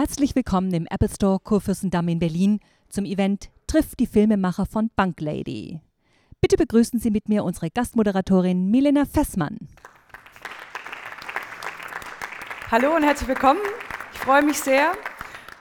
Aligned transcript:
Herzlich 0.00 0.34
willkommen 0.34 0.72
im 0.72 0.86
Apple 0.88 1.10
Store 1.10 1.38
Kurfürstendamm 1.38 2.08
in 2.08 2.18
Berlin 2.18 2.60
zum 2.88 3.04
Event 3.04 3.50
Trifft 3.66 4.00
die 4.00 4.06
Filmemacher 4.06 4.64
von 4.64 4.90
Banklady. 4.96 5.78
Bitte 6.40 6.56
begrüßen 6.56 6.98
Sie 6.98 7.10
mit 7.10 7.28
mir 7.28 7.44
unsere 7.44 7.68
Gastmoderatorin 7.68 8.70
Milena 8.70 9.04
Fessmann. 9.04 9.58
Hallo 12.70 12.96
und 12.96 13.02
herzlich 13.02 13.28
willkommen. 13.28 13.60
Ich 14.14 14.20
freue 14.20 14.40
mich 14.40 14.60
sehr 14.60 14.92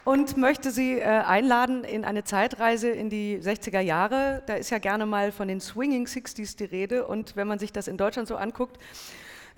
und 0.06 0.38
möchte 0.38 0.72
Sie 0.72 1.00
äh, 1.00 1.04
einladen 1.04 1.84
in 1.84 2.06
eine 2.06 2.24
Zeitreise 2.24 2.88
in 2.92 3.10
die 3.10 3.40
60er 3.40 3.82
Jahre. 3.82 4.42
Da 4.46 4.54
ist 4.54 4.70
ja 4.70 4.78
gerne 4.78 5.06
mal 5.06 5.34
von 5.34 5.50
den 5.50 5.60
Swinging 5.60 6.06
60s 6.06 6.56
die 6.56 6.64
Rede 6.64 7.06
und 7.06 7.36
wenn 7.36 7.50
man 7.50 7.60
sich 7.60 7.74
das 7.74 7.90
in 7.90 7.98
Deutschland 7.98 8.30
so 8.30 8.38
anguckt, 8.38 8.78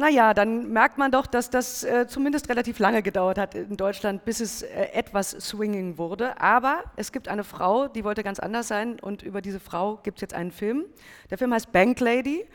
naja, 0.02 0.34
dann 0.34 0.72
merkt 0.74 0.98
man 0.98 1.12
doch, 1.12 1.28
dass 1.28 1.50
das 1.50 1.84
äh, 1.84 2.08
zumindest 2.08 2.50
relativ 2.50 2.80
lange 2.80 3.02
gedauert 3.02 3.38
hat 3.38 3.56
in 3.56 3.78
Deutschland, 3.78 4.26
bis 4.26 4.40
es 4.40 4.64
äh, 4.64 4.88
etwas 4.94 5.32
swinging 5.32 5.98
wurde. 5.98 6.42
Aber 6.42 6.84
es 6.96 7.12
gibt 7.12 7.28
eine 7.28 7.44
Frau, 7.44 7.88
die 7.88 8.04
wollte 8.04 8.24
ganz 8.24 8.40
anders 8.40 8.68
sein 8.68 9.00
und 9.00 9.24
über 9.24 9.42
diese 9.42 9.60
Frau 9.60 9.98
gibt 10.04 10.18
es 10.18 10.22
jetzt 10.22 10.34
einen 10.34 10.52
Film. 10.52 10.86
Der 11.30 11.38
Film 11.38 11.54
heißt 11.54 11.72
Bank 11.72 12.00
Lady. 12.00 12.46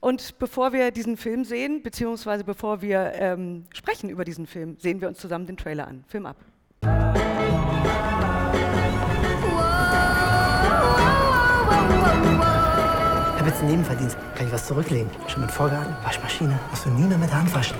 Und 0.00 0.38
bevor 0.38 0.74
wir 0.74 0.90
diesen 0.90 1.16
Film 1.16 1.44
sehen, 1.44 1.82
beziehungsweise 1.82 2.44
bevor 2.44 2.82
wir 2.82 3.12
ähm, 3.14 3.64
sprechen 3.72 4.10
über 4.10 4.26
diesen 4.26 4.46
Film, 4.46 4.76
sehen 4.78 5.00
wir 5.00 5.08
uns 5.08 5.18
zusammen 5.18 5.46
den 5.46 5.56
Trailer 5.56 5.88
an. 5.88 6.04
Film 6.08 6.26
ab. 6.26 6.36
Einen 13.64 13.70
Nebenverdienst. 13.70 14.16
Kann 14.36 14.46
ich 14.46 14.52
was 14.52 14.66
zurücklegen? 14.66 15.10
Schon 15.26 15.42
mit 15.42 15.50
Vorgarten, 15.50 15.94
Waschmaschine. 16.04 16.58
Musst 16.70 16.84
du 16.84 16.90
nie 16.90 17.06
mehr 17.06 17.18
mit 17.18 17.30
der 17.30 17.38
Hand 17.38 17.54
waschen. 17.54 17.76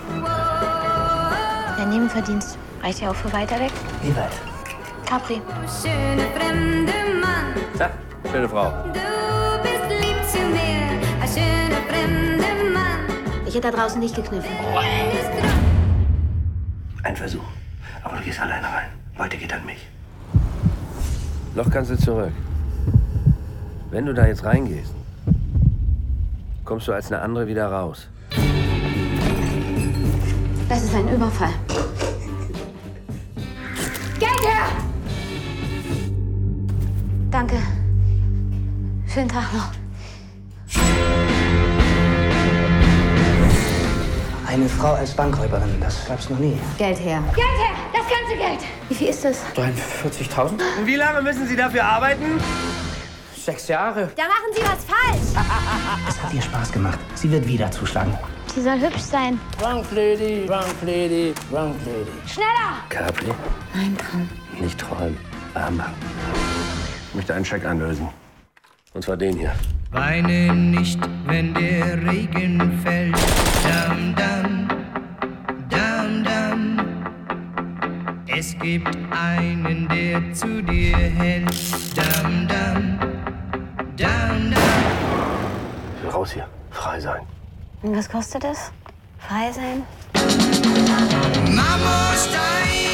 Der 1.78 1.86
Nebenverdienst 1.86 2.58
reicht 2.82 3.00
ja 3.00 3.10
auch 3.10 3.14
für 3.14 3.32
weiter 3.32 3.58
weg. 3.60 3.70
Wie 4.02 4.14
weit? 4.16 4.32
Capri. 5.06 5.40
Schöne 5.82 6.22
fremde 6.36 6.92
Mann, 7.20 7.54
Tja, 7.76 7.90
schöne 8.30 8.48
Frau. 8.48 8.70
du 8.86 9.62
bist 9.62 9.90
lieb 9.90 10.16
zu 10.26 10.38
mir. 10.38 10.98
Ein 11.20 11.28
schöner 11.28 11.82
fremder 11.88 12.72
Mann, 12.72 13.00
Ich 13.46 13.54
hätte 13.54 13.70
da 13.70 13.76
draußen 13.76 14.00
nicht 14.00 14.14
gekniffen. 14.16 14.50
Ein 17.02 17.16
Versuch. 17.16 17.44
Aber 18.02 18.16
du 18.16 18.22
gehst 18.22 18.40
alleine 18.40 18.66
rein. 18.66 18.88
Heute 19.18 19.36
geht 19.36 19.52
an 19.52 19.64
mich. 19.66 19.86
Noch 21.54 21.70
kannst 21.70 21.90
du 21.90 21.98
zurück. 21.98 22.32
Wenn 23.90 24.06
du 24.06 24.14
da 24.14 24.26
jetzt 24.26 24.42
reingehst, 24.44 24.92
kommst 26.64 26.88
du 26.88 26.92
als 26.92 27.12
eine 27.12 27.20
andere 27.22 27.46
wieder 27.46 27.66
raus. 27.68 28.08
Das 30.68 30.82
ist 30.82 30.94
ein 30.94 31.08
Überfall. 31.08 31.52
Geld 34.18 34.40
her! 34.42 34.66
Danke. 37.30 37.56
Schönen 39.06 39.28
Tag 39.28 39.52
noch. 39.52 39.70
Eine 44.46 44.68
Frau 44.68 44.94
als 44.94 45.12
Bankräuberin, 45.12 45.80
das 45.80 46.06
gab's 46.06 46.30
noch 46.30 46.38
nie. 46.38 46.56
Geld 46.78 46.98
her. 47.00 47.22
Geld 47.34 47.46
her! 47.46 47.74
Das 47.92 48.02
ganze 48.08 48.36
Geld! 48.36 48.60
Wie 48.88 48.94
viel 48.94 49.08
ist 49.08 49.24
das? 49.24 49.42
43.000? 49.56 50.52
Und 50.78 50.86
wie 50.86 50.94
lange 50.94 51.22
müssen 51.22 51.46
Sie 51.46 51.56
dafür 51.56 51.84
arbeiten? 51.84 52.40
Sechs 53.44 53.68
Jahre. 53.68 54.10
Da 54.16 54.22
machen 54.22 54.54
Sie 54.54 54.62
was 54.62 54.84
falsch! 54.86 55.44
Es 56.08 56.22
hat 56.22 56.32
ihr 56.32 56.40
Spaß 56.40 56.72
gemacht. 56.72 56.98
Sie 57.14 57.30
wird 57.30 57.46
wieder 57.46 57.70
zuschlagen. 57.70 58.16
Sie 58.54 58.62
soll 58.62 58.80
hübsch 58.80 59.02
sein. 59.02 59.38
Drunk 59.60 59.84
Lady, 59.90 60.46
Drunk 60.46 60.64
Lady, 60.80 61.34
Drunk 61.50 61.74
Lady. 61.84 62.10
Schneller! 62.26 62.78
Capri, 62.88 63.34
Ein 63.74 63.98
Traum. 63.98 64.26
nicht 64.60 64.78
träumen. 64.80 65.18
Armband. 65.52 65.90
Ich 67.10 67.14
möchte 67.16 67.34
einen 67.34 67.44
Scheck 67.44 67.66
einlösen. 67.66 68.08
Und 68.94 69.04
zwar 69.04 69.18
den 69.18 69.36
hier. 69.36 69.52
Weine 69.90 70.54
nicht, 70.54 70.98
wenn 71.26 71.52
der 71.52 72.02
Regen 72.02 72.80
fällt. 72.82 73.14
Dam, 73.62 74.14
dam, 74.16 74.68
dam, 75.68 76.24
dam. 76.24 77.04
Es 78.26 78.56
gibt 78.58 78.96
einen, 79.10 79.86
der 79.88 80.32
zu 80.32 80.62
dir 80.62 80.96
hält. 80.96 81.52
Dam, 81.94 82.48
dam. 82.48 82.98
Ich 83.96 84.06
will 86.02 86.10
raus 86.10 86.32
hier. 86.32 86.48
Frei 86.70 86.98
sein. 86.98 87.22
Und 87.82 87.96
was 87.96 88.08
kostet 88.08 88.44
es? 88.44 88.72
Frei 89.18 89.52
sein? 89.52 89.84
Marmorstein 91.54 92.93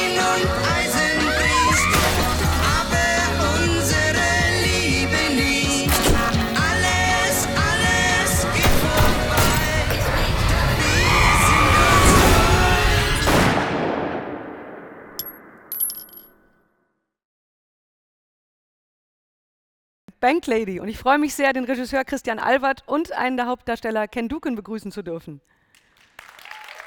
Bank 20.21 20.45
Lady. 20.45 20.79
Und 20.79 20.87
ich 20.87 20.99
freue 20.99 21.17
mich 21.17 21.33
sehr, 21.33 21.51
den 21.51 21.65
Regisseur 21.65 22.05
Christian 22.05 22.39
Albert 22.39 22.83
und 22.85 23.11
einen 23.11 23.35
der 23.35 23.47
Hauptdarsteller 23.47 24.07
Ken 24.07 24.29
Duken 24.29 24.55
begrüßen 24.55 24.91
zu 24.91 25.01
dürfen. 25.01 25.41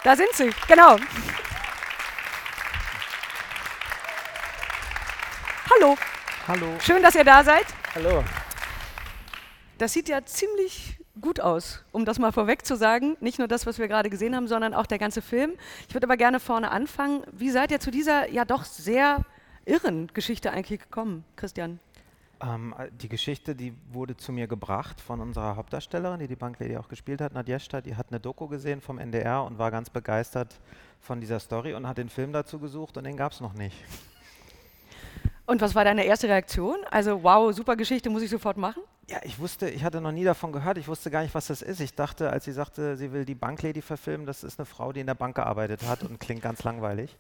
Da 0.05 0.17
sind 0.17 0.29
sie, 0.33 0.51
genau. 0.69 0.97
Hallo, 5.75 5.97
Hallo. 6.47 6.67
schön, 6.81 7.03
dass 7.03 7.17
ihr 7.17 7.25
da 7.25 7.43
seid. 7.43 7.67
Hallo. 7.95 8.23
Das 9.79 9.93
sieht 9.93 10.09
ja 10.09 10.25
ziemlich 10.25 10.99
gut 11.21 11.41
aus, 11.41 11.85
um 11.91 12.05
das 12.05 12.21
mal 12.21 12.31
vorweg 12.31 12.65
zu 12.65 12.77
sagen. 12.77 13.17
Nicht 13.21 13.41
nur 13.41 13.49
das, 13.49 13.67
was 13.67 13.79
wir 13.79 13.89
gerade 13.89 14.11
gesehen 14.11 14.37
haben, 14.37 14.47
sondern 14.47 14.75
auch 14.75 14.87
der 14.87 14.99
ganze 14.99 15.23
Film. 15.23 15.55
Ich 15.89 15.95
würde 15.95 16.07
aber 16.07 16.17
gerne 16.17 16.39
vorne 16.39 16.71
anfangen. 16.71 17.25
Wie 17.33 17.51
seid 17.51 17.73
ihr 17.73 17.81
zu 17.81 17.91
dieser 17.91 18.31
ja 18.31 18.45
doch 18.45 18.65
sehr 18.65 19.23
irren 19.65 20.09
Geschichte 20.15 20.53
eigentlich 20.53 20.81
gekommen, 20.81 21.25
Christian? 21.35 21.81
Ähm, 22.41 22.75
äh, 22.79 22.91
die 22.91 23.09
Geschichte, 23.09 23.55
die 23.55 23.75
wurde 23.93 24.17
zu 24.17 24.33
mir 24.33 24.47
gebracht 24.47 25.01
von 25.01 25.21
unserer 25.21 25.57
Hauptdarstellerin, 25.57 26.21
die 26.21 26.29
die 26.29 26.37
Banklady 26.37 26.77
auch 26.77 26.89
gespielt 26.89 27.21
hat, 27.21 27.35
Nadjeshta. 27.35 27.81
Die 27.81 27.97
hat 27.97 28.07
eine 28.11 28.21
Doku 28.21 28.49
gesehen 28.49 28.81
vom 28.81 28.99
NDR 28.99 29.45
und 29.45 29.59
war 29.59 29.71
ganz 29.71 29.91
begeistert 29.91 30.61
von 31.01 31.21
dieser 31.21 31.41
Story 31.41 31.75
und 31.75 31.87
hat 31.87 31.99
den 31.99 32.09
Film 32.09 32.33
dazu 32.33 32.59
gesucht 32.59 32.97
und 32.97 33.05
den 33.05 33.17
gab 33.17 33.33
es 33.33 33.41
noch 33.41 33.55
nicht. 33.55 33.77
Und 35.47 35.61
was 35.61 35.75
war 35.75 35.85
deine 35.85 36.05
erste 36.05 36.29
Reaktion? 36.29 36.77
Also, 36.91 37.23
wow, 37.23 37.53
super 37.55 37.77
Geschichte, 37.77 38.09
muss 38.09 38.23
ich 38.23 38.31
sofort 38.31 38.57
machen? 38.57 38.83
Ja, 39.09 39.19
ich 39.23 39.39
wusste, 39.39 39.69
ich 39.69 39.85
hatte 39.85 40.01
noch 40.01 40.13
nie 40.13 40.25
davon 40.25 40.53
gehört, 40.53 40.79
ich 40.79 40.89
wusste 40.89 41.11
gar 41.11 41.23
nicht, 41.23 41.35
was 41.35 41.49
das 41.49 41.61
ist. 41.61 41.81
Ich 41.81 41.95
dachte, 41.95 42.31
als 42.31 42.47
sie 42.47 42.53
sagte, 42.53 42.97
sie 42.97 43.13
will 43.13 43.27
die 43.27 43.35
Banklady 43.35 43.83
verfilmen, 43.83 44.27
das 44.27 44.43
ist 44.43 44.59
eine 44.59 44.65
Frau, 44.65 44.95
die 44.95 45.01
in 45.01 45.07
der 45.07 45.15
Bank 45.15 45.37
gearbeitet 45.37 45.83
hat 45.87 46.03
und 46.03 46.19
klingt 46.19 46.41
ganz 46.41 46.65
langweilig. 46.65 47.15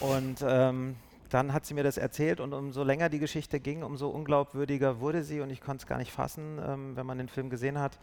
Und 0.00 0.44
ähm, 0.44 0.96
dann 1.34 1.52
hat 1.52 1.66
sie 1.66 1.74
mir 1.74 1.82
das 1.82 1.98
erzählt 1.98 2.38
und 2.38 2.52
umso 2.52 2.84
länger 2.84 3.08
die 3.08 3.18
Geschichte 3.18 3.58
ging, 3.58 3.82
umso 3.82 4.08
unglaubwürdiger 4.08 5.00
wurde 5.00 5.24
sie 5.24 5.40
und 5.40 5.50
ich 5.50 5.60
konnte 5.60 5.82
es 5.82 5.86
gar 5.88 5.98
nicht 5.98 6.12
fassen, 6.12 6.60
ähm, 6.64 6.96
wenn 6.96 7.04
man 7.04 7.18
den 7.18 7.28
Film 7.28 7.50
gesehen 7.50 7.80
hat. 7.80 7.98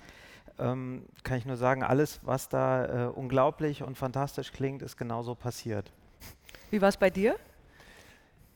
Ähm, 0.59 1.05
kann 1.23 1.37
ich 1.37 1.45
nur 1.45 1.55
sagen, 1.55 1.81
alles, 1.81 2.19
was 2.23 2.49
da 2.49 3.07
äh, 3.07 3.09
unglaublich 3.09 3.83
und 3.83 3.97
fantastisch 3.97 4.51
klingt, 4.51 4.81
ist 4.81 4.97
genauso 4.97 5.33
passiert. 5.33 5.93
Wie 6.71 6.81
war 6.81 6.89
es 6.89 6.97
bei 6.97 7.09
dir? 7.09 7.37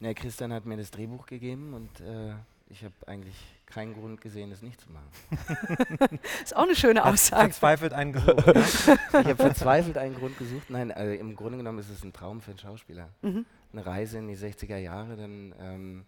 Ja, 0.01 0.13
Christian 0.13 0.51
hat 0.51 0.65
mir 0.65 0.75
das 0.75 0.91
Drehbuch 0.91 1.25
gegeben 1.25 1.73
und 1.73 2.01
äh, 2.01 2.33
ich 2.67 2.83
habe 2.83 2.93
eigentlich 3.07 3.35
keinen 3.65 3.93
Grund 3.93 4.19
gesehen, 4.19 4.51
es 4.51 4.61
nicht 4.61 4.81
zu 4.81 4.87
machen. 4.91 6.19
Ist 6.43 6.55
auch 6.55 6.63
eine 6.63 6.75
schöne 6.75 7.03
Hat 7.03 7.13
Aussage. 7.13 7.43
verzweifelt 7.45 7.93
einen 7.93 8.11
gesucht. 8.13 8.45
ne? 8.45 8.99
Ich 9.11 9.13
habe 9.13 9.35
verzweifelt 9.35 9.97
einen 9.97 10.15
Grund 10.15 10.37
gesucht. 10.37 10.69
Nein, 10.69 10.91
also 10.91 11.13
im 11.13 11.35
Grunde 11.35 11.57
genommen 11.57 11.79
ist 11.79 11.89
es 11.89 12.03
ein 12.03 12.11
Traum 12.13 12.41
für 12.41 12.51
einen 12.51 12.59
Schauspieler. 12.59 13.09
Mhm. 13.21 13.45
Eine 13.75 13.85
Reise 13.85 14.19
in 14.19 14.27
die 14.29 14.37
60er 14.37 14.77
Jahre, 14.77 15.17
dann 15.17 15.53
ähm, 15.59 16.05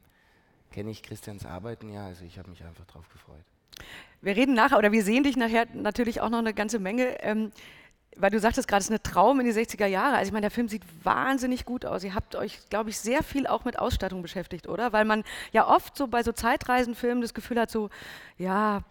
kenne 0.72 0.90
ich 0.90 1.04
Christians 1.04 1.46
Arbeiten 1.46 1.92
ja, 1.92 2.06
also 2.06 2.24
ich 2.24 2.40
habe 2.40 2.50
mich 2.50 2.64
einfach 2.64 2.86
drauf 2.86 3.10
gefreut. 3.12 3.44
Wir 4.22 4.38
reden 4.38 4.54
nachher, 4.54 4.78
oder 4.78 4.94
wir 4.94 5.04
sehen 5.04 5.24
dich 5.24 5.36
nachher 5.36 5.66
natürlich 5.74 6.22
auch 6.22 6.30
noch 6.30 6.40
eine 6.40 6.54
ganze 6.54 6.80
Menge, 6.80 7.22
ähm, 7.22 7.52
weil 8.16 8.32
du 8.32 8.40
sagtest 8.40 8.70
gerade, 8.70 8.80
es 8.80 8.90
ist 8.90 8.96
ein 8.96 9.04
Traum 9.04 9.42
in 9.42 9.46
die 9.46 9.52
60er 9.52 9.86
Jahre. 9.86 10.16
Also 10.16 10.30
ich 10.30 10.32
meine, 10.32 10.46
der 10.46 10.52
Film 10.52 10.70
sieht 10.70 10.84
wahnsinnig 11.04 11.66
gut 11.66 11.86
aus. 11.86 12.06
Ihr 12.06 12.16
habt 12.16 12.36
euch, 12.36 12.70
glaube 12.70 12.90
ich, 12.90 12.98
sehr 12.98 13.22
viel 13.22 13.48
auch 13.48 13.66
mit 13.66 13.78
Ausstattung 13.78 14.22
beschäftigt, 14.22 14.70
oder? 14.70 14.94
Weil 14.94 15.04
man 15.04 15.26
ja 15.52 15.68
oft 15.68 15.98
so 15.98 16.08
bei 16.08 16.24
so 16.24 16.32
Zeitreisenfilmen 16.32 17.22
das 17.22 17.34
Gefühl 17.34 17.60
hat, 17.60 17.70
so, 17.70 17.90
ja, 18.38 18.84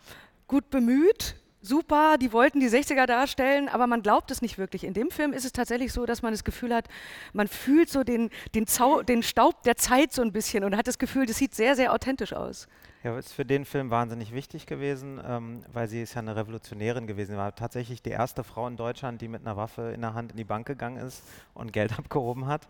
gut 0.49 0.69
bemüht, 0.69 1.35
super, 1.67 2.17
die 2.19 2.33
wollten 2.33 2.61
die 2.61 2.69
60er 2.69 3.07
darstellen, 3.07 3.69
aber 3.69 3.87
man 3.87 4.03
glaubt 4.03 4.31
es 4.31 4.43
nicht 4.43 4.59
wirklich. 4.59 4.85
In 4.85 4.95
dem 4.95 5.11
Film 5.11 5.33
ist 5.33 5.45
es 5.45 5.53
tatsächlich 5.53 5.93
so, 5.93 6.07
dass 6.07 6.23
man 6.23 6.33
das 6.33 6.45
Gefühl 6.45 6.75
hat, 6.75 6.89
man 7.33 7.49
fühlt 7.49 7.89
so 7.89 8.05
den, 8.05 8.31
den, 8.55 8.67
Zau 8.67 9.03
den 9.03 9.23
Staub 9.23 9.63
der 9.63 9.77
Zeit 9.77 10.13
so 10.13 10.23
ein 10.23 10.33
bisschen 10.33 10.65
und 10.65 10.77
hat 10.77 10.87
das 10.87 10.99
Gefühl, 10.99 11.27
das 11.27 11.37
sieht 11.37 11.55
sehr, 11.55 11.77
sehr 11.77 11.93
authentisch 11.93 12.33
aus. 12.33 12.69
Ja, 13.03 13.17
ist 13.17 13.33
für 13.33 13.45
den 13.45 13.65
Film 13.65 13.91
wahnsinnig 13.91 14.33
wichtig 14.33 14.67
gewesen, 14.67 15.21
ähm, 15.25 15.63
weil 15.73 15.87
sie 15.87 16.03
ist 16.03 16.15
ja 16.15 16.21
eine 16.21 16.35
Revolutionärin 16.35 17.07
gewesen. 17.07 17.33
Sie 17.33 17.37
war 17.37 17.55
tatsächlich 17.55 18.03
die 18.03 18.11
erste 18.11 18.43
Frau 18.43 18.67
in 18.67 18.77
Deutschland, 18.77 19.21
die 19.21 19.29
mit 19.29 19.43
einer 19.43 19.57
Waffe 19.57 19.93
in 19.95 20.01
der 20.01 20.15
Hand 20.15 20.33
in 20.33 20.37
die 20.37 20.45
Bank 20.45 20.67
gegangen 20.67 20.97
ist 20.97 21.23
und 21.55 21.73
Geld 21.73 21.93
abgehoben 21.99 22.47
hat. 22.47 22.67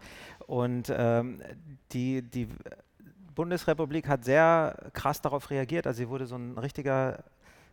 Und 0.46 0.92
ähm, 0.94 1.40
die, 1.92 2.20
die 2.20 2.48
Bundesrepublik 3.34 4.08
hat 4.08 4.24
sehr 4.24 4.90
krass 4.92 5.22
darauf 5.22 5.50
reagiert. 5.50 5.86
Also 5.86 5.98
sie 5.98 6.08
wurde 6.08 6.26
so 6.26 6.36
ein 6.36 6.58
richtiger 6.58 7.24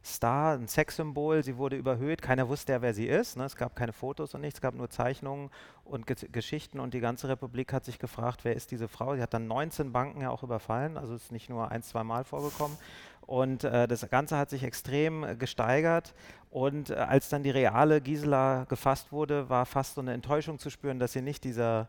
Star, 0.06 0.56
ein 0.56 0.68
Sexsymbol. 0.68 1.44
Sie 1.44 1.58
wurde 1.58 1.78
überhöht. 1.78 2.22
Keiner 2.22 2.50
wusste 2.50 2.74
ja, 2.74 2.82
wer 2.82 2.94
sie 2.94 3.08
ist. 3.08 3.38
Ne? 3.38 3.46
Es 3.46 3.56
gab 3.56 3.76
keine 3.76 3.94
Fotos 3.94 4.34
und 4.34 4.42
nichts. 4.42 4.58
Es 4.58 4.62
gab 4.62 4.76
nur 4.76 4.90
Zeichnungen 4.90 5.50
und 5.86 6.06
Ge 6.08 6.18
Geschichten. 6.32 6.80
Und 6.80 6.94
die 6.94 7.00
ganze 7.00 7.30
Republik 7.30 7.72
hat 7.72 7.86
sich 7.86 8.00
gefragt, 8.00 8.42
wer 8.44 8.56
ist 8.56 8.72
diese 8.72 8.90
Frau? 8.90 9.16
Sie 9.16 9.22
hat 9.22 9.34
dann 9.34 9.48
19 9.48 9.94
Banken 9.94 10.22
ja 10.22 10.30
auch 10.30 10.44
überfallen. 10.44 10.98
Also 10.98 11.16
ist 11.16 11.32
nicht 11.32 11.50
nur 11.50 11.72
ein, 11.72 11.84
zwei 11.84 12.04
Mal 12.04 12.26
vorgekommen. 12.26 12.78
Und 13.26 13.64
äh, 13.64 13.88
das 13.88 14.10
Ganze 14.10 14.38
hat 14.38 14.50
sich 14.50 14.64
extrem 14.64 15.24
äh, 15.24 15.36
gesteigert. 15.36 16.14
Und 16.52 16.90
äh, 16.90 16.96
als 16.96 17.30
dann 17.30 17.44
die 17.44 17.50
reale 17.50 18.02
Gisela 18.02 18.66
gefasst 18.66 19.14
wurde, 19.14 19.50
war 19.50 19.66
fast 19.66 19.96
so 19.96 20.02
eine 20.02 20.14
Enttäuschung 20.14 20.60
zu 20.60 20.70
spüren, 20.70 21.00
dass 21.00 21.14
sie 21.14 21.22
nicht 21.22 21.46
dieser 21.46 21.88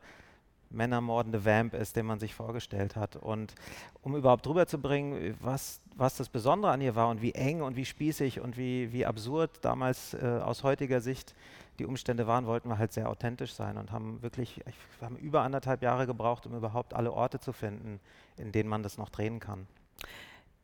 männermordende 0.75 1.45
Vamp 1.45 1.75
ist, 1.75 1.97
den 1.97 2.07
man 2.07 2.19
sich 2.19 2.35
vorgestellt 2.35 2.97
hat. 2.97 3.17
Und 3.17 3.55
um 4.03 4.17
überhaupt 4.17 4.47
drüber 4.47 4.67
zu 4.67 4.79
bringen, 4.79 5.37
was, 5.41 5.81
was 5.97 6.17
das 6.17 6.29
Besondere 6.29 6.73
an 6.73 6.81
ihr 6.81 6.95
war 6.95 7.09
und 7.09 7.23
wie 7.23 7.33
eng 7.33 7.63
und 7.63 7.77
wie 7.77 7.85
spießig 7.85 8.41
und 8.41 8.57
wie, 8.57 8.93
wie 8.93 9.07
absurd 9.07 9.51
damals 9.63 10.15
äh, 10.15 10.41
aus 10.43 10.63
heutiger 10.63 11.01
Sicht 11.01 11.35
die 11.79 11.87
Umstände 11.87 12.27
waren, 12.27 12.47
wollten 12.47 12.69
wir 12.69 12.79
halt 12.79 12.93
sehr 12.93 13.09
authentisch 13.09 13.55
sein 13.55 13.77
und 13.79 13.91
haben 13.91 14.23
wirklich, 14.23 14.61
ich, 14.67 14.75
wir 15.01 15.07
haben 15.07 15.17
über 15.17 15.43
anderthalb 15.43 15.83
Jahre 15.83 16.07
gebraucht, 16.07 16.47
um 16.47 16.55
überhaupt 16.55 16.95
alle 16.95 17.13
Orte 17.13 17.41
zu 17.41 17.53
finden, 17.53 18.01
in 18.37 18.53
denen 18.53 18.69
man 18.69 18.83
das 18.83 18.99
noch 18.99 19.09
drehen 19.09 19.41
kann. 19.41 19.67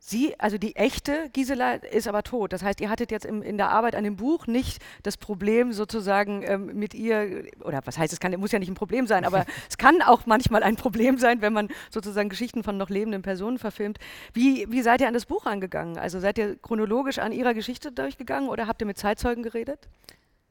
Sie, 0.02 0.35
also 0.41 0.56
die 0.56 0.76
echte 0.76 1.29
Gisela, 1.35 1.75
ist 1.75 2.08
aber 2.08 2.23
tot. 2.23 2.55
Das 2.55 2.62
heißt, 2.62 2.81
ihr 2.81 2.88
hattet 2.88 3.11
jetzt 3.11 3.26
im, 3.26 3.43
in 3.43 3.58
der 3.58 3.69
Arbeit 3.69 3.94
an 3.94 4.02
dem 4.02 4.17
Buch 4.17 4.47
nicht 4.47 4.82
das 5.02 5.19
Problem 5.19 5.75
sozusagen 5.75 6.43
ähm, 6.43 6.75
mit 6.75 6.94
ihr, 6.94 7.44
oder 7.62 7.82
was 7.85 7.99
heißt, 7.99 8.11
es 8.11 8.19
kann, 8.19 8.32
muss 8.41 8.50
ja 8.50 8.58
nicht 8.58 8.70
ein 8.70 8.75
Problem 8.75 9.06
sein, 9.06 9.26
aber 9.26 9.44
es 9.69 9.76
kann 9.76 10.00
auch 10.00 10.25
manchmal 10.25 10.62
ein 10.62 10.76
Problem 10.76 11.19
sein, 11.19 11.43
wenn 11.43 11.52
man 11.52 11.69
sozusagen 11.91 12.31
Geschichten 12.31 12.62
von 12.62 12.79
noch 12.79 12.88
lebenden 12.88 13.20
Personen 13.20 13.58
verfilmt. 13.58 13.99
Wie, 14.32 14.67
wie 14.70 14.81
seid 14.81 15.02
ihr 15.02 15.06
an 15.06 15.14
das 15.14 15.26
Buch 15.26 15.44
angegangen? 15.44 15.99
Also 15.99 16.19
seid 16.19 16.38
ihr 16.38 16.56
chronologisch 16.56 17.19
an 17.19 17.32
ihrer 17.32 17.52
Geschichte 17.52 17.93
durchgegangen 17.93 18.49
oder 18.49 18.67
habt 18.67 18.81
ihr 18.81 18.87
mit 18.87 18.97
Zeitzeugen 18.97 19.43
geredet? 19.43 19.87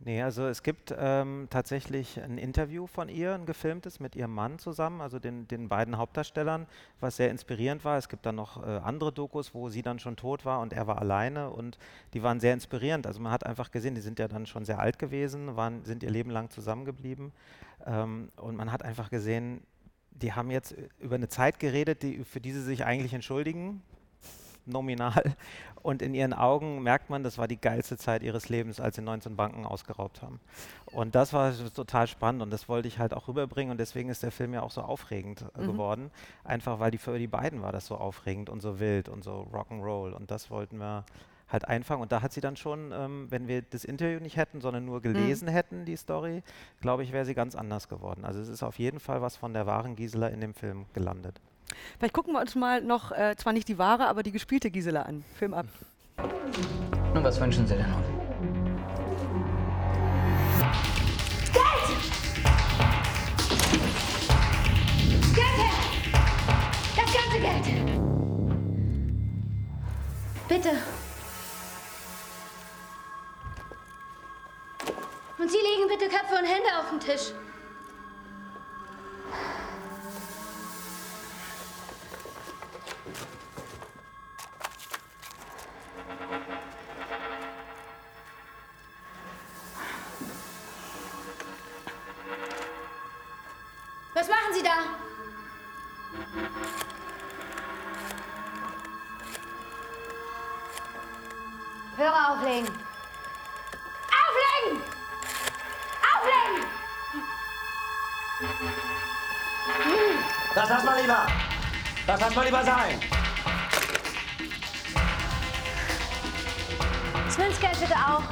Nee, 0.01 0.21
also 0.21 0.47
es 0.47 0.63
gibt 0.63 0.95
ähm, 0.97 1.47
tatsächlich 1.49 2.21
ein 2.21 2.37
Interview 2.37 2.87
von 2.87 3.09
ihr, 3.09 3.33
ein 3.35 3.45
gefilmtes, 3.45 3.99
mit 3.99 4.15
ihrem 4.15 4.33
Mann 4.33 4.57
zusammen, 4.57 5.01
also 5.01 5.19
den, 5.19 5.45
den 5.49 5.67
beiden 5.67 5.97
Hauptdarstellern, 5.97 6.67
was 7.01 7.17
sehr 7.17 7.29
inspirierend 7.29 7.83
war. 7.83 7.97
Es 7.97 8.07
gibt 8.07 8.25
dann 8.25 8.35
noch 8.35 8.63
äh, 8.63 8.77
andere 8.77 9.11
Dokus, 9.11 9.53
wo 9.53 9.67
sie 9.67 9.81
dann 9.81 9.99
schon 9.99 10.15
tot 10.15 10.45
war 10.45 10.61
und 10.61 10.71
er 10.71 10.87
war 10.87 10.99
alleine 10.99 11.49
und 11.49 11.77
die 12.13 12.23
waren 12.23 12.39
sehr 12.39 12.53
inspirierend. 12.53 13.07
Also 13.07 13.19
man 13.19 13.33
hat 13.33 13.45
einfach 13.45 13.71
gesehen, 13.71 13.93
die 13.93 13.99
sind 13.99 14.19
ja 14.19 14.29
dann 14.29 14.45
schon 14.45 14.63
sehr 14.63 14.79
alt 14.79 14.99
gewesen, 14.99 15.57
waren, 15.57 15.83
sind 15.83 16.01
ihr 16.01 16.11
Leben 16.11 16.29
lang 16.29 16.49
zusammengeblieben 16.49 17.33
ähm, 17.85 18.29
und 18.37 18.55
man 18.55 18.71
hat 18.71 18.83
einfach 18.83 19.09
gesehen, 19.09 19.63
die 20.11 20.31
haben 20.31 20.49
jetzt 20.49 20.75
über 20.99 21.15
eine 21.15 21.27
Zeit 21.27 21.59
geredet, 21.59 22.03
die, 22.03 22.23
für 22.23 22.39
die 22.39 22.53
sie 22.53 22.61
sich 22.61 22.85
eigentlich 22.85 23.13
entschuldigen, 23.13 23.81
nominal. 24.69 25.35
Und 25.81 26.01
in 26.01 26.13
ihren 26.13 26.33
Augen 26.33 26.83
merkt 26.83 27.09
man, 27.09 27.23
das 27.23 27.37
war 27.37 27.47
die 27.47 27.59
geilste 27.59 27.97
Zeit 27.97 28.21
ihres 28.21 28.49
Lebens, 28.49 28.81
als 28.81 28.97
sie 28.97 29.01
19 29.01 29.37
Banken 29.37 29.65
ausgeraubt 29.65 30.21
haben. 30.21 30.41
Und 30.87 31.15
das 31.15 31.31
war 31.31 31.53
total 31.73 32.05
spannend 32.07 32.41
und 32.41 32.51
das 32.51 32.67
wollte 32.67 32.89
ich 32.89 32.99
halt 32.99 33.13
auch 33.13 33.29
rüberbringen 33.29 33.71
und 33.71 33.77
deswegen 33.79 34.09
ist 34.09 34.21
der 34.21 34.31
Film 34.31 34.53
ja 34.53 34.61
auch 34.61 34.71
so 34.71 34.81
aufregend 34.81 35.45
äh, 35.57 35.61
Mhm. 35.61 35.67
geworden. 35.67 36.11
Einfach 36.43 36.79
weil 36.81 36.91
die 36.91 36.97
für 36.97 37.17
die 37.17 37.27
beiden 37.27 37.61
war 37.61 37.71
das 37.71 37.85
so 37.85 37.95
aufregend 37.95 38.49
und 38.49 38.59
so 38.61 38.81
wild 38.81 39.07
und 39.07 39.23
so 39.23 39.47
Rock'n'Roll 39.53 40.11
und 40.11 40.29
das 40.31 40.51
wollten 40.51 40.79
wir 40.79 41.05
halt 41.47 41.65
einfangen. 41.67 42.01
Und 42.01 42.11
da 42.11 42.21
hat 42.21 42.33
sie 42.33 42.41
dann 42.41 42.57
schon, 42.57 42.91
ähm, 42.93 43.27
wenn 43.29 43.47
wir 43.47 43.61
das 43.61 43.85
Interview 43.85 44.19
nicht 44.19 44.35
hätten, 44.35 44.59
sondern 44.59 44.83
nur 44.85 45.01
gelesen 45.01 45.47
hätten, 45.47 45.85
die 45.85 45.95
Story, 45.95 46.43
glaube 46.81 47.03
ich, 47.03 47.13
wäre 47.13 47.25
sie 47.25 47.33
ganz 47.35 47.55
anders 47.55 47.87
geworden. 47.87 48.25
Also 48.25 48.41
es 48.41 48.49
ist 48.49 48.63
auf 48.63 48.77
jeden 48.79 48.99
Fall 48.99 49.21
was 49.21 49.37
von 49.37 49.53
der 49.53 49.65
wahren 49.65 49.95
Gisela 49.95 50.27
in 50.27 50.41
dem 50.41 50.53
Film 50.53 50.85
gelandet. 50.93 51.39
Vielleicht 51.97 52.13
gucken 52.13 52.33
wir 52.33 52.41
uns 52.41 52.55
mal 52.55 52.81
noch, 52.81 53.11
äh, 53.11 53.35
zwar 53.37 53.53
nicht 53.53 53.67
die 53.67 53.77
wahre, 53.77 54.07
aber 54.07 54.23
die 54.23 54.31
gespielte 54.31 54.71
Gisela 54.71 55.03
an. 55.03 55.23
Film 55.37 55.53
ab. 55.53 55.65
Nun, 57.13 57.23
was 57.23 57.39
wünschen 57.39 57.65
Sie 57.65 57.75
denn 57.75 57.89
nun? 57.89 58.03
Geld 65.33 65.57
her! 65.57 65.71
Das 66.95 67.13
ganze 67.13 67.39
Geld! 67.39 67.65
Bitte. 70.47 70.69
Und 75.37 75.49
Sie 75.49 75.57
legen 75.57 75.87
bitte 75.87 76.09
Köpfe 76.09 76.35
und 76.37 76.45
Hände 76.45 76.69
auf 76.79 76.89
den 76.89 76.99
Tisch. 76.99 77.33
Lass 112.29 112.35
mal 112.35 112.45
lieber 112.45 112.63
sein. 112.63 112.99
Das 117.25 117.37
Münzgeld 117.37 117.79
bitte 117.79 117.95
auch. 117.95 118.23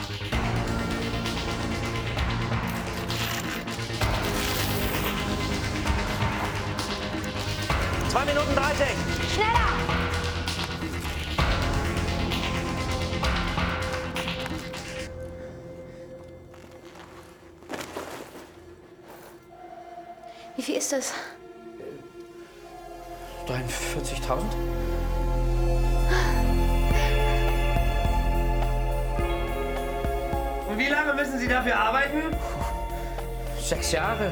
Zwei 8.09 8.25
Minuten 8.25 8.55
30. 8.55 8.87
Schneller! 9.33 9.67
Wie 20.55 20.61
viel 20.61 20.75
ist 20.75 20.91
das? 20.91 21.13
43.000? 23.47 24.43
Und 30.69 30.77
wie 30.77 30.87
lange 30.87 31.13
müssen 31.13 31.39
Sie 31.39 31.47
dafür 31.47 31.79
arbeiten? 31.79 32.35
Sechs 33.59 33.93
Jahre. 33.93 34.31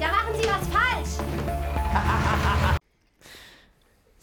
Da 0.00 0.06
machen 0.06 0.34
Sie 0.40 0.48
was 0.48 0.68
falsch! 0.68 1.26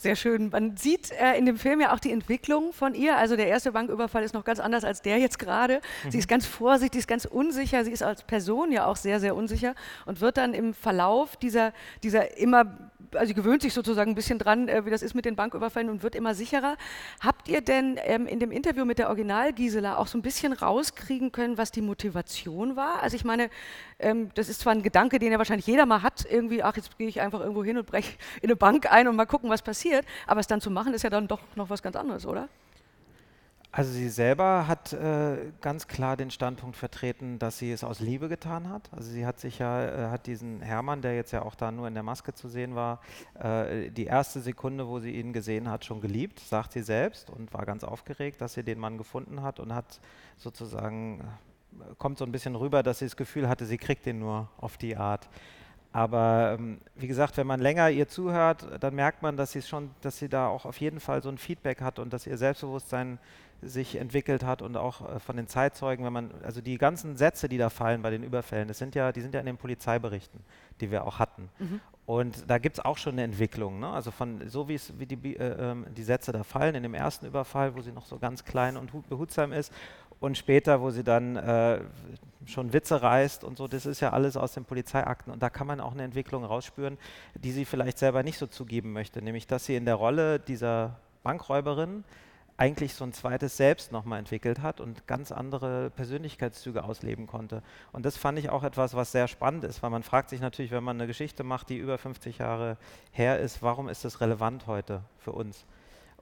Sehr 0.04 0.18
schön. 0.18 0.50
Man 0.50 0.76
sieht 0.76 1.12
äh, 1.12 1.38
in 1.38 1.46
dem 1.46 1.58
Film 1.58 1.80
ja 1.80 1.94
auch 1.94 2.00
die 2.00 2.12
Entwicklung 2.12 2.74
von 2.74 2.94
ihr. 2.94 3.16
Also 3.16 3.38
der 3.38 3.48
erste 3.48 3.72
Banküberfall 3.72 4.22
ist 4.24 4.34
noch 4.34 4.44
ganz 4.44 4.60
anders 4.60 4.84
als 4.84 5.02
der 5.02 5.18
jetzt 5.18 5.40
gerade. 5.40 5.80
Sie 6.10 6.18
ist 6.18 6.28
ganz 6.28 6.46
vorsichtig, 6.46 7.00
ist 7.00 7.08
ganz 7.08 7.24
unsicher. 7.24 7.86
Sie 7.86 7.92
ist 7.92 8.04
als 8.04 8.24
Person 8.24 8.74
ja 8.74 8.86
auch 8.86 8.98
sehr, 8.98 9.22
sehr 9.22 9.34
unsicher 9.34 9.76
und 10.06 10.20
wird 10.20 10.36
dann 10.36 10.54
im 10.54 10.74
Verlauf 10.74 11.38
dieser, 11.38 11.72
dieser 12.04 12.38
immer, 12.38 12.92
also 13.16 13.28
sie 13.28 13.34
gewöhnt 13.34 13.62
sich 13.62 13.74
sozusagen 13.74 14.12
ein 14.12 14.16
bisschen 14.16 14.40
dran, 14.40 14.68
äh, 14.68 14.86
wie 14.86 14.90
das 14.90 15.02
ist 15.02 15.14
mit 15.14 15.26
den 15.26 15.36
Banküberfällen 15.36 15.90
und 15.90 16.04
wird 16.04 16.16
immer 16.16 16.36
sicherer. 16.36 16.78
Habt 17.20 17.48
ihr 17.48 17.62
denn 17.62 18.00
ähm, 18.04 18.28
in 18.28 18.40
dem 18.40 18.52
Interview 18.52 18.86
mit 18.86 19.00
der 19.00 19.10
Original-Gisela 19.10 19.98
auch 19.98 20.08
so 20.08 20.18
ein 20.18 20.22
bisschen 20.22 20.54
rauskriegen 20.54 21.32
können, 21.32 21.58
was 21.58 21.72
die 21.72 21.82
Motivation 21.82 22.76
war? 22.76 23.02
Also 23.02 23.16
ich 23.16 23.24
meine, 23.24 23.50
ähm, 24.00 24.30
das 24.36 24.50
ist 24.50 24.62
zwar 24.62 24.74
ein 24.74 24.84
Gedanke, 24.84 25.20
den 25.20 25.32
ja 25.32 25.38
wahrscheinlich 25.38 25.68
jeder 25.68 25.86
mal 25.86 26.02
hat, 26.02 26.26
irgendwie, 26.30 26.64
ach, 26.64 26.76
jetzt 26.76 26.98
gehe 26.98 27.08
ich 27.08 27.22
einfach 27.22 27.40
irgendwo 27.40 27.64
hin 27.64 27.78
und 27.78 27.86
breche 27.86 28.18
in 28.42 28.50
eine 28.50 28.56
Bank 28.56 28.92
ein 28.92 29.08
und 29.08 29.16
mal 29.16 29.26
gucken, 29.26 29.50
was 29.50 29.62
passiert. 29.62 30.06
Aber 30.28 30.40
es 30.40 30.48
dann 30.48 30.62
zu 30.62 30.72
machen, 30.72 30.94
ist 30.94 31.04
ja 31.04 31.10
dann 31.10 31.28
doch 31.28 31.40
noch 31.56 31.70
was 31.70 31.82
ganz 31.82 31.96
anderes, 31.96 32.26
oder? 32.26 32.50
Also 33.76 33.92
sie 33.92 34.10
selber 34.10 34.68
hat 34.68 34.94
äh, 34.94 35.52
ganz 35.60 35.88
klar 35.88 36.16
den 36.16 36.30
Standpunkt 36.30 36.76
vertreten, 36.76 37.40
dass 37.40 37.58
sie 37.58 37.72
es 37.72 37.84
aus 37.84 38.00
Liebe 38.02 38.30
getan 38.30 38.70
hat. 38.70 38.88
Also 38.96 39.10
sie 39.10 39.26
hat 39.26 39.40
sich 39.40 39.58
ja, 39.58 39.84
äh, 39.84 40.10
hat 40.12 40.28
diesen 40.28 40.62
Hermann, 40.62 41.02
der 41.02 41.16
jetzt 41.16 41.32
ja 41.32 41.42
auch 41.42 41.56
da 41.56 41.72
nur 41.72 41.88
in 41.88 41.96
der 41.96 42.04
Maske 42.04 42.36
zu 42.36 42.50
sehen 42.50 42.76
war, 42.76 43.02
äh, 43.34 43.90
die 43.90 44.06
erste 44.06 44.42
Sekunde, 44.42 44.88
wo 44.88 45.00
sie 45.00 45.10
ihn 45.10 45.34
gesehen 45.34 45.72
hat, 45.72 45.86
schon 45.86 46.02
geliebt, 46.02 46.40
sagt 46.40 46.72
sie 46.74 46.84
selbst 46.84 47.32
und 47.32 47.52
war 47.52 47.66
ganz 47.66 47.84
aufgeregt, 47.84 48.42
dass 48.42 48.54
sie 48.54 48.64
den 48.64 48.78
Mann 48.78 49.00
gefunden 49.00 49.42
hat 49.42 49.60
und 49.60 49.74
hat 49.74 50.00
sozusagen, 50.38 51.22
äh, 51.22 51.96
kommt 51.98 52.20
so 52.20 52.26
ein 52.26 52.32
bisschen 52.32 52.56
rüber, 52.56 52.84
dass 52.84 53.00
sie 53.00 53.06
das 53.06 53.18
Gefühl 53.18 53.50
hatte, 53.50 53.66
sie 53.66 53.80
kriegt 53.80 54.06
den 54.06 54.20
nur 54.20 54.52
auf 54.58 54.78
die 54.78 54.98
Art. 54.98 55.28
Aber 55.94 56.58
ähm, 56.60 56.80
wie 56.96 57.08
gesagt, 57.08 57.38
wenn 57.38 57.48
man 57.48 57.60
länger 57.60 57.90
ihr 57.90 58.08
zuhört, 58.08 58.66
dann 58.82 58.96
merkt 58.96 59.22
man, 59.22 59.38
dass 59.38 59.52
sie 59.52 59.62
schon, 59.62 59.92
dass 60.02 60.18
sie 60.18 60.28
da 60.28 60.48
auch 60.48 60.66
auf 60.66 60.78
jeden 60.82 61.00
Fall 61.00 61.22
so 61.22 61.30
ein 61.30 61.38
Feedback 61.38 61.82
hat 61.82 62.00
und 62.00 62.12
dass 62.12 62.26
ihr 62.28 62.38
Selbstbewusstsein 62.38 63.20
sich 63.62 63.96
entwickelt 63.96 64.44
hat 64.44 64.62
und 64.62 64.76
auch 64.76 65.16
äh, 65.16 65.20
von 65.20 65.38
den 65.38 65.48
Zeitzeugen, 65.48 66.04
wenn 66.04 66.12
man, 66.12 66.32
also 66.44 66.60
die 66.60 66.78
ganzen 66.78 67.16
Sätze, 67.16 67.48
die 67.48 67.58
da 67.58 67.70
fallen 67.70 68.02
bei 68.02 68.10
den 68.10 68.24
Überfällen, 68.24 68.68
das 68.68 68.78
sind 68.80 68.94
ja, 68.96 69.12
die 69.14 69.22
sind 69.22 69.34
ja 69.34 69.40
in 69.40 69.46
den 69.46 69.56
Polizeiberichten, 69.58 70.42
die 70.82 70.92
wir 70.92 71.06
auch 71.06 71.20
hatten. 71.20 71.48
Mhm. 71.60 71.80
Und 72.06 72.50
da 72.50 72.58
gibt 72.58 72.78
es 72.80 72.84
auch 72.84 72.98
schon 72.98 73.14
eine 73.14 73.24
Entwicklung. 73.24 73.80
Ne? 73.80 73.88
Also 73.88 74.12
von 74.12 74.50
so 74.50 74.68
wie 74.68 74.74
es 74.76 75.00
wie 75.00 75.06
die, 75.06 75.38
äh, 75.38 75.72
ähm, 75.72 75.86
die 75.96 76.04
Sätze 76.04 76.34
da 76.34 76.44
fallen, 76.44 76.76
in 76.76 76.84
dem 76.84 76.94
ersten 76.94 77.26
Überfall, 77.28 77.76
wo 77.76 77.82
sie 77.82 77.94
noch 77.94 78.06
so 78.06 78.20
ganz 78.20 78.44
klein 78.44 78.76
und 78.76 78.92
hu- 78.92 79.04
behutsam 79.08 79.54
ist, 79.54 79.72
und 80.24 80.38
später, 80.38 80.80
wo 80.80 80.90
sie 80.90 81.04
dann 81.04 81.36
äh, 81.36 81.82
schon 82.46 82.72
Witze 82.72 83.02
reißt 83.02 83.44
und 83.44 83.58
so, 83.58 83.68
das 83.68 83.86
ist 83.86 84.00
ja 84.00 84.12
alles 84.12 84.38
aus 84.38 84.54
den 84.54 84.64
Polizeiakten. 84.64 85.34
Und 85.34 85.44
da 85.44 85.50
kann 85.50 85.68
man 85.68 85.82
auch 85.82 85.92
eine 85.92 86.04
Entwicklung 86.04 86.46
rausspüren, 86.46 86.98
die 87.36 87.52
sie 87.52 87.66
vielleicht 87.66 87.98
selber 87.98 88.24
nicht 88.24 88.38
so 88.38 88.48
zugeben 88.48 88.94
möchte, 88.94 89.22
nämlich 89.22 89.48
dass 89.48 89.66
sie 89.66 89.76
in 89.76 89.84
der 89.84 89.96
Rolle 89.96 90.40
dieser 90.40 90.96
Bankräuberin 91.24 92.06
eigentlich 92.56 92.94
so 92.94 93.04
ein 93.04 93.12
zweites 93.12 93.58
Selbst 93.58 93.92
nochmal 93.92 94.20
entwickelt 94.20 94.62
hat 94.62 94.80
und 94.80 95.08
ganz 95.08 95.34
andere 95.34 95.90
Persönlichkeitszüge 95.90 96.86
ausleben 96.86 97.28
konnte. 97.28 97.62
Und 97.92 98.06
das 98.06 98.16
fand 98.16 98.40
ich 98.40 98.50
auch 98.50 98.64
etwas, 98.64 98.94
was 98.94 99.12
sehr 99.12 99.28
spannend 99.28 99.66
ist, 99.66 99.84
weil 99.84 99.90
man 99.90 100.04
fragt 100.04 100.30
sich 100.30 100.40
natürlich, 100.40 100.72
wenn 100.72 100.86
man 100.86 100.96
eine 100.96 101.08
Geschichte 101.08 101.44
macht, 101.44 101.68
die 101.68 101.78
über 101.78 101.98
50 101.98 102.38
Jahre 102.38 102.78
her 103.12 103.40
ist, 103.40 103.62
warum 103.62 103.90
ist 103.90 104.06
das 104.06 104.22
relevant 104.22 104.68
heute 104.68 105.02
für 105.18 105.34
uns? 105.34 105.66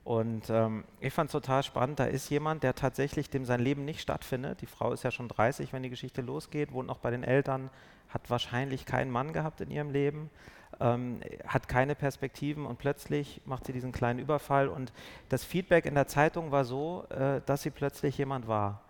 Und 0.04 0.50
ähm, 0.50 0.84
ich 1.00 1.14
fand 1.14 1.28
es 1.28 1.32
total 1.32 1.62
spannend, 1.62 2.00
da 2.00 2.06
ist 2.06 2.30
jemand, 2.30 2.64
der 2.64 2.74
tatsächlich 2.74 3.30
dem 3.30 3.46
sein 3.46 3.60
Leben 3.60 3.86
nicht 3.86 4.02
stattfindet. 4.02 4.62
Die 4.62 4.66
Frau 4.66 4.92
ist 4.94 5.04
ja 5.04 5.12
schon 5.12 5.28
30, 5.28 5.74
wenn 5.74 5.84
die 5.84 5.92
Geschichte 5.92 6.22
losgeht, 6.22 6.72
wohnt 6.72 6.88
noch 6.88 6.98
bei 6.98 7.12
den 7.12 7.24
Eltern, 7.24 7.70
hat 8.10 8.30
wahrscheinlich 8.30 8.86
keinen 8.86 9.12
Mann 9.12 9.32
gehabt 9.32 9.62
in 9.62 9.70
ihrem 9.70 9.92
Leben, 9.92 10.32
ähm, 10.80 11.20
hat 11.46 11.68
keine 11.68 11.94
Perspektiven 11.94 12.66
und 12.66 12.80
plötzlich 12.80 13.42
macht 13.46 13.68
sie 13.68 13.74
diesen 13.74 13.92
kleinen 13.92 14.20
Überfall. 14.20 14.70
Und 14.70 14.92
das 15.30 15.44
Feedback 15.44 15.86
in 15.86 15.94
der 15.94 16.08
Zeitung 16.08 16.52
war 16.52 16.66
so, 16.66 17.06
äh, 17.10 17.42
dass 17.46 17.62
sie 17.62 17.72
plötzlich 17.72 18.18
jemand 18.18 18.48
war. 18.48 18.82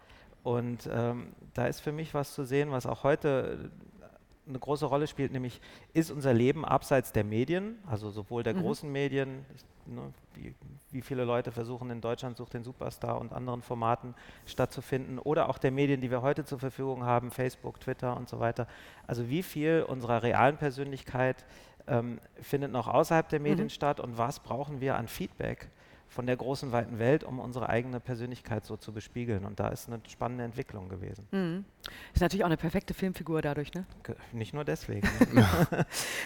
Und 0.43 0.89
ähm, 0.91 1.33
da 1.53 1.67
ist 1.67 1.81
für 1.81 1.91
mich 1.91 2.13
was 2.13 2.33
zu 2.33 2.45
sehen, 2.45 2.71
was 2.71 2.85
auch 2.85 3.03
heute 3.03 3.69
eine 4.51 4.59
große 4.59 4.85
Rolle 4.85 5.07
spielt, 5.07 5.31
nämlich 5.31 5.59
ist 5.93 6.11
unser 6.11 6.33
Leben 6.33 6.63
abseits 6.65 7.11
der 7.11 7.23
Medien, 7.23 7.77
also 7.87 8.09
sowohl 8.09 8.43
der 8.43 8.53
Mhm. 8.53 8.61
großen 8.61 8.91
Medien, 8.91 9.45
ne, 9.85 10.13
wie, 10.35 10.53
wie 10.91 11.01
viele 11.01 11.23
Leute 11.23 11.51
versuchen 11.51 11.89
in 11.89 12.01
Deutschland 12.01 12.37
Sucht 12.37 12.53
den 12.53 12.63
Superstar 12.63 13.19
und 13.19 13.33
anderen 13.33 13.61
Formaten 13.61 14.13
stattzufinden, 14.45 15.17
oder 15.19 15.49
auch 15.49 15.57
der 15.57 15.71
Medien, 15.71 16.01
die 16.01 16.11
wir 16.11 16.21
heute 16.21 16.45
zur 16.45 16.59
Verfügung 16.59 17.03
haben, 17.03 17.31
Facebook, 17.31 17.79
Twitter 17.79 18.15
und 18.15 18.29
so 18.29 18.39
weiter. 18.39 18.67
Also 19.07 19.29
wie 19.29 19.43
viel 19.43 19.83
unserer 19.87 20.21
realen 20.23 20.57
Persönlichkeit 20.57 21.45
ähm, 21.87 22.19
findet 22.41 22.71
noch 22.71 22.87
außerhalb 22.87 23.27
der 23.29 23.39
Medien 23.39 23.65
Mhm. 23.65 23.69
statt 23.71 23.99
und 23.99 24.17
was 24.17 24.39
brauchen 24.39 24.81
wir 24.81 24.95
an 24.97 25.07
Feedback 25.07 25.69
von 26.07 26.27
der 26.27 26.35
großen, 26.35 26.73
weiten 26.73 26.99
Welt, 26.99 27.23
um 27.23 27.39
unsere 27.39 27.69
eigene 27.69 28.01
Persönlichkeit 28.01 28.65
so 28.65 28.75
zu 28.75 28.91
bespiegeln. 28.91 29.45
Und 29.45 29.61
da 29.61 29.69
ist 29.69 29.87
eine 29.87 30.01
spannende 30.09 30.43
Entwicklung 30.43 30.89
gewesen. 30.89 31.25
Mhm. 31.31 31.65
Ist 32.13 32.21
natürlich 32.21 32.43
auch 32.43 32.47
eine 32.47 32.57
perfekte 32.57 32.93
Filmfigur 32.93 33.41
dadurch, 33.41 33.73
ne? 33.73 33.85
Nicht 34.31 34.53
nur 34.53 34.63
deswegen. 34.63 35.07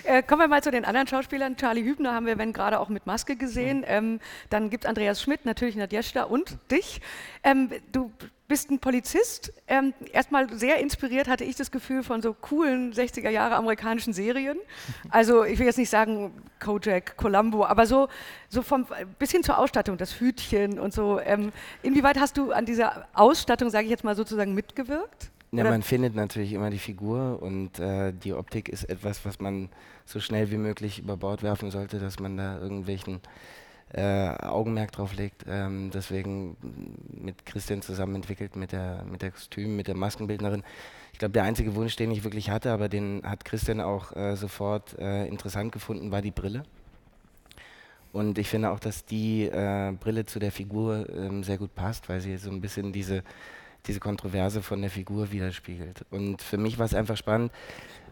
Äh, 0.04 0.22
kommen 0.22 0.42
wir 0.42 0.48
mal 0.48 0.62
zu 0.62 0.72
den 0.72 0.86
anderen 0.86 1.08
Schauspielern. 1.08 1.58
Charlie 1.58 1.84
Hübner 1.84 2.14
haben 2.14 2.26
wir, 2.26 2.38
wenn 2.38 2.54
gerade 2.54 2.80
auch 2.80 2.90
mit 2.90 3.06
Maske 3.06 3.36
gesehen. 3.36 3.84
Ähm, 3.88 4.20
dann 4.50 4.70
gibt 4.70 4.84
es 4.84 4.90
Andreas 4.90 5.22
Schmidt, 5.22 5.46
natürlich 5.46 5.76
Nadjeshda 5.76 6.24
und 6.24 6.58
dich. 6.70 7.02
Ähm, 7.44 7.72
du 7.92 8.12
bist 8.48 8.70
ein 8.70 8.80
Polizist. 8.80 9.52
Ähm, 9.68 9.94
erstmal 10.12 10.52
sehr 10.54 10.80
inspiriert 10.80 11.28
hatte 11.28 11.44
ich 11.44 11.56
das 11.56 11.72
Gefühl 11.72 12.04
von 12.04 12.22
so 12.22 12.34
coolen 12.34 12.94
60er 12.94 13.30
Jahre 13.30 13.56
amerikanischen 13.56 14.14
Serien. 14.14 14.58
Also 15.10 15.44
ich 15.44 15.60
will 15.60 15.66
jetzt 15.66 15.78
nicht 15.78 15.90
sagen 15.90 16.34
Kojak, 16.60 17.16
Columbo, 17.16 17.66
aber 17.66 17.86
so, 17.86 18.10
so 18.50 18.62
vom 18.62 18.86
bis 19.18 19.32
hin 19.32 19.44
zur 19.44 19.58
Ausstattung, 19.58 19.98
das 19.98 20.20
Hütchen 20.20 20.80
und 20.80 20.94
so. 20.94 21.20
Ähm, 21.20 21.52
inwieweit 21.84 22.20
hast 22.20 22.38
du 22.38 22.52
an 22.52 22.66
dieser 22.66 23.08
Ausstattung, 23.14 23.70
sage 23.70 23.86
ich 23.86 23.92
jetzt 23.92 24.04
mal 24.04 24.16
sozusagen, 24.16 24.54
mitgewirkt? 24.54 25.32
Ja, 25.58 25.64
man 25.64 25.84
findet 25.84 26.16
natürlich 26.16 26.54
immer 26.54 26.70
die 26.70 26.80
Figur 26.80 27.42
und 27.42 27.80
äh, 27.80 28.14
die 28.14 28.34
Optik 28.34 28.70
ist 28.70 28.84
etwas, 28.86 29.26
was 29.26 29.40
man 29.40 29.70
so 30.06 30.20
schnell 30.20 30.52
wie 30.52 30.58
möglich 30.58 31.00
über 31.00 31.18
Bord 31.18 31.44
werfen 31.44 31.72
sollte, 31.72 32.00
dass 32.00 32.20
man 32.20 32.38
da 32.38 32.60
irgendwelchen 32.60 33.22
äh, 33.94 34.30
Augenmerk 34.30 34.92
drauf 34.92 35.16
legt. 35.16 35.46
Ähm, 35.48 35.92
deswegen 35.94 36.58
mit 37.10 37.46
Christian 37.46 37.82
zusammen 37.82 38.16
entwickelt, 38.16 38.56
mit 38.56 38.72
der, 38.72 39.04
mit 39.10 39.22
der 39.22 39.32
Kostüm, 39.32 39.76
mit 39.76 39.88
der 39.88 39.96
Maskenbildnerin. 39.96 40.64
Ich 41.14 41.20
glaube, 41.20 41.32
der 41.32 41.44
einzige 41.44 41.76
Wunsch, 41.76 41.96
den 41.96 42.12
ich 42.12 42.24
wirklich 42.24 42.50
hatte, 42.50 42.72
aber 42.72 42.90
den 42.90 43.22
hat 43.24 43.46
Christian 43.46 43.80
auch 43.80 44.16
äh, 44.16 44.36
sofort 44.36 44.98
äh, 45.00 45.28
interessant 45.28 45.72
gefunden, 45.72 46.12
war 46.12 46.22
die 46.22 46.32
Brille. 46.32 46.64
Und 48.12 48.38
ich 48.38 48.50
finde 48.50 48.72
auch, 48.72 48.80
dass 48.80 49.06
die 49.06 49.44
äh, 49.44 49.92
Brille 50.00 50.26
zu 50.26 50.40
der 50.40 50.52
Figur 50.52 51.08
ähm, 51.10 51.44
sehr 51.44 51.58
gut 51.58 51.76
passt, 51.76 52.08
weil 52.10 52.22
sie 52.22 52.38
so 52.38 52.50
ein 52.50 52.62
bisschen 52.62 52.94
diese, 52.94 53.24
diese 53.88 54.00
Kontroverse 54.00 54.62
von 54.62 54.82
der 54.82 54.90
Figur 54.90 55.32
widerspiegelt. 55.32 56.06
Und 56.12 56.42
für 56.42 56.58
mich 56.58 56.78
war 56.80 56.86
es 56.86 56.94
einfach 56.94 57.18
spannend. 57.18 57.52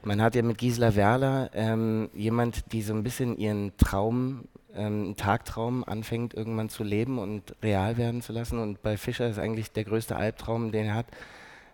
Man 0.03 0.21
hat 0.21 0.35
ja 0.35 0.41
mit 0.41 0.57
Gisela 0.57 0.95
Werler 0.95 1.49
ähm, 1.53 2.09
jemand, 2.13 2.73
die 2.73 2.81
so 2.81 2.93
ein 2.93 3.03
bisschen 3.03 3.37
ihren 3.37 3.75
Traum, 3.77 4.45
ähm, 4.75 5.15
Tagtraum 5.15 5.83
anfängt 5.83 6.33
irgendwann 6.33 6.69
zu 6.69 6.83
leben 6.83 7.19
und 7.19 7.55
real 7.63 7.97
werden 7.97 8.21
zu 8.21 8.33
lassen. 8.33 8.59
Und 8.59 8.81
bei 8.81 8.97
Fischer 8.97 9.29
ist 9.29 9.39
eigentlich 9.39 9.71
der 9.71 9.85
größte 9.85 10.15
Albtraum, 10.15 10.71
den 10.71 10.87
er 10.87 10.95
hat, 10.95 11.07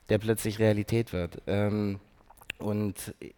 der 0.09 0.19
plötzlich 0.19 0.59
Realität 0.59 1.11
wird. 1.11 1.41
Ähm, 1.47 1.99
und 2.59 3.15
äh, 3.19 3.31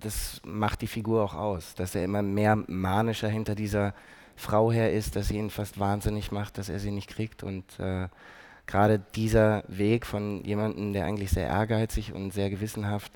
das 0.00 0.40
macht 0.44 0.80
die 0.80 0.86
Figur 0.86 1.22
auch 1.22 1.34
aus, 1.34 1.74
dass 1.74 1.94
er 1.94 2.04
immer 2.04 2.22
mehr 2.22 2.56
manischer 2.56 3.28
hinter 3.28 3.54
dieser 3.54 3.94
Frau 4.36 4.72
her 4.72 4.92
ist, 4.92 5.16
dass 5.16 5.28
sie 5.28 5.36
ihn 5.36 5.50
fast 5.50 5.78
wahnsinnig 5.78 6.32
macht, 6.32 6.56
dass 6.56 6.70
er 6.70 6.78
sie 6.78 6.92
nicht 6.92 7.10
kriegt. 7.10 7.42
Und 7.42 7.78
äh, 7.78 8.08
gerade 8.70 9.00
dieser 9.14 9.64
Weg 9.68 10.06
von 10.06 10.44
jemandem, 10.44 10.92
der 10.92 11.04
eigentlich 11.04 11.30
sehr 11.30 11.46
ehrgeizig 11.46 12.12
und 12.12 12.32
sehr 12.32 12.50
gewissenhaft 12.50 13.12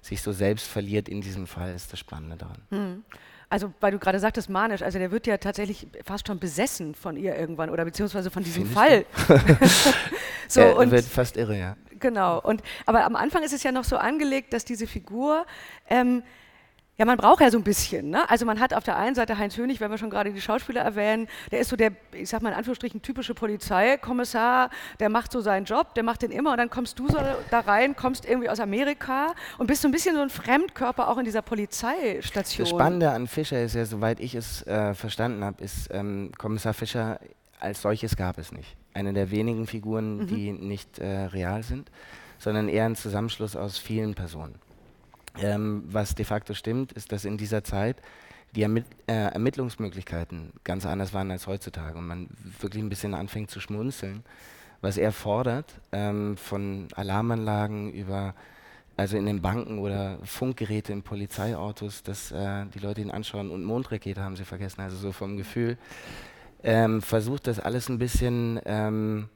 sich 0.00 0.22
so 0.22 0.32
selbst 0.32 0.66
verliert 0.66 1.08
in 1.08 1.20
diesem 1.20 1.46
Fall, 1.46 1.74
ist 1.74 1.92
das 1.92 1.98
Spannende 1.98 2.36
daran. 2.36 2.58
Hm. 2.70 3.04
Also, 3.50 3.72
weil 3.80 3.92
du 3.92 3.98
gerade 3.98 4.18
sagtest, 4.18 4.50
manisch, 4.50 4.82
also 4.82 4.98
der 4.98 5.10
wird 5.10 5.26
ja 5.26 5.38
tatsächlich 5.38 5.86
fast 6.04 6.26
schon 6.26 6.38
besessen 6.38 6.94
von 6.94 7.16
ihr 7.16 7.36
irgendwann 7.36 7.70
oder 7.70 7.84
beziehungsweise 7.84 8.30
von 8.30 8.42
diesem 8.42 8.66
Fall. 8.66 9.04
So, 10.48 10.60
er 10.60 10.76
und 10.76 10.90
wird 10.90 11.04
fast 11.04 11.36
irre, 11.36 11.58
ja. 11.58 11.76
genau. 11.98 12.40
Und, 12.40 12.62
aber 12.86 13.04
am 13.04 13.16
Anfang 13.16 13.42
ist 13.42 13.52
es 13.52 13.62
ja 13.62 13.72
noch 13.72 13.84
so 13.84 13.96
angelegt, 13.96 14.52
dass 14.52 14.64
diese 14.64 14.86
Figur, 14.86 15.46
ähm, 15.88 16.22
ja, 16.96 17.04
man 17.04 17.16
braucht 17.16 17.40
ja 17.40 17.50
so 17.50 17.58
ein 17.58 17.64
bisschen. 17.64 18.10
Ne? 18.10 18.28
Also 18.30 18.46
man 18.46 18.60
hat 18.60 18.72
auf 18.72 18.84
der 18.84 18.96
einen 18.96 19.14
Seite 19.16 19.36
Heinz 19.36 19.56
Hönig, 19.56 19.80
wenn 19.80 19.90
wir 19.90 19.98
schon 19.98 20.10
gerade 20.10 20.32
die 20.32 20.40
Schauspieler 20.40 20.82
erwähnen, 20.82 21.26
der 21.50 21.58
ist 21.60 21.70
so 21.70 21.76
der, 21.76 21.90
ich 22.12 22.28
sag 22.28 22.40
mal 22.42 22.50
in 22.50 22.54
Anführungsstrichen, 22.54 23.02
typische 23.02 23.34
Polizeikommissar, 23.34 24.70
der 25.00 25.08
macht 25.08 25.32
so 25.32 25.40
seinen 25.40 25.64
Job, 25.64 25.94
der 25.94 26.04
macht 26.04 26.22
den 26.22 26.30
immer 26.30 26.52
und 26.52 26.58
dann 26.58 26.70
kommst 26.70 26.98
du 26.98 27.08
so 27.08 27.18
da 27.50 27.60
rein, 27.60 27.96
kommst 27.96 28.24
irgendwie 28.24 28.48
aus 28.48 28.60
Amerika 28.60 29.34
und 29.58 29.66
bist 29.66 29.82
so 29.82 29.88
ein 29.88 29.92
bisschen 29.92 30.14
so 30.14 30.22
ein 30.22 30.30
Fremdkörper 30.30 31.08
auch 31.08 31.18
in 31.18 31.24
dieser 31.24 31.42
Polizeistation. 31.42 32.64
Das 32.64 32.70
Spannende 32.70 33.10
an 33.10 33.26
Fischer 33.26 33.60
ist 33.62 33.74
ja, 33.74 33.84
soweit 33.84 34.20
ich 34.20 34.34
es 34.34 34.66
äh, 34.66 34.94
verstanden 34.94 35.44
habe, 35.44 35.62
ist, 35.64 35.88
ähm, 35.92 36.30
Kommissar 36.38 36.74
Fischer 36.74 37.18
als 37.60 37.82
solches 37.82 38.16
gab 38.16 38.38
es 38.38 38.52
nicht. 38.52 38.76
Eine 38.92 39.12
der 39.12 39.30
wenigen 39.30 39.66
Figuren, 39.66 40.18
Mhm. 40.18 40.26
die 40.28 40.52
nicht 40.52 40.98
äh, 40.98 41.24
real 41.26 41.62
sind, 41.62 41.90
sondern 42.38 42.68
eher 42.68 42.84
ein 42.84 42.94
Zusammenschluss 42.94 43.56
aus 43.56 43.78
vielen 43.78 44.14
Personen. 44.14 44.56
Ähm, 45.40 45.84
was 45.86 46.14
de 46.14 46.24
facto 46.24 46.54
stimmt, 46.54 46.92
ist, 46.92 47.10
dass 47.12 47.24
in 47.24 47.36
dieser 47.36 47.64
Zeit 47.64 48.00
die 48.54 48.62
Ermitt 48.62 48.86
äh, 49.06 49.32
Ermittlungsmöglichkeiten 49.32 50.52
ganz 50.62 50.86
anders 50.86 51.12
waren 51.12 51.30
als 51.30 51.46
heutzutage 51.46 51.98
und 51.98 52.06
man 52.06 52.28
wirklich 52.60 52.82
ein 52.82 52.88
bisschen 52.88 53.14
anfängt 53.14 53.50
zu 53.50 53.60
schmunzeln, 53.60 54.22
was 54.80 54.96
er 54.96 55.12
fordert, 55.12 55.74
ähm, 55.92 56.36
von 56.36 56.88
Alarmanlagen 56.94 57.92
über, 57.92 58.34
also 58.96 59.16
in 59.16 59.26
den 59.26 59.42
Banken 59.42 59.78
oder 59.78 60.18
Funkgeräte 60.22 60.92
in 60.92 61.02
Polizeiautos, 61.02 62.02
dass 62.02 62.30
äh, 62.30 62.66
die 62.66 62.78
Leute 62.78 63.00
ihn 63.00 63.10
anschauen 63.10 63.50
und 63.50 63.64
Mondrakete 63.64 64.22
haben 64.22 64.36
sie 64.36 64.44
vergessen, 64.44 64.82
also 64.82 64.96
so 64.96 65.10
vom 65.10 65.36
Gefühl, 65.36 65.76
ähm, 66.62 67.02
versucht 67.02 67.46
das 67.46 67.58
alles 67.58 67.88
ein 67.88 67.98
bisschen 67.98 68.60
ähm, 68.64 69.28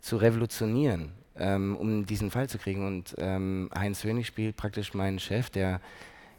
zu 0.00 0.16
revolutionieren, 0.16 1.12
ähm, 1.38 1.76
um 1.76 2.06
diesen 2.06 2.30
Fall 2.30 2.48
zu 2.48 2.58
kriegen. 2.58 2.86
Und 2.86 3.14
ähm, 3.18 3.70
Heinz 3.76 4.04
Hönig 4.04 4.26
spielt 4.26 4.56
praktisch 4.56 4.94
meinen 4.94 5.18
Chef, 5.18 5.50
der 5.50 5.80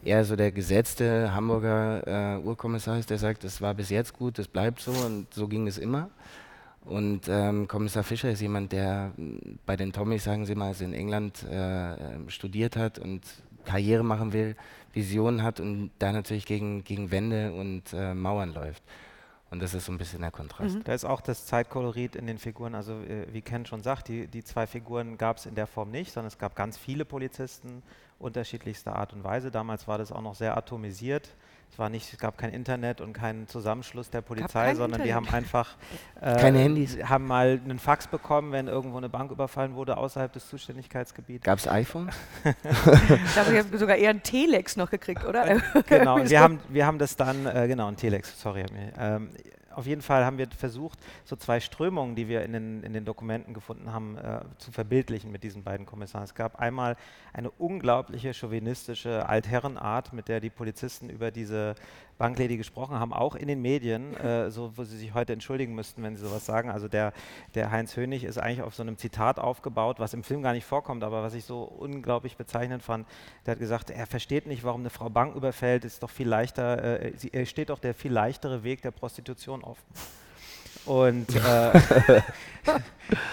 eher 0.04 0.24
so 0.24 0.36
der 0.36 0.52
gesetzte 0.52 1.34
Hamburger 1.34 2.36
äh, 2.36 2.38
Urkommissar 2.38 2.98
ist, 2.98 3.10
der 3.10 3.18
sagt, 3.18 3.44
das 3.44 3.60
war 3.60 3.74
bis 3.74 3.90
jetzt 3.90 4.12
gut, 4.12 4.38
das 4.38 4.48
bleibt 4.48 4.80
so 4.80 4.92
und 4.92 5.32
so 5.32 5.48
ging 5.48 5.66
es 5.66 5.78
immer. 5.78 6.10
Und 6.84 7.22
ähm, 7.28 7.66
Kommissar 7.66 8.04
Fischer 8.04 8.30
ist 8.30 8.40
jemand, 8.40 8.70
der 8.72 9.10
m, 9.18 9.58
bei 9.66 9.76
den 9.76 9.92
Tommys, 9.92 10.24
sagen 10.24 10.46
Sie 10.46 10.54
mal, 10.54 10.68
also 10.68 10.84
in 10.84 10.94
England 10.94 11.44
äh, 11.50 11.94
ähm, 11.94 12.28
studiert 12.30 12.76
hat 12.76 13.00
und 13.00 13.22
Karriere 13.64 14.04
machen 14.04 14.32
will, 14.32 14.54
Visionen 14.92 15.42
hat 15.42 15.58
und 15.58 15.90
da 15.98 16.12
natürlich 16.12 16.46
gegen, 16.46 16.84
gegen 16.84 17.10
Wände 17.10 17.52
und 17.52 17.92
äh, 17.92 18.14
Mauern 18.14 18.54
läuft. 18.54 18.84
Und 19.50 19.62
das 19.62 19.74
ist 19.74 19.86
so 19.86 19.92
ein 19.92 19.98
bisschen 19.98 20.22
der 20.22 20.32
Kontrast. 20.32 20.78
Da 20.84 20.92
ist 20.92 21.04
auch 21.04 21.20
das 21.20 21.46
Zeitkolorit 21.46 22.16
in 22.16 22.26
den 22.26 22.38
Figuren, 22.38 22.74
also 22.74 22.94
äh, 22.94 23.32
wie 23.32 23.42
Ken 23.42 23.64
schon 23.64 23.82
sagt, 23.82 24.08
die, 24.08 24.26
die 24.26 24.42
zwei 24.42 24.66
Figuren 24.66 25.18
gab 25.18 25.36
es 25.36 25.46
in 25.46 25.54
der 25.54 25.68
Form 25.68 25.90
nicht, 25.90 26.12
sondern 26.12 26.28
es 26.28 26.38
gab 26.38 26.56
ganz 26.56 26.76
viele 26.76 27.04
Polizisten 27.04 27.82
unterschiedlichster 28.18 28.96
Art 28.96 29.12
und 29.12 29.22
Weise. 29.22 29.50
Damals 29.50 29.86
war 29.86 29.98
das 29.98 30.10
auch 30.10 30.22
noch 30.22 30.34
sehr 30.34 30.56
atomisiert. 30.56 31.34
Es, 31.72 31.78
war 31.78 31.90
nicht, 31.90 32.10
es 32.10 32.18
gab 32.18 32.38
kein 32.38 32.50
Internet 32.54 33.02
und 33.02 33.12
keinen 33.12 33.48
Zusammenschluss 33.48 34.08
der 34.08 34.22
Polizei, 34.22 34.74
sondern 34.74 35.02
die 35.02 35.12
haben 35.12 35.24
Internet. 35.24 35.44
einfach 35.44 35.76
äh, 36.22 36.36
Keine 36.36 36.58
Handys. 36.60 36.96
haben 37.04 37.26
mal 37.26 37.60
einen 37.62 37.78
Fax 37.78 38.06
bekommen, 38.06 38.50
wenn 38.52 38.66
irgendwo 38.66 38.96
eine 38.96 39.10
Bank 39.10 39.30
überfallen 39.30 39.74
wurde 39.74 39.98
außerhalb 39.98 40.32
des 40.32 40.48
Zuständigkeitsgebiets. 40.48 41.44
Gab 41.44 41.58
es 41.58 41.68
iPhones? 41.68 42.14
Ich 42.44 43.32
glaube, 43.34 43.52
ich 43.52 43.58
habe 43.58 43.78
sogar 43.78 43.96
eher 43.96 44.10
einen 44.10 44.22
Telex 44.22 44.76
noch 44.76 44.90
gekriegt, 44.90 45.24
oder? 45.26 45.60
genau, 45.86 46.14
und 46.20 46.24
So. 46.26 46.30
wir 46.30 46.40
haben, 46.40 46.60
wir 46.70 46.86
haben 46.86 46.98
das 46.98 47.14
dann, 47.16 47.44
äh, 47.46 47.66
genau, 47.68 47.88
ein 47.88 47.96
Telex, 47.96 48.40
sorry. 48.40 48.64
Ähm, 48.98 49.30
auf 49.76 49.86
jeden 49.86 50.00
Fall 50.00 50.24
haben 50.24 50.38
wir 50.38 50.48
versucht, 50.48 50.98
so 51.24 51.36
zwei 51.36 51.60
Strömungen, 51.60 52.16
die 52.16 52.28
wir 52.28 52.42
in 52.42 52.52
den, 52.52 52.82
in 52.82 52.94
den 52.94 53.04
Dokumenten 53.04 53.52
gefunden 53.52 53.92
haben, 53.92 54.16
äh, 54.16 54.40
zu 54.58 54.72
verbildlichen 54.72 55.30
mit 55.30 55.42
diesen 55.42 55.62
beiden 55.62 55.84
Kommissaren. 55.84 56.24
Es 56.24 56.34
gab 56.34 56.58
einmal 56.58 56.96
eine 57.34 57.50
unglaubliche 57.50 58.32
chauvinistische 58.32 59.28
Altherrenart, 59.28 60.14
mit 60.14 60.28
der 60.28 60.40
die 60.40 60.48
Polizisten 60.48 61.10
über 61.10 61.30
diese 61.30 61.74
Banklady 62.18 62.56
gesprochen 62.56 62.98
haben, 62.98 63.12
auch 63.12 63.34
in 63.34 63.48
den 63.48 63.60
Medien, 63.60 64.16
äh, 64.16 64.50
so, 64.50 64.72
wo 64.76 64.84
sie 64.84 64.96
sich 64.96 65.14
heute 65.14 65.32
entschuldigen 65.32 65.74
müssten, 65.74 66.02
wenn 66.02 66.16
sie 66.16 66.24
sowas 66.24 66.46
sagen. 66.46 66.70
Also 66.70 66.88
der, 66.88 67.12
der 67.54 67.70
Heinz 67.70 67.96
Hönig 67.96 68.24
ist 68.24 68.38
eigentlich 68.38 68.62
auf 68.62 68.74
so 68.74 68.82
einem 68.82 68.96
Zitat 68.96 69.38
aufgebaut, 69.38 70.00
was 70.00 70.14
im 70.14 70.22
Film 70.22 70.42
gar 70.42 70.52
nicht 70.52 70.64
vorkommt, 70.64 71.04
aber 71.04 71.22
was 71.22 71.34
ich 71.34 71.44
so 71.44 71.62
unglaublich 71.62 72.36
bezeichnend 72.36 72.82
fand. 72.82 73.06
Der 73.44 73.52
hat 73.52 73.58
gesagt, 73.58 73.90
er 73.90 74.06
versteht 74.06 74.46
nicht, 74.46 74.64
warum 74.64 74.80
eine 74.80 74.90
Frau 74.90 75.10
Bank 75.10 75.36
überfällt, 75.36 75.84
ist 75.84 76.02
doch 76.02 76.10
viel 76.10 76.28
leichter, 76.28 77.02
äh, 77.02 77.12
sie, 77.16 77.32
er 77.32 77.46
steht 77.46 77.70
doch 77.70 77.78
der 77.78 77.94
viel 77.94 78.12
leichtere 78.12 78.64
Weg 78.64 78.82
der 78.82 78.90
Prostitution 78.90 79.62
offen. 79.62 79.84
Und 80.86 81.34
äh, 81.34 81.42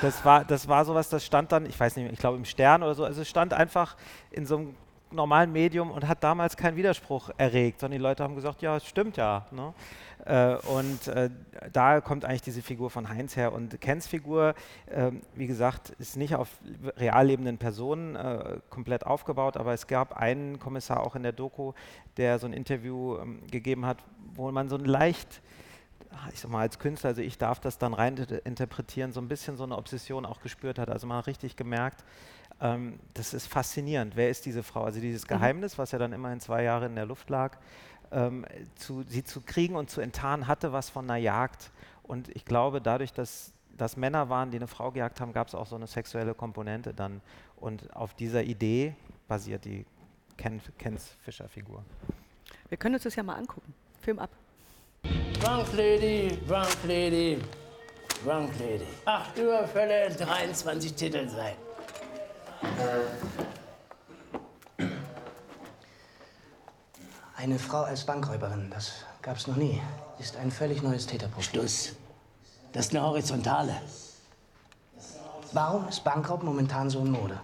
das, 0.01 0.25
war, 0.25 0.43
das 0.43 0.67
war 0.67 0.83
sowas, 0.85 1.09
das 1.09 1.23
stand 1.23 1.51
dann, 1.51 1.67
ich 1.67 1.79
weiß 1.79 1.95
nicht, 1.95 2.11
ich 2.11 2.19
glaube 2.19 2.37
im 2.37 2.45
Stern 2.45 2.83
oder 2.83 2.95
so, 2.95 3.05
also 3.05 3.21
es 3.21 3.29
stand 3.29 3.53
einfach 3.53 3.95
in 4.31 4.45
so 4.45 4.57
einem 4.57 4.75
normalen 5.13 5.51
Medium 5.51 5.91
und 5.91 6.07
hat 6.07 6.23
damals 6.23 6.57
keinen 6.57 6.75
Widerspruch 6.75 7.29
erregt, 7.37 7.79
sondern 7.79 7.99
die 7.99 8.03
Leute 8.03 8.23
haben 8.23 8.35
gesagt, 8.35 8.61
ja, 8.61 8.77
es 8.77 8.85
stimmt 8.85 9.17
ja. 9.17 9.45
Ne? 9.51 9.73
Äh, 10.25 10.55
und 10.67 11.07
äh, 11.07 11.29
da 11.71 12.01
kommt 12.01 12.25
eigentlich 12.25 12.41
diese 12.41 12.61
Figur 12.61 12.89
von 12.89 13.09
Heinz 13.09 13.35
her. 13.35 13.53
Und 13.53 13.79
Kens 13.81 14.07
Figur, 14.07 14.55
ähm, 14.89 15.21
wie 15.35 15.47
gesagt, 15.47 15.91
ist 15.99 16.17
nicht 16.17 16.35
auf 16.35 16.49
real 16.97 17.25
lebenden 17.25 17.57
Personen 17.57 18.15
äh, 18.15 18.59
komplett 18.69 19.05
aufgebaut, 19.05 19.57
aber 19.57 19.73
es 19.73 19.87
gab 19.87 20.17
einen 20.17 20.59
Kommissar 20.59 21.01
auch 21.01 21.15
in 21.15 21.23
der 21.23 21.33
Doku, 21.33 21.73
der 22.17 22.39
so 22.39 22.47
ein 22.47 22.53
Interview 22.53 23.17
ähm, 23.17 23.41
gegeben 23.51 23.85
hat, 23.85 23.97
wo 24.33 24.51
man 24.51 24.69
so 24.69 24.75
ein 24.77 24.85
leicht 24.85 25.41
ich 26.31 26.39
sag 26.41 26.51
mal, 26.51 26.59
als 26.59 26.77
Künstler, 26.77 27.09
also 27.09 27.21
ich 27.21 27.39
darf 27.39 27.59
das 27.59 27.79
dann 27.79 27.93
rein 27.93 28.15
inter- 28.15 28.45
interpretieren, 28.45 29.11
so 29.11 29.19
ein 29.19 29.27
bisschen 29.27 29.57
so 29.57 29.63
eine 29.63 29.75
Obsession 29.75 30.27
auch 30.27 30.41
gespürt 30.41 30.77
hat. 30.77 30.89
Also 30.89 31.07
man 31.07 31.17
hat 31.17 31.25
richtig 31.27 31.55
gemerkt, 31.55 32.03
ähm, 32.63 32.97
das 33.13 33.33
ist 33.33 33.47
faszinierend. 33.47 34.15
Wer 34.15 34.29
ist 34.29 34.45
diese 34.45 34.63
Frau? 34.63 34.85
Also 34.85 35.01
dieses 35.01 35.27
Geheimnis, 35.27 35.77
was 35.77 35.91
ja 35.91 35.99
dann 35.99 36.13
immerhin 36.13 36.39
zwei 36.39 36.63
Jahre 36.63 36.85
in 36.85 36.95
der 36.95 37.05
Luft 37.05 37.29
lag, 37.29 37.57
ähm, 38.11 38.45
zu, 38.75 39.03
sie 39.03 39.23
zu 39.23 39.41
kriegen 39.41 39.75
und 39.75 39.89
zu 39.89 39.99
enttarnen, 39.99 40.47
hatte 40.47 40.71
was 40.71 40.89
von 40.89 41.03
einer 41.09 41.17
Jagd. 41.19 41.71
Und 42.03 42.29
ich 42.29 42.45
glaube, 42.45 42.79
dadurch, 42.79 43.11
dass 43.11 43.51
das 43.77 43.97
Männer 43.97 44.29
waren, 44.29 44.49
die 44.49 44.57
eine 44.57 44.67
Frau 44.67 44.91
gejagt 44.91 45.19
haben, 45.19 45.33
gab 45.33 45.47
es 45.47 45.55
auch 45.55 45.67
so 45.67 45.75
eine 45.75 45.87
sexuelle 45.87 46.33
Komponente 46.33 46.93
dann. 46.93 47.21
Und 47.57 47.93
auf 47.95 48.13
dieser 48.13 48.43
Idee 48.43 48.95
basiert 49.27 49.65
die 49.65 49.85
Ken, 50.37 50.61
Kens 50.77 51.15
Fischer-Figur. 51.23 51.83
Wir 52.69 52.77
können 52.77 52.95
uns 52.95 53.03
das 53.03 53.15
ja 53.15 53.23
mal 53.23 53.35
angucken. 53.35 53.73
Film 53.99 54.19
ab. 54.19 54.29
Banklady, 55.41 56.39
Banklady, 56.47 57.39
Banklady. 58.23 58.85
Acht 59.05 59.37
Überfälle, 59.37 60.15
23 60.15 60.93
Titelseiten. 60.93 61.62
Eine 67.35 67.59
Frau 67.59 67.81
als 67.81 68.05
Bankräuberin, 68.05 68.69
das 68.69 68.93
gab's 69.21 69.47
noch 69.47 69.57
nie. 69.57 69.81
Ist 70.17 70.37
ein 70.37 70.49
völlig 70.49 70.81
neues 70.81 71.05
Täterprofil. 71.07 71.59
Schluss. 71.59 71.93
Das 72.71 72.85
ist 72.85 72.95
eine 72.95 73.03
Horizontale. 73.05 73.75
Warum 75.51 75.87
ist 75.87 76.03
Bankraub 76.03 76.41
momentan 76.41 76.89
so 76.89 76.99
in 76.99 77.11
Mode? 77.11 77.39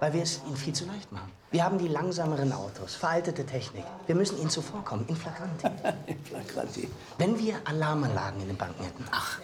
Weil 0.00 0.12
wir 0.12 0.22
es 0.22 0.40
ihnen 0.46 0.56
viel 0.56 0.72
zu 0.72 0.84
leicht 0.84 1.12
machen. 1.12 1.30
Wir 1.52 1.64
haben 1.64 1.78
die 1.78 1.86
langsameren 1.86 2.52
Autos, 2.52 2.94
veraltete 2.94 3.46
Technik. 3.46 3.84
Wir 4.06 4.14
müssen 4.14 4.38
ihnen 4.38 4.50
zuvorkommen, 4.50 5.06
in 5.06 5.16
Flagranti. 5.16 5.68
In 6.06 6.24
Flagranti. 6.24 6.90
Wenn 7.18 7.38
wir 7.38 7.60
Alarmanlagen 7.64 8.40
in 8.40 8.48
den 8.48 8.56
Banken 8.56 8.82
hätten. 8.82 9.04
Ach, 9.12 9.38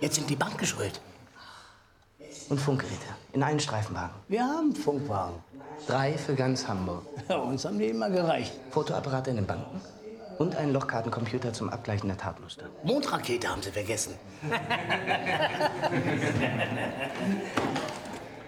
jetzt 0.00 0.14
sind 0.14 0.30
die 0.30 0.36
Banken 0.36 0.64
schuld. 0.64 1.00
Und 2.48 2.58
Funkgeräte, 2.58 3.06
in 3.32 3.42
allen 3.42 3.60
Streifenwagen. 3.60 4.14
Wir 4.28 4.42
haben 4.42 4.74
Funkwagen. 4.74 5.34
Drei 5.86 6.16
für 6.16 6.34
ganz 6.34 6.66
Hamburg. 6.66 7.02
Ja, 7.28 7.36
uns 7.36 7.64
haben 7.64 7.78
die 7.78 7.86
immer 7.86 8.08
gereicht. 8.10 8.52
Fotoapparate 8.70 9.30
in 9.30 9.36
den 9.36 9.46
Banken. 9.46 9.80
Und 10.38 10.56
einen 10.56 10.72
Lochkartencomputer 10.72 11.52
zum 11.52 11.68
Abgleichen 11.68 12.08
der 12.08 12.16
Tatmuster. 12.16 12.64
Mondrakete 12.84 13.48
haben 13.48 13.60
sie 13.60 13.70
vergessen. 13.70 14.14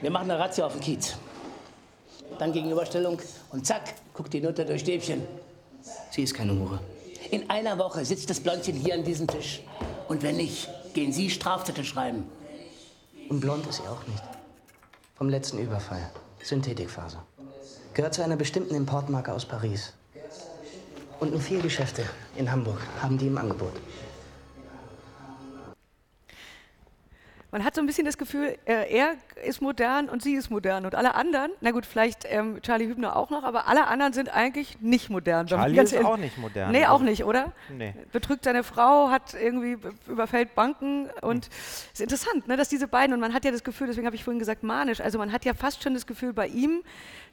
Wir 0.01 0.11
machen 0.11 0.31
eine 0.31 0.41
Razzia 0.41 0.65
auf 0.65 0.73
den 0.73 0.81
Kiez. 0.81 1.17
Dann 2.39 2.53
Gegenüberstellung 2.53 3.21
und 3.51 3.67
zack, 3.67 3.83
guckt 4.15 4.33
die 4.33 4.41
Nutte 4.41 4.65
durch 4.65 4.81
Stäbchen. 4.81 5.27
Sie 6.11 6.23
ist 6.23 6.33
keine 6.35 6.59
Hure. 6.59 6.81
In 7.31 7.51
einer 7.51 7.77
Woche 7.79 8.05
sitzt 8.05 8.31
das 8.31 8.41
Blondchen 8.41 8.77
hier 8.77 8.95
an 8.95 9.05
diesem 9.05 9.27
Tisch. 9.27 9.63
Und 10.09 10.23
wenn 10.23 10.37
nicht, 10.37 10.69
gehen 10.95 11.13
Sie 11.13 11.29
Strafzettel 11.29 11.85
schreiben. 11.85 12.25
Und 13.31 13.39
blond 13.39 13.65
ist 13.69 13.77
sie 13.77 13.89
auch 13.89 14.05
nicht. 14.09 14.25
Vom 15.15 15.29
letzten 15.29 15.59
Überfall. 15.59 16.11
Synthetikfaser. 16.43 17.25
Gehört 17.95 18.13
zu 18.13 18.25
einer 18.25 18.37
bestimmten 18.37 18.75
Importmarke 18.75 19.33
aus 19.33 19.47
Paris. 19.47 19.93
Und 21.21 21.31
nur 21.31 21.41
vier 21.41 21.61
Geschäfte 21.61 22.05
in 22.35 22.51
Hamburg 22.51 22.81
haben 23.01 23.19
die 23.19 23.29
im 23.29 23.39
Angebot. 23.39 23.73
Man 27.53 27.65
hat 27.65 27.77
so 27.77 27.81
ein 27.81 27.87
bisschen 27.87 28.05
das 28.05 28.19
Gefühl, 28.19 28.59
äh, 28.65 28.93
er 28.93 29.17
ist 29.47 29.61
modern 29.63 30.09
und 30.09 30.23
sie 30.23 30.35
ist 30.35 30.51
modern. 30.51 30.85
Und 30.85 30.95
alle 30.95 31.15
anderen, 31.15 31.51
na 31.61 31.71
gut, 31.71 31.87
vielleicht 31.87 32.25
ähm, 32.29 32.61
Charlie 32.63 32.87
Hübner 32.87 33.17
auch 33.17 33.31
noch, 33.31 33.43
aber 33.45 33.69
alle 33.69 33.87
anderen 33.87 34.13
sind 34.13 34.29
eigentlich 34.35 34.81
nicht 34.81 35.11
modern. 35.11 35.47
Charlie 35.47 35.79
ist 35.81 35.97
auch 36.05 36.17
nicht 36.17 36.39
modern. 36.39 36.73
Nee, 36.73 36.87
auch 36.87 36.93
Also- 36.95 37.05
nicht, 37.05 37.25
oder? 37.25 37.53
Nee. 37.77 37.95
Betrügt 38.13 38.45
seine 38.45 38.63
Frau, 38.65 39.11
hat 39.11 39.35
irgendwie 39.35 39.77
überfällt 40.09 40.55
Banken 40.55 41.09
und 41.23 41.49
ist 41.93 42.01
interessant, 42.01 42.49
ne, 42.49 42.57
dass 42.57 42.69
diese 42.69 42.89
beiden, 42.89 43.15
und 43.15 43.21
man 43.21 43.35
hat 43.35 43.45
ja 43.45 43.51
das 43.51 43.65
Gefühl, 43.65 43.87
deswegen 43.87 44.07
habe 44.07 44.17
ich 44.17 44.25
vorhin 44.25 44.39
gesagt, 44.39 44.63
manisch, 44.63 45.01
also 45.01 45.19
man 45.19 45.33
hat 45.33 45.45
ja 45.45 45.55
fast 45.55 45.83
schon 45.83 45.95
das 45.95 46.07
Gefühl 46.07 46.33
bei 46.33 46.47
ihm, 46.49 46.83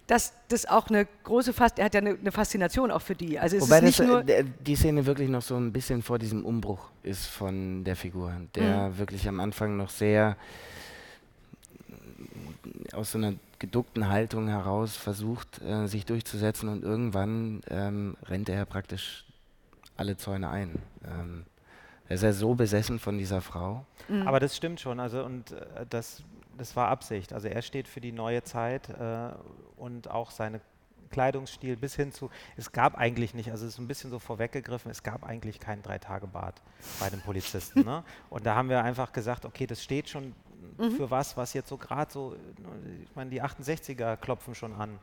dass 0.08 0.32
das 0.48 0.66
auch 0.66 0.88
eine 0.88 1.06
große, 1.26 1.52
Fast 1.52 1.80
er 1.80 1.86
hat 1.86 1.94
ja 1.94 2.00
eine, 2.00 2.12
eine 2.12 2.32
Faszination 2.32 2.92
auch 2.92 3.02
für 3.02 3.14
die. 3.16 3.38
Also 3.38 3.58
es 3.58 3.64
Wobei 3.64 3.80
ist 3.80 3.84
nicht 3.84 4.00
das, 4.00 4.08
nur, 4.08 4.22
äh, 4.22 4.24
der- 4.24 4.44
die 4.44 4.76
Szene 4.78 5.06
wirklich 5.06 5.28
noch 5.28 5.42
so 5.42 5.58
ein 5.58 5.74
bisschen 5.74 6.02
vor 6.02 6.18
diesem 6.18 6.46
Umbruch 6.46 6.80
ist 7.04 7.26
von 7.26 7.84
der 7.84 7.98
Figur, 7.98 8.32
der 8.56 8.88
Mhm. 8.90 8.98
wirklich 9.00 9.28
am 9.28 9.42
Anfang 9.42 9.76
noch 9.76 9.90
sehr 9.90 10.38
aus 12.94 13.12
so 13.12 13.18
einer 13.18 13.34
geduckten 13.60 14.08
Haltung 14.10 14.48
heraus 14.48 14.96
versucht, 14.96 15.62
äh, 15.62 15.88
sich 15.88 16.06
durchzusetzen 16.06 16.70
und 16.70 16.84
irgendwann 16.84 17.62
ähm, 17.70 18.16
rennt 18.26 18.50
er 18.50 18.66
praktisch 18.66 19.26
alle 19.96 20.18
Zäune 20.18 20.50
ein. 20.50 20.82
Ähm, 21.06 21.46
er 22.08 22.16
ist 22.16 22.24
ja 22.24 22.34
so 22.34 22.56
besessen 22.56 23.00
von 23.00 23.18
dieser 23.18 23.42
Frau. 23.42 23.86
Aber 24.26 24.40
das 24.40 24.56
stimmt 24.56 24.80
schon. 24.80 25.00
Also 25.00 25.24
und 25.24 25.52
äh, 25.52 25.86
das, 25.90 26.24
das 26.58 26.76
war 26.76 26.88
Absicht. 26.88 27.34
Also 27.34 27.48
er 27.48 27.62
steht 27.62 27.88
für 27.88 28.00
die 28.00 28.12
neue 28.12 28.44
Zeit 28.44 28.90
äh, 28.90 29.30
und 29.78 30.10
auch 30.10 30.32
seine 30.32 30.62
Kleidungsstil 31.10 31.78
bis 31.78 31.96
hin 31.96 32.12
zu, 32.12 32.30
es 32.58 32.72
gab 32.72 32.98
eigentlich 32.98 33.34
nicht, 33.34 33.52
also 33.52 33.66
es 33.66 33.74
ist 33.74 33.80
ein 33.80 33.88
bisschen 33.88 34.10
so 34.10 34.20
vorweggegriffen, 34.20 34.92
es 34.92 35.04
gab 35.04 35.24
eigentlich 35.24 35.60
keinen 35.60 35.82
Drei-Tage-Bart 35.82 36.62
bei 37.00 37.10
den 37.10 37.22
Polizisten. 37.22 37.82
ne? 37.86 38.04
Und 38.30 38.46
da 38.46 38.56
haben 38.56 38.70
wir 38.70 38.84
einfach 38.84 39.12
gesagt, 39.12 39.46
okay, 39.46 39.68
das 39.68 39.84
steht 39.84 40.10
schon 40.10 40.34
für 40.78 41.10
was, 41.10 41.36
was 41.38 41.54
jetzt 41.54 41.70
so 41.70 41.78
gerade 41.78 42.12
so, 42.12 42.36
ich 43.04 43.16
meine, 43.16 43.30
die 43.30 43.42
68er 43.42 44.18
klopfen 44.18 44.56
schon 44.56 44.74
an 44.74 45.00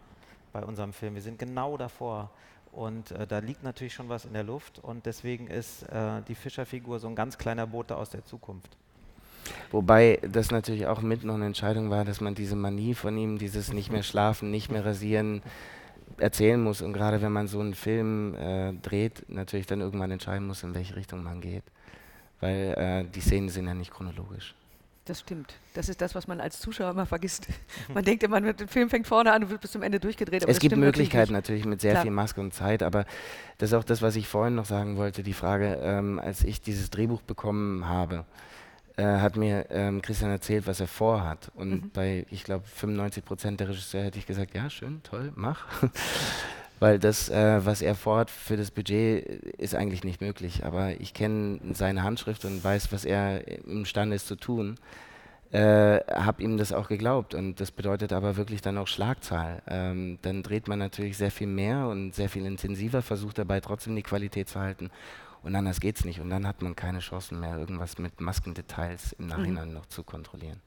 bei 0.52 0.62
unserem 0.64 0.92
Film. 0.92 1.14
Wir 1.14 1.22
sind 1.22 1.38
genau 1.38 1.76
davor. 1.76 2.30
Und 2.72 3.12
äh, 3.12 3.26
da 3.26 3.38
liegt 3.38 3.62
natürlich 3.62 3.94
schon 3.94 4.08
was 4.08 4.24
in 4.24 4.32
der 4.32 4.42
Luft 4.42 4.80
und 4.80 5.06
deswegen 5.06 5.46
ist 5.46 5.84
äh, 5.84 6.22
die 6.26 6.34
Fischerfigur 6.34 6.98
so 6.98 7.06
ein 7.06 7.14
ganz 7.14 7.38
kleiner 7.38 7.68
Bote 7.68 7.96
aus 7.96 8.10
der 8.10 8.24
Zukunft. 8.24 8.76
Wobei 9.70 10.18
das 10.22 10.50
natürlich 10.50 10.86
auch 10.86 11.00
mit 11.00 11.22
noch 11.22 11.34
eine 11.34 11.46
Entscheidung 11.46 11.90
war, 11.90 12.04
dass 12.04 12.20
man 12.20 12.34
diese 12.34 12.56
Manie 12.56 12.94
von 12.94 13.16
ihm, 13.16 13.38
dieses 13.38 13.72
nicht 13.72 13.92
mehr 13.92 14.02
schlafen, 14.02 14.50
nicht 14.50 14.72
mehr 14.72 14.84
rasieren, 14.84 15.42
erzählen 16.18 16.60
muss. 16.60 16.82
Und 16.82 16.92
gerade 16.92 17.22
wenn 17.22 17.32
man 17.32 17.46
so 17.46 17.60
einen 17.60 17.74
Film 17.74 18.34
äh, 18.34 18.72
dreht, 18.72 19.24
natürlich 19.28 19.66
dann 19.66 19.80
irgendwann 19.80 20.10
entscheiden 20.10 20.46
muss, 20.46 20.62
in 20.62 20.74
welche 20.74 20.96
Richtung 20.96 21.22
man 21.22 21.40
geht. 21.40 21.64
Weil 22.40 22.74
äh, 22.76 23.04
die 23.08 23.20
Szenen 23.20 23.50
sind 23.50 23.66
ja 23.66 23.74
nicht 23.74 23.92
chronologisch. 23.92 24.54
Das 25.06 25.20
stimmt. 25.20 25.52
Das 25.74 25.90
ist 25.90 26.00
das, 26.00 26.14
was 26.14 26.26
man 26.26 26.40
als 26.40 26.60
Zuschauer 26.60 26.90
immer 26.90 27.04
vergisst. 27.04 27.46
Man 27.92 28.04
denkt 28.04 28.22
immer, 28.22 28.40
der 28.40 28.66
Film 28.66 28.88
fängt 28.88 29.06
vorne 29.06 29.32
an 29.32 29.44
und 29.44 29.50
wird 29.50 29.60
bis 29.60 29.72
zum 29.72 29.82
Ende 29.82 30.00
durchgedreht. 30.00 30.44
Es 30.48 30.58
gibt 30.58 30.74
Möglichkeiten 30.76 31.32
natürlich, 31.34 31.60
natürlich 31.62 31.66
mit 31.66 31.80
sehr 31.82 31.90
Klar. 31.92 32.02
viel 32.04 32.10
Maske 32.10 32.40
und 32.40 32.54
Zeit, 32.54 32.82
aber 32.82 33.04
das 33.58 33.70
ist 33.70 33.74
auch 33.74 33.84
das, 33.84 34.00
was 34.00 34.16
ich 34.16 34.26
vorhin 34.28 34.54
noch 34.54 34.64
sagen 34.64 34.96
wollte. 34.96 35.22
Die 35.22 35.34
Frage, 35.34 35.78
ähm, 35.82 36.18
als 36.18 36.42
ich 36.42 36.62
dieses 36.62 36.88
Drehbuch 36.88 37.20
bekommen 37.20 37.86
habe, 37.86 38.24
äh, 38.96 39.02
hat 39.04 39.36
mir 39.36 39.66
ähm, 39.70 40.00
Christian 40.00 40.30
erzählt, 40.30 40.66
was 40.66 40.80
er 40.80 40.86
vorhat. 40.86 41.50
Und 41.54 41.70
Mhm. 41.70 41.90
bei, 41.92 42.26
ich 42.30 42.44
glaube, 42.44 42.64
95 42.66 43.24
Prozent 43.26 43.60
der 43.60 43.68
Regisseure 43.68 44.04
hätte 44.04 44.18
ich 44.18 44.26
gesagt, 44.26 44.54
ja, 44.54 44.70
schön, 44.70 45.02
toll, 45.02 45.32
mach. 45.34 45.66
Weil 46.84 46.98
das, 46.98 47.30
äh, 47.30 47.64
was 47.64 47.80
er 47.80 47.94
vorhat 47.94 48.30
für 48.30 48.58
das 48.58 48.70
Budget, 48.70 49.24
ist 49.56 49.74
eigentlich 49.74 50.04
nicht 50.04 50.20
möglich. 50.20 50.66
Aber 50.66 51.00
ich 51.00 51.14
kenne 51.14 51.58
seine 51.72 52.02
Handschrift 52.02 52.44
und 52.44 52.62
weiß, 52.62 52.92
was 52.92 53.06
er 53.06 53.48
imstande 53.66 54.16
ist 54.16 54.26
zu 54.26 54.36
tun 54.36 54.76
äh, 55.50 56.00
habe 56.12 56.42
ihm 56.42 56.58
das 56.58 56.72
auch 56.74 56.88
geglaubt 56.88 57.32
und 57.32 57.58
das 57.60 57.70
bedeutet 57.70 58.12
aber 58.12 58.36
wirklich 58.36 58.60
dann 58.60 58.76
auch 58.76 58.88
Schlagzahl. 58.88 59.62
Ähm, 59.66 60.18
dann 60.22 60.42
dreht 60.42 60.68
man 60.68 60.78
natürlich 60.78 61.16
sehr 61.16 61.30
viel 61.30 61.46
mehr 61.46 61.86
und 61.86 62.14
sehr 62.14 62.28
viel 62.28 62.44
intensiver, 62.44 63.00
versucht 63.00 63.38
dabei 63.38 63.60
trotzdem 63.60 63.94
die 63.94 64.02
Qualität 64.02 64.48
zu 64.50 64.58
halten 64.58 64.90
und 65.42 65.54
anders 65.54 65.80
geht's 65.80 66.04
nicht 66.04 66.20
und 66.20 66.28
dann 66.28 66.46
hat 66.46 66.60
man 66.60 66.74
keine 66.74 66.98
Chancen 66.98 67.38
mehr, 67.38 67.56
irgendwas 67.56 67.98
mit 67.98 68.20
Maskendetails 68.20 69.12
im 69.12 69.28
Nachhinein 69.28 69.72
noch 69.72 69.86
zu 69.86 70.02
kontrollieren. 70.02 70.60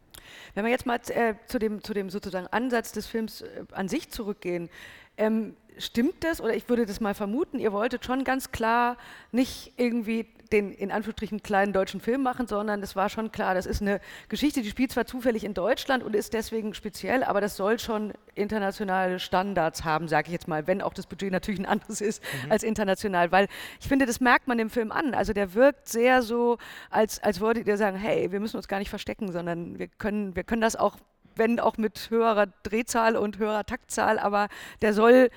Wenn 0.54 0.64
wir 0.64 0.72
jetzt 0.72 0.86
mal 0.86 1.00
äh, 1.10 1.36
zu, 1.48 1.60
dem, 1.60 1.84
zu 1.84 1.94
dem 1.94 2.10
sozusagen 2.10 2.48
Ansatz 2.48 2.92
des 2.94 3.08
Films 3.08 3.42
äh, 3.42 3.66
an 3.74 3.90
sich 3.90 4.10
zurückgehen, 4.10 4.70
ähm, 5.18 5.56
stimmt 5.78 6.24
das? 6.24 6.42
Oder 6.42 6.56
ich 6.56 6.70
würde 6.70 6.86
das 6.86 7.00
mal 7.00 7.14
vermuten, 7.14 7.60
ihr 7.60 7.72
wolltet 7.72 8.06
schon 8.06 8.24
ganz 8.24 8.52
klar 8.52 8.98
nicht 9.32 9.74
irgendwie 9.78 10.28
den 10.52 10.72
in 10.72 10.92
Anführungsstrichen 10.92 11.44
kleinen 11.44 11.74
deutschen 11.74 12.00
Film 12.00 12.24
machen, 12.24 12.48
sondern 12.48 12.82
es 12.82 12.96
war 12.96 13.10
schon 13.10 13.32
klar, 13.32 13.54
das 13.54 13.66
ist 13.66 13.82
eine 13.82 14.00
Geschichte, 14.30 14.62
die 14.62 14.70
spielt 14.70 14.92
zwar 14.92 15.06
zufällig 15.06 15.44
in 15.44 15.54
Deutschland 15.54 16.04
und 16.04 16.16
ist 16.16 16.34
deswegen 16.34 16.74
speziell, 16.74 17.24
aber 17.24 17.42
das 17.42 17.58
soll 17.58 17.80
schon 17.80 18.14
internationale 18.36 19.20
Standards 19.20 19.84
haben, 19.84 20.08
sage 20.08 20.28
ich 20.28 20.34
jetzt 20.34 20.48
mal, 20.48 20.68
wenn 20.68 20.82
auch 20.82 20.94
das 20.94 21.06
Budget 21.06 21.32
natürlich 21.32 21.60
ein 21.60 21.66
anderes 21.66 22.02
ist 22.02 22.24
als 22.50 22.64
international, 22.64 23.32
weil 23.32 23.48
ich 23.80 23.88
finde, 23.88 24.06
das 24.06 24.20
merkt 24.20 24.48
man 24.48 24.58
dem 24.58 24.70
Film 24.70 24.92
an. 24.92 25.14
Also 25.14 25.34
der 25.34 25.54
wirkt 25.54 25.88
sehr 25.88 26.22
so, 26.22 26.58
als, 26.90 27.22
als 27.22 27.42
wolltet 27.42 27.68
ihr 27.68 27.78
sagen, 27.78 27.98
hey, 27.98 28.32
wir 28.32 28.40
müssen 28.40 28.58
uns 28.58 28.68
gar 28.68 28.80
nicht 28.80 28.90
verstecken, 28.90 29.32
sondern 29.32 29.80
wir 29.80 29.88
können, 29.88 30.36
wir 30.36 30.44
können 30.44 30.62
das 30.62 30.76
auch, 30.76 30.98
wenn 31.38 31.60
auch 31.60 31.78
mit 31.78 32.10
höherer 32.10 32.48
Drehzahl 32.64 33.16
und 33.16 33.38
höherer 33.38 33.66
Taktzahl, 33.66 34.20
aber 34.20 34.48
der 34.82 34.94
soll 34.94 35.30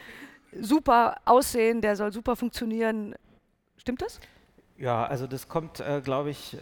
super 0.53 1.17
aussehen, 1.25 1.81
der 1.81 1.97
soll 1.97 2.13
super 2.13 2.37
funktionieren. 2.37 3.15
Stimmt 3.77 4.03
das? 4.03 4.21
Ja, 4.77 5.05
also 5.05 5.27
das 5.27 5.49
kommt, 5.49 5.81
äh, 5.81 6.01
glaube 6.03 6.31
ich, 6.31 6.55
äh, 6.55 6.59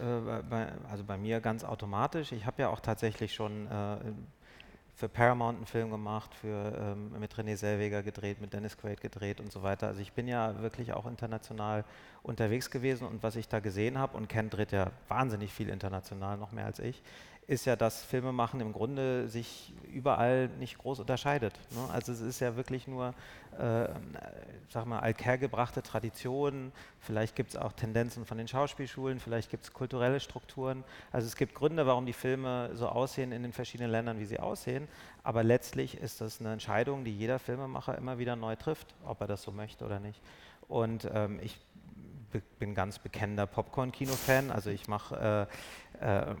bei, 0.49 0.67
also 0.91 1.03
bei 1.05 1.17
mir 1.17 1.39
ganz 1.39 1.63
automatisch. 1.63 2.33
Ich 2.33 2.45
habe 2.45 2.61
ja 2.61 2.69
auch 2.69 2.81
tatsächlich 2.81 3.33
schon 3.33 3.67
äh, 3.67 3.97
für 4.93 5.07
Paramount 5.07 5.55
einen 5.55 5.65
Film 5.65 5.89
gemacht, 5.89 6.35
für, 6.35 6.73
ähm, 6.77 7.17
mit 7.17 7.33
René 7.35 7.55
Selweger 7.55 8.03
gedreht, 8.03 8.41
mit 8.41 8.51
Dennis 8.51 8.77
Quaid 8.77 8.99
gedreht 8.99 9.39
und 9.39 9.49
so 9.53 9.63
weiter. 9.63 9.87
Also 9.87 10.01
ich 10.01 10.11
bin 10.11 10.27
ja 10.27 10.61
wirklich 10.61 10.91
auch 10.91 11.05
international 11.05 11.85
unterwegs 12.21 12.69
gewesen 12.69 13.07
und 13.07 13.23
was 13.23 13.37
ich 13.37 13.47
da 13.47 13.61
gesehen 13.61 13.97
habe, 13.97 14.17
und 14.17 14.27
Ken 14.27 14.49
dreht 14.49 14.73
ja 14.73 14.91
wahnsinnig 15.07 15.53
viel 15.53 15.69
international, 15.69 16.37
noch 16.37 16.51
mehr 16.51 16.65
als 16.65 16.79
ich, 16.79 17.01
ist 17.49 17.65
ja, 17.65 17.75
dass 17.75 18.03
Filmemachen 18.03 18.61
im 18.61 18.73
Grunde 18.73 19.27
sich 19.27 19.73
überall 19.91 20.49
nicht 20.59 20.77
groß 20.77 20.99
unterscheidet. 20.99 21.59
Ne? 21.71 21.91
Also 21.91 22.11
es 22.11 22.21
ist 22.21 22.39
ja 22.41 22.55
wirklich 22.55 22.87
nur, 22.87 23.15
äh, 23.57 23.89
sag 24.69 24.85
mal, 24.85 24.99
althergebrachte 24.99 25.81
Traditionen, 25.81 26.71
vielleicht 26.99 27.35
gibt 27.35 27.49
es 27.49 27.55
auch 27.55 27.73
Tendenzen 27.73 28.23
von 28.27 28.37
den 28.37 28.47
Schauspielschulen, 28.47 29.19
vielleicht 29.19 29.49
gibt 29.49 29.63
es 29.63 29.73
kulturelle 29.73 30.19
Strukturen. 30.19 30.83
Also 31.11 31.25
es 31.25 31.35
gibt 31.35 31.55
Gründe, 31.55 31.87
warum 31.87 32.05
die 32.05 32.13
Filme 32.13 32.69
so 32.75 32.87
aussehen 32.87 33.31
in 33.31 33.41
den 33.41 33.51
verschiedenen 33.51 33.89
Ländern, 33.89 34.19
wie 34.19 34.25
sie 34.25 34.39
aussehen, 34.39 34.87
aber 35.23 35.43
letztlich 35.43 35.97
ist 35.97 36.21
das 36.21 36.39
eine 36.39 36.53
Entscheidung, 36.53 37.03
die 37.03 37.17
jeder 37.17 37.39
Filmemacher 37.39 37.97
immer 37.97 38.19
wieder 38.19 38.35
neu 38.35 38.55
trifft, 38.57 38.93
ob 39.03 39.21
er 39.21 39.27
das 39.27 39.41
so 39.41 39.51
möchte 39.51 39.85
oder 39.85 39.99
nicht. 39.99 40.21
Und 40.67 41.09
ähm, 41.11 41.39
ich 41.41 41.59
bin 42.59 42.75
ganz 42.75 42.99
bekennender 42.99 43.47
Popcorn-Kino-Fan, 43.47 44.51
also 44.51 44.69
ich 44.69 44.87
mache 44.87 45.47
äh, 45.99 46.05
äh, 46.05 46.35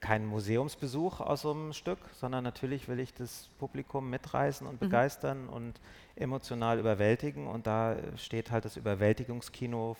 keinen 0.00 0.26
Museumsbesuch 0.26 1.20
aus 1.20 1.42
so 1.42 1.50
einem 1.52 1.72
Stück, 1.72 1.98
sondern 2.14 2.44
natürlich 2.44 2.88
will 2.88 3.00
ich 3.00 3.12
das 3.14 3.48
Publikum 3.58 4.08
mitreißen 4.10 4.66
und 4.66 4.74
Mhm. 4.74 4.78
begeistern 4.78 5.48
und 5.48 5.80
emotional 6.16 6.78
überwältigen. 6.78 7.46
Und 7.46 7.66
da 7.66 7.96
steht 8.16 8.50
halt 8.50 8.64
das 8.64 8.76
Überwältigungskino, 8.76 9.96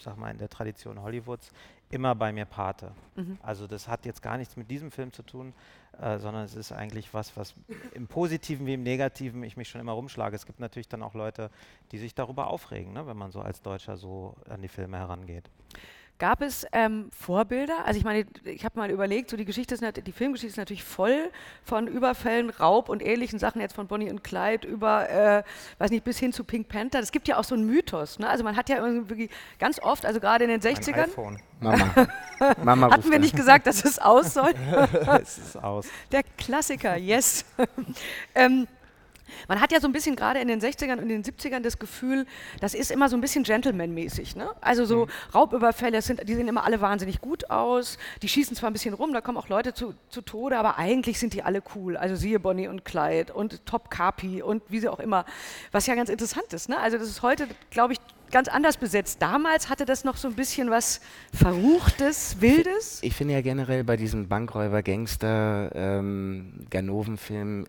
sag 0.00 0.16
mal 0.16 0.30
in 0.30 0.38
der 0.38 0.48
Tradition 0.48 1.02
Hollywoods, 1.02 1.50
immer 1.90 2.14
bei 2.14 2.32
mir 2.32 2.44
Pate. 2.44 2.92
Mhm. 3.16 3.38
Also 3.42 3.66
das 3.66 3.88
hat 3.88 4.04
jetzt 4.06 4.22
gar 4.22 4.36
nichts 4.36 4.56
mit 4.56 4.70
diesem 4.70 4.90
Film 4.90 5.12
zu 5.12 5.22
tun, 5.22 5.54
äh, 6.00 6.18
sondern 6.18 6.44
es 6.44 6.54
ist 6.54 6.70
eigentlich 6.70 7.12
was, 7.14 7.36
was 7.36 7.54
im 7.94 8.06
Positiven 8.06 8.66
wie 8.66 8.74
im 8.74 8.82
Negativen 8.82 9.42
ich 9.42 9.56
mich 9.56 9.68
schon 9.68 9.80
immer 9.80 9.92
rumschlage. 9.92 10.36
Es 10.36 10.44
gibt 10.46 10.60
natürlich 10.60 10.88
dann 10.88 11.02
auch 11.02 11.14
Leute, 11.14 11.50
die 11.90 11.98
sich 11.98 12.14
darüber 12.14 12.48
aufregen, 12.48 12.92
ne, 12.92 13.06
wenn 13.06 13.16
man 13.16 13.30
so 13.32 13.40
als 13.40 13.62
Deutscher 13.62 13.96
so 13.96 14.36
an 14.48 14.60
die 14.62 14.68
Filme 14.68 14.98
herangeht. 14.98 15.48
Gab 16.18 16.42
es 16.42 16.66
ähm, 16.72 17.10
Vorbilder? 17.16 17.84
Also 17.84 17.98
ich 17.98 18.04
meine, 18.04 18.26
ich 18.44 18.64
habe 18.64 18.76
mal 18.76 18.90
überlegt, 18.90 19.30
so 19.30 19.36
die 19.36 19.44
Geschichte 19.44 19.74
ist, 19.74 19.84
die 20.04 20.12
Filmgeschichte 20.12 20.50
ist 20.50 20.56
natürlich 20.56 20.82
voll 20.82 21.30
von 21.62 21.86
Überfällen, 21.86 22.50
Raub 22.50 22.88
und 22.88 23.06
ähnlichen 23.06 23.38
Sachen, 23.38 23.60
jetzt 23.60 23.74
von 23.74 23.86
Bonnie 23.86 24.10
und 24.10 24.24
Clyde 24.24 24.66
über, 24.66 25.08
äh, 25.08 25.44
weiß 25.78 25.92
nicht, 25.92 26.02
bis 26.02 26.18
hin 26.18 26.32
zu 26.32 26.42
Pink 26.42 26.68
Panther. 26.68 26.98
Es 26.98 27.12
gibt 27.12 27.28
ja 27.28 27.38
auch 27.38 27.44
so 27.44 27.54
einen 27.54 27.66
Mythos. 27.66 28.18
Ne? 28.18 28.28
Also 28.28 28.42
man 28.42 28.56
hat 28.56 28.68
ja 28.68 28.78
irgendwie 28.78 29.30
ganz 29.60 29.80
oft, 29.80 30.04
also 30.04 30.18
gerade 30.18 30.42
in 30.44 30.50
den 30.50 30.60
60ern, 30.60 31.04
iPhone. 31.04 31.40
Mama. 31.60 32.08
Mama 32.64 32.90
hatten 32.90 33.10
wir 33.10 33.20
nicht 33.20 33.36
gesagt, 33.36 33.68
dass 33.68 33.84
es 33.84 34.00
aus 34.00 34.34
soll? 34.34 34.54
es 35.22 35.38
ist 35.38 35.62
aus. 35.62 35.86
Der 36.10 36.24
Klassiker, 36.36 36.96
yes. 36.96 37.44
ähm, 38.34 38.66
man 39.48 39.60
hat 39.60 39.72
ja 39.72 39.80
so 39.80 39.88
ein 39.88 39.92
bisschen 39.92 40.16
gerade 40.16 40.40
in 40.40 40.48
den 40.48 40.60
60ern 40.60 40.94
und 40.94 41.10
in 41.10 41.22
den 41.22 41.24
70ern 41.24 41.60
das 41.60 41.78
Gefühl, 41.78 42.26
das 42.60 42.74
ist 42.74 42.90
immer 42.90 43.08
so 43.08 43.16
ein 43.16 43.20
bisschen 43.20 43.44
Gentleman-mäßig. 43.44 44.36
Ne? 44.36 44.50
Also 44.60 44.84
so 44.84 45.08
Raubüberfälle, 45.34 45.92
das 45.92 46.06
sind, 46.06 46.28
die 46.28 46.34
sehen 46.34 46.48
immer 46.48 46.64
alle 46.64 46.80
wahnsinnig 46.80 47.20
gut 47.20 47.50
aus. 47.50 47.98
Die 48.22 48.28
schießen 48.28 48.56
zwar 48.56 48.70
ein 48.70 48.72
bisschen 48.72 48.94
rum, 48.94 49.12
da 49.12 49.20
kommen 49.20 49.38
auch 49.38 49.48
Leute 49.48 49.74
zu, 49.74 49.94
zu 50.08 50.22
Tode, 50.22 50.58
aber 50.58 50.78
eigentlich 50.78 51.18
sind 51.18 51.32
die 51.34 51.42
alle 51.42 51.62
cool. 51.74 51.96
Also 51.96 52.16
siehe 52.16 52.40
Bonnie 52.40 52.68
und 52.68 52.84
Clyde 52.84 53.32
und 53.32 53.64
Top 53.66 53.90
Carpi 53.90 54.42
und 54.42 54.62
wie 54.68 54.80
sie 54.80 54.88
auch 54.88 55.00
immer. 55.00 55.24
Was 55.72 55.86
ja 55.86 55.94
ganz 55.94 56.08
interessant 56.08 56.52
ist. 56.52 56.68
Ne? 56.68 56.78
Also 56.78 56.98
das 56.98 57.08
ist 57.08 57.22
heute, 57.22 57.48
glaube 57.70 57.92
ich, 57.94 57.98
ganz 58.30 58.48
anders 58.48 58.76
besetzt. 58.76 59.20
Damals 59.20 59.68
hatte 59.68 59.84
das 59.84 60.04
noch 60.04 60.16
so 60.16 60.28
ein 60.28 60.34
bisschen 60.34 60.70
was 60.70 61.00
Verruchtes, 61.32 62.40
Wildes. 62.40 62.98
Ich 63.02 63.14
finde 63.14 63.34
ja 63.34 63.40
generell 63.40 63.84
bei 63.84 63.96
diesem 63.96 64.28
Bankräuber, 64.28 64.82
Gangster, 64.82 65.70
ähm, 65.74 66.66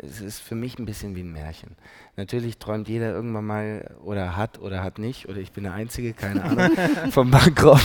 es 0.01 0.21
ist 0.21 0.39
für 0.39 0.55
mich 0.55 0.79
ein 0.79 0.85
bisschen 0.85 1.15
wie 1.15 1.21
ein 1.21 1.31
Märchen. 1.31 1.75
Natürlich 2.15 2.57
träumt 2.57 2.89
jeder 2.89 3.11
irgendwann 3.11 3.45
mal 3.45 3.95
oder 4.03 4.35
hat 4.35 4.59
oder 4.59 4.83
hat 4.83 4.99
nicht, 4.99 5.29
oder 5.29 5.37
ich 5.37 5.51
bin 5.51 5.63
der 5.63 5.73
Einzige, 5.73 6.13
keine 6.13 6.43
Ahnung, 6.43 6.71
vom 7.11 7.31
Bankraub 7.31 7.79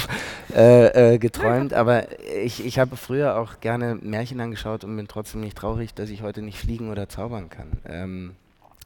äh, 0.54 1.14
äh, 1.14 1.18
geträumt. 1.18 1.72
Aber 1.72 2.06
ich, 2.42 2.64
ich 2.64 2.78
habe 2.78 2.96
früher 2.96 3.38
auch 3.38 3.60
gerne 3.60 3.94
Märchen 3.94 4.40
angeschaut 4.40 4.84
und 4.84 4.96
bin 4.96 5.06
trotzdem 5.06 5.40
nicht 5.40 5.56
traurig, 5.56 5.94
dass 5.94 6.10
ich 6.10 6.22
heute 6.22 6.42
nicht 6.42 6.58
fliegen 6.58 6.90
oder 6.90 7.08
zaubern 7.08 7.48
kann. 7.48 7.68
Ähm, 7.86 8.34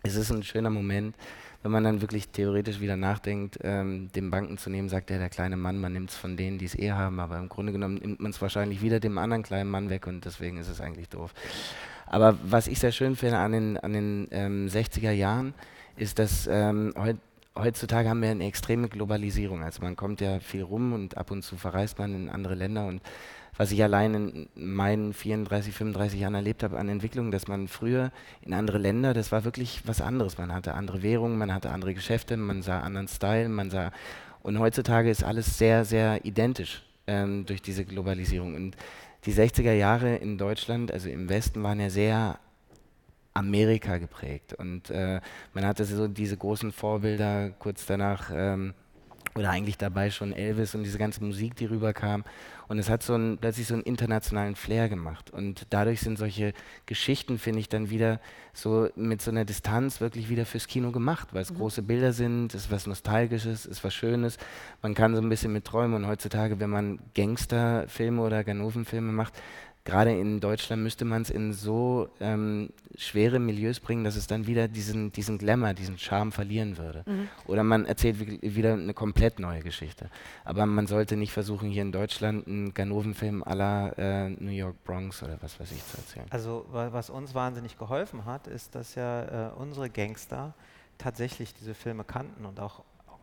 es 0.03 0.17
ist 0.17 0.31
ein 0.31 0.43
schöner 0.43 0.71
Moment, 0.71 1.15
wenn 1.63 1.73
man 1.73 1.85
dann 1.85 2.01
wirklich 2.01 2.29
theoretisch 2.29 2.81
wieder 2.81 2.97
nachdenkt, 2.97 3.59
ähm, 3.63 4.11
dem 4.15 4.31
Banken 4.31 4.59
zu 4.59 4.71
nehmen, 4.71 4.89
sagt 4.89 5.11
er, 5.11 5.19
der 5.19 5.29
kleine 5.29 5.57
Mann, 5.57 5.81
man 5.81 5.93
nimmt 5.93 6.11
es 6.11 6.17
von 6.17 6.37
denen, 6.37 6.59
die 6.59 6.67
es 6.67 6.79
eh 6.79 6.93
haben, 6.93 7.19
aber 7.19 7.39
im 7.39 7.49
Grunde 7.49 7.73
genommen 7.73 7.97
nimmt 7.97 8.21
man 8.21 8.31
es 8.31 8.41
wahrscheinlich 8.41 8.81
wieder 8.81 9.01
dem 9.01 9.19
anderen 9.19 9.43
kleinen 9.43 9.71
Mann 9.71 9.91
weg 9.91 10.07
und 10.07 10.25
deswegen 10.25 10.59
ist 10.59 10.69
es 10.69 10.81
eigentlich 10.81 11.09
doof. 11.09 11.35
Aber 12.07 12.39
was 12.43 12.69
ich 12.69 12.79
sehr 12.79 12.93
schön 12.93 13.17
finde 13.17 13.39
an 13.39 13.53
den, 13.53 13.77
an 13.79 13.93
den 13.93 14.29
ähm, 14.31 14.67
60er 14.67 15.11
Jahren, 15.11 15.53
ist, 15.97 16.19
dass 16.19 16.47
ähm, 16.47 16.95
heut, 16.97 17.17
heutzutage 17.57 18.09
haben 18.09 18.23
wir 18.23 18.31
eine 18.31 18.47
extreme 18.47 18.89
Globalisierung. 18.89 19.63
Also 19.63 19.83
man 19.83 19.97
kommt 19.97 20.21
ja 20.21 20.41
viel 20.41 20.63
rum 20.63 20.93
und 20.93 21.17
ab 21.17 21.31
und 21.31 21.43
zu 21.43 21.57
verreist 21.57 21.99
man 21.99 22.15
in 22.15 22.29
andere 22.29 22.55
Länder 22.55 22.87
und 22.87 23.03
was 23.59 23.73
ich 23.73 23.83
allein 23.83 24.15
in 24.15 24.49
meinen 24.55 25.13
34, 25.13 25.75
35 25.75 26.21
Jahren 26.21 26.35
erlebt 26.35 26.63
habe 26.63 26.79
an 26.79 26.89
Entwicklung, 26.89 27.31
dass 27.31 27.49
man 27.49 27.69
früher 27.69 28.13
in 28.41 28.55
andere 28.55 28.79
Länder, 28.79 29.13
das 29.13 29.33
war 29.33 29.45
wirklich 29.45 29.83
was 29.85 30.01
anderes. 30.01 30.39
Man 30.39 30.55
hatte 30.55 30.73
andere 30.75 31.03
Währungen, 31.03 31.37
man 31.37 31.53
hatte 31.53 31.71
andere 31.71 31.93
Geschäfte, 31.93 32.37
man 32.37 32.63
sah 32.63 32.81
anderen 32.81 33.09
Style, 33.09 33.51
man 33.51 33.69
sah 33.69 33.93
und 34.43 34.59
heutzutage 34.59 35.11
ist 35.11 35.25
alles 35.25 35.59
sehr, 35.59 35.85
sehr 35.85 36.25
identisch 36.25 36.83
ähm, 37.07 37.45
durch 37.45 37.61
diese 37.61 37.85
Globalisierung. 37.85 38.55
Und 38.55 38.77
die 39.25 39.33
60er 39.33 39.73
Jahre 39.73 40.17
in 40.17 40.39
Deutschland, 40.39 40.93
also 40.93 41.09
im 41.09 41.29
Westen, 41.29 41.63
waren 41.63 41.81
ja 41.81 41.91
sehr 41.91 42.39
Amerika 43.35 43.99
geprägt. 43.99 44.55
Und 44.55 44.91
äh, 44.91 45.21
man 45.55 45.67
hatte 45.67 45.85
so 45.85 46.09
diese 46.09 46.37
großen 46.37 46.73
Vorbilder 46.73 47.51
kurz 47.59 47.85
danach, 47.87 48.31
ähm, 48.33 48.75
oder 49.35 49.51
eigentlich 49.51 49.79
dabei 49.79 50.11
schon 50.11 50.33
Elvis 50.33 50.75
und 50.75 50.83
diese 50.83 50.99
ganze 50.99 51.23
Musik, 51.23 51.57
die 51.57 51.67
rüberkam. 51.67 52.25
Und 52.69 52.79
es 52.79 52.91
hat 52.91 53.03
so 53.03 53.15
einen, 53.15 53.39
plötzlich 53.39 53.67
so 53.67 53.75
einen 53.75 53.83
internationalen 53.83 54.55
Flair 54.55 54.89
gemacht. 54.89 55.31
Und 55.31 55.67
dadurch 55.71 56.01
sind 56.01 56.19
solche 56.19 56.53
Geschichten, 56.87 57.39
finde 57.39 57.61
ich, 57.61 57.69
dann 57.69 57.91
wieder 57.91 58.21
so 58.53 58.89
mit 58.95 59.23
so 59.23 59.31
einer 59.31 59.45
Distanz 59.45 60.01
wirklich 60.01 60.29
wieder 60.29 60.45
fürs 60.45 60.67
Kino 60.67 60.93
gemacht, 60.93 61.29
weil 61.33 61.43
es 61.43 61.55
große 61.55 61.83
Bilder 61.83 62.13
sind, 62.13 62.55
es 62.55 62.67
ist 62.67 62.71
was 62.71 62.87
Nostalgisches, 62.87 63.61
es 63.61 63.67
ist 63.67 63.85
was 63.85 63.95
Schönes. 63.95 64.37
Man 64.83 64.95
kann 64.95 65.15
so 65.15 65.23
ein 65.23 65.29
bisschen 65.29 65.53
mit 65.53 65.65
träumen. 65.65 66.03
Und 66.03 66.09
heutzutage, 66.09 66.61
wenn 66.61 66.71
man 66.71 66.99
Gangsterfilme 67.15 68.21
oder 68.21 68.45
Ganovenfilme 68.45 69.13
macht, 69.13 69.35
gerade 69.89 70.13
in 70.13 70.39
Deutschland 70.41 70.83
müsste 70.83 71.05
man 71.05 71.23
es 71.23 71.31
in 71.31 71.53
so 71.53 72.09
ähm, 72.21 72.71
schwere 72.97 73.39
Milieus 73.39 73.81
bringen, 73.81 74.05
dass 74.05 74.17
es 74.17 74.27
dann 74.27 74.47
wieder 74.47 74.69
diesen, 74.69 75.11
diesen 75.13 75.39
Glamour, 75.39 75.73
diesen 75.73 75.99
Charme 75.99 76.31
verlieren 76.31 76.77
würde. 76.77 77.03
Mhm. 77.07 77.29
Oder 77.47 77.65
man 77.65 77.87
erzählt 77.87 78.21
wi- 78.21 78.39
wieder 78.43 78.75
eine 78.75 78.93
komplett 78.93 79.39
neue 79.41 79.61
Geschichte. 79.63 80.11
Aber 80.45 80.67
man 80.67 80.87
sollte 80.87 81.17
nicht 81.17 81.33
versuchen, 81.33 81.71
hier 81.71 81.83
in 81.83 81.93
Deutschland 81.93 82.47
einen 82.47 82.75
Ganovenfilm 82.75 83.43
à 83.43 83.55
la 83.55 83.89
äh, 83.97 84.29
New 84.31 84.51
York 84.51 84.77
Bronx 84.85 85.23
oder 85.23 85.39
was 85.41 85.59
weiß 85.59 85.73
ich 85.73 85.85
zu 85.87 85.97
erzählen. 85.97 86.27
Also 86.31 86.67
wa- 86.71 86.93
was 86.93 87.09
uns 87.11 87.35
wahnsinnig 87.35 87.79
geholfen 87.79 88.27
hat, 88.27 88.47
ist, 88.47 88.75
dass 88.75 88.95
ja 88.95 89.49
äh, 89.49 89.53
unsere 89.55 89.89
Gangster 89.89 90.55
tatsächlich 90.99 91.55
diese 91.55 91.75
Filme 91.75 92.05
kannten 92.05 92.45
und 92.45 92.61
auch 92.61 92.83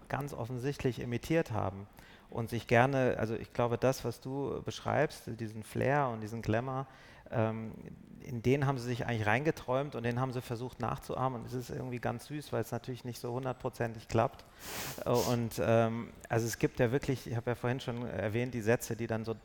ganz 0.10 0.34
offensichtlich 0.34 1.00
imitiert 1.00 1.52
haben 1.52 1.88
und 2.30 2.50
sich 2.50 2.68
gerne, 2.68 3.16
also 3.18 3.36
ich 3.36 3.54
glaube, 3.54 3.78
das, 3.78 4.04
was 4.04 4.22
du 4.22 4.62
beschreibst, 4.64 5.24
diesen 5.40 5.64
Flair 5.64 6.10
und 6.10 6.22
diesen 6.22 6.42
Glamour, 6.42 6.88
ähm, 7.32 7.74
in 8.22 8.42
den 8.42 8.66
haben 8.66 8.78
sie 8.78 8.86
sich 8.86 9.06
eigentlich 9.06 9.28
reingeträumt 9.28 9.96
und 9.96 10.04
den 10.04 10.20
haben 10.20 10.32
sie 10.32 10.42
versucht 10.42 10.80
nachzuahmen 10.80 11.42
und 11.42 11.48
es 11.48 11.54
ist 11.54 11.70
irgendwie 11.70 12.00
ganz 12.00 12.26
süß, 12.26 12.52
weil 12.52 12.62
es 12.62 12.72
natürlich 12.72 13.06
nicht 13.06 13.20
so 13.20 13.32
hundertprozentig 13.32 14.08
klappt. 14.08 14.46
Äh, 15.06 15.10
Und 15.10 15.62
ähm, 15.64 16.10
also 16.30 16.46
es 16.48 16.58
gibt 16.58 16.80
ja 16.80 16.92
wirklich, 16.92 17.28
ich 17.28 17.36
habe 17.36 17.52
ja 17.52 17.56
vorhin 17.56 17.80
schon 17.80 18.08
erwähnt, 18.08 18.54
die 18.54 18.62
Sätze, 18.62 18.96
die 18.96 19.08
dann 19.08 19.24
so 19.26 19.36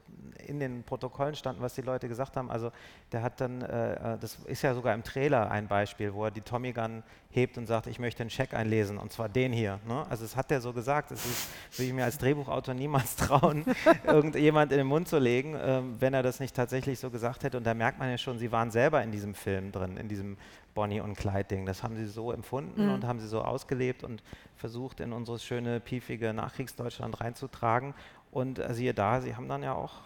in 0.47 0.59
den 0.59 0.83
Protokollen 0.83 1.35
standen, 1.35 1.61
was 1.63 1.75
die 1.75 1.83
Leute 1.83 2.09
gesagt 2.09 2.37
haben. 2.37 2.51
Also 2.51 2.73
der 3.13 3.23
hat 3.23 3.41
dann, 3.41 3.61
äh, 3.63 4.15
äh, 4.15 4.19
das 4.19 4.37
ist 4.47 4.63
ja 4.63 4.75
sogar 4.75 4.95
im 4.95 5.05
Trailer 5.05 5.51
ein 5.51 5.69
Beispiel, 5.69 6.15
wo 6.15 6.25
er 6.25 6.31
die 6.31 6.41
Tommy 6.41 6.73
Gun 6.73 7.03
hebt 7.31 7.59
und 7.59 7.67
sagt, 7.67 7.87
ich 7.87 7.99
möchte 7.99 8.23
einen 8.23 8.31
Scheck 8.31 8.55
einlesen 8.55 8.99
und 8.99 9.13
zwar 9.13 9.29
den 9.29 9.53
hier. 9.53 9.79
Ne? 9.87 10.05
Also 10.09 10.25
das 10.25 10.35
hat 10.37 10.51
er 10.51 10.61
so 10.61 10.73
gesagt. 10.73 11.11
Das 11.11 11.25
ist, 11.25 11.49
würde 11.77 11.89
ich 11.89 11.95
mir 11.95 12.05
als 12.05 12.19
Drehbuchautor 12.19 12.75
niemals 12.75 13.15
trauen, 13.17 13.65
irgendjemand 14.07 14.73
in 14.73 14.79
den 14.79 14.87
Mund 14.87 15.07
zu 15.09 15.19
legen, 15.19 15.57
ähm, 15.61 15.97
wenn 16.01 16.15
er 16.15 16.23
das 16.23 16.41
nicht 16.41 16.57
tatsächlich 16.57 16.99
so 16.99 17.11
gesagt 17.11 17.45
hätte. 17.45 17.59
Und 17.59 17.65
da 17.65 17.75
merkt 17.75 17.99
man 17.99 18.11
ja 18.11 18.19
schon, 18.19 18.39
sie 18.39 18.51
waren 18.51 18.71
selber 18.71 19.03
in 19.03 19.13
diesem 19.13 19.35
Film 19.35 19.71
drin, 19.71 19.97
in 19.97 20.09
diesem 20.09 20.37
Bonnie 20.75 21.01
und 21.01 21.17
Clyde-Ding. 21.17 21.67
Das 21.67 21.83
haben 21.83 21.97
sie 21.97 22.07
so 22.07 22.33
empfunden 22.33 22.87
Mhm. 22.87 22.95
und 22.95 23.05
haben 23.05 23.21
sie 23.21 23.27
so 23.29 23.43
ausgelebt 23.43 24.03
und 24.05 24.23
versucht, 24.57 25.00
in 25.01 25.13
unsere 25.13 25.39
schöne, 25.39 25.81
piefige 25.81 26.33
Nachkriegsdeutschland 26.33 27.21
reinzutragen. 27.21 27.95
Und 28.31 28.59
äh, 28.59 28.75
siehe 28.75 28.95
da, 28.95 29.21
sie 29.21 29.37
haben 29.37 29.49
dann 29.49 29.63
ja 29.63 29.75
auch 29.75 30.03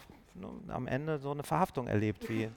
am 0.69 0.87
Ende 0.87 1.19
so 1.19 1.31
eine 1.31 1.43
Verhaftung 1.43 1.87
erlebt, 1.87 2.29
wie, 2.29 2.51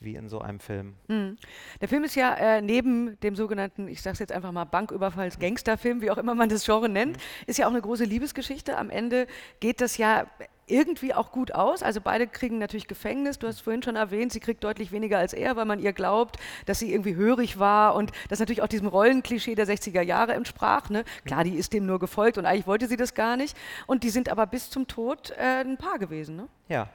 wie 0.00 0.14
in 0.14 0.28
so 0.28 0.40
einem 0.40 0.60
Film. 0.60 0.94
Mhm. 1.08 1.36
Der 1.80 1.88
Film 1.88 2.04
ist 2.04 2.14
ja 2.14 2.34
äh, 2.34 2.62
neben 2.62 3.18
dem 3.20 3.36
sogenannten, 3.36 3.88
ich 3.88 4.02
sage 4.02 4.14
es 4.14 4.18
jetzt 4.18 4.32
einfach 4.32 4.52
mal 4.52 4.64
Banküberfalls 4.64 5.38
Gangsterfilm, 5.38 6.00
wie 6.00 6.10
auch 6.10 6.18
immer 6.18 6.34
man 6.34 6.48
das 6.48 6.64
Genre 6.64 6.88
nennt, 6.88 7.18
ist 7.46 7.58
ja 7.58 7.66
auch 7.66 7.72
eine 7.72 7.82
große 7.82 8.04
Liebesgeschichte. 8.04 8.76
Am 8.76 8.90
Ende 8.90 9.26
geht 9.60 9.80
das 9.80 9.96
ja 9.96 10.26
irgendwie 10.66 11.14
auch 11.14 11.30
gut 11.30 11.52
aus. 11.52 11.82
Also 11.82 12.00
beide 12.00 12.26
kriegen 12.26 12.58
natürlich 12.58 12.88
Gefängnis. 12.88 13.38
Du 13.38 13.46
hast 13.46 13.60
vorhin 13.60 13.82
schon 13.82 13.96
erwähnt, 13.96 14.32
sie 14.32 14.40
kriegt 14.40 14.64
deutlich 14.64 14.92
weniger 14.92 15.18
als 15.18 15.32
er, 15.32 15.56
weil 15.56 15.64
man 15.64 15.78
ihr 15.78 15.92
glaubt, 15.92 16.38
dass 16.66 16.78
sie 16.78 16.92
irgendwie 16.92 17.16
hörig 17.16 17.58
war 17.58 17.94
und 17.94 18.12
das 18.28 18.38
natürlich 18.40 18.62
auch 18.62 18.68
diesem 18.68 18.88
Rollenklischee 18.88 19.54
der 19.54 19.66
60er 19.66 20.00
Jahre 20.00 20.32
entsprach. 20.32 20.90
Ne? 20.90 21.04
Klar, 21.24 21.44
die 21.44 21.54
ist 21.54 21.72
dem 21.72 21.86
nur 21.86 21.98
gefolgt 21.98 22.38
und 22.38 22.46
eigentlich 22.46 22.66
wollte 22.66 22.88
sie 22.88 22.96
das 22.96 23.14
gar 23.14 23.36
nicht. 23.36 23.56
Und 23.86 24.04
die 24.04 24.10
sind 24.10 24.28
aber 24.28 24.46
bis 24.46 24.70
zum 24.70 24.86
Tod 24.86 25.30
äh, 25.32 25.60
ein 25.60 25.76
Paar 25.76 25.98
gewesen. 25.98 26.36
Ne? 26.36 26.48
Ja. 26.68 26.88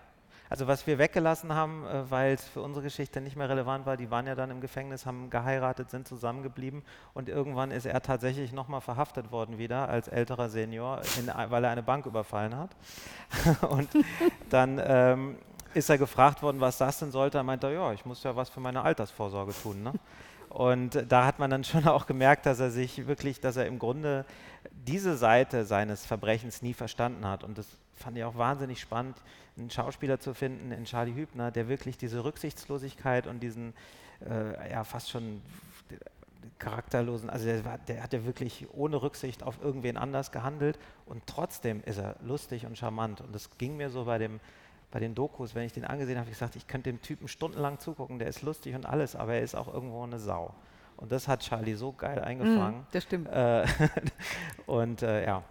Also 0.50 0.66
was 0.66 0.88
wir 0.88 0.98
weggelassen 0.98 1.54
haben, 1.54 1.86
äh, 1.86 2.10
weil 2.10 2.34
es 2.34 2.44
für 2.44 2.62
unsere 2.62 2.84
Geschichte 2.84 3.22
nicht 3.22 3.36
mehr 3.36 3.50
relevant 3.50 3.86
war, 3.86 3.98
die 3.98 4.10
waren 4.10 4.26
ja 4.26 4.36
dann 4.36 4.50
im 4.50 4.62
Gefängnis, 4.62 5.06
haben 5.06 5.30
geheiratet, 5.30 5.92
sind 5.92 6.08
zusammengeblieben 6.08 6.84
und 7.14 7.30
irgendwann 7.30 7.70
ist 7.72 7.86
er 7.86 8.02
tatsächlich 8.02 8.52
nochmal 8.52 8.82
verhaftet 8.82 9.32
worden 9.32 9.60
wieder 9.60 9.88
als 9.90 10.08
älterer 10.08 10.50
Senior, 10.50 11.02
in, 11.20 11.28
weil 11.50 11.64
er 11.64 11.70
eine 11.70 11.84
Bank 11.84 12.06
überfallen 12.08 12.58
hat. 12.58 12.72
und 13.70 13.90
dann 14.50 14.82
ähm, 14.84 15.38
ist 15.74 15.90
er 15.90 15.98
gefragt 15.98 16.42
worden, 16.42 16.60
was 16.60 16.80
das 16.80 17.00
denn 17.00 17.12
sollte. 17.12 17.38
Er 17.38 17.44
meinte, 17.44 17.72
ja, 17.72 17.94
ich 17.94 18.06
muss 18.06 18.24
ja 18.24 18.36
was 18.36 18.50
für 18.50 18.60
meine 18.60 18.82
Altersvorsorge 18.82 19.54
tun. 19.54 19.84
Ne? 19.84 19.94
Und 20.50 21.06
da 21.08 21.26
hat 21.26 21.38
man 21.38 21.52
dann 21.52 21.64
schon 21.64 21.88
auch 21.88 22.08
gemerkt, 22.08 22.48
dass 22.48 22.60
er 22.60 22.72
sich 22.72 23.08
wirklich, 23.08 23.40
dass 23.40 23.56
er 23.56 23.68
im 23.68 23.78
Grunde 23.78 24.26
diese 24.74 25.16
Seite 25.16 25.66
seines 25.66 26.06
Verbrechens 26.06 26.64
nie 26.64 26.74
verstanden 26.74 27.26
hat. 27.28 27.44
Und 27.44 27.58
das 27.60 27.68
fand 27.96 28.18
ich 28.18 28.24
auch 28.24 28.38
wahnsinnig 28.38 28.80
spannend, 28.82 29.18
einen 29.60 29.70
Schauspieler 29.70 30.20
zu 30.20 30.34
finden 30.34 30.72
in 30.72 30.86
Charlie 30.86 31.14
Hübner, 31.14 31.52
der 31.52 31.68
wirklich 31.68 31.98
diese 31.98 32.24
Rücksichtslosigkeit 32.24 33.28
und 33.28 33.42
diesen 33.42 33.74
äh, 34.28 34.72
ja 34.72 34.84
fast 34.84 35.10
schon 35.10 35.42
charakterlosen, 36.58 37.30
also 37.30 37.46
der, 37.46 37.64
war, 37.64 37.78
der 37.78 38.04
hat 38.04 38.12
ja 38.14 38.26
wirklich 38.26 38.68
ohne 38.74 39.02
Rücksicht 39.02 39.44
auf 39.44 39.62
irgendwen 39.62 39.98
anders 39.98 40.32
gehandelt 40.32 40.78
und 41.06 41.24
trotzdem 41.26 41.82
ist 41.86 41.98
er 41.98 42.16
lustig 42.22 42.66
und 42.66 42.78
charmant. 42.78 43.22
Und 43.22 43.34
das 43.34 43.58
ging 43.58 43.78
mir 43.78 43.90
so 43.90 44.06
bei 44.06 44.18
dem 44.18 44.40
bei 44.92 45.00
den 45.00 45.14
Dokus, 45.14 45.56
wenn 45.56 45.64
ich 45.64 45.74
den 45.74 45.86
angesehen 45.86 46.18
habe, 46.18 46.30
ich 46.30 46.36
gesagt, 46.36 46.56
ich 46.56 46.68
könnte 46.68 46.90
dem 46.90 47.02
Typen 47.02 47.28
stundenlang 47.28 47.80
zugucken, 47.80 48.20
der 48.20 48.28
ist 48.28 48.42
lustig 48.42 48.76
und 48.76 48.86
alles, 48.86 49.16
aber 49.16 49.36
er 49.36 49.42
ist 49.42 49.56
auch 49.56 49.72
irgendwo 49.72 50.04
eine 50.04 50.20
Sau. 50.20 50.54
Und 50.98 51.12
das 51.12 51.28
hat 51.28 51.42
Charlie 51.42 51.76
so 51.76 51.94
geil 51.94 52.20
eingefangen. 52.20 52.86
das 52.92 53.04
stimmt. 53.04 53.28
Äh, 53.30 53.66
und 54.66 55.02
äh, 55.02 55.26
ja, 55.26 55.44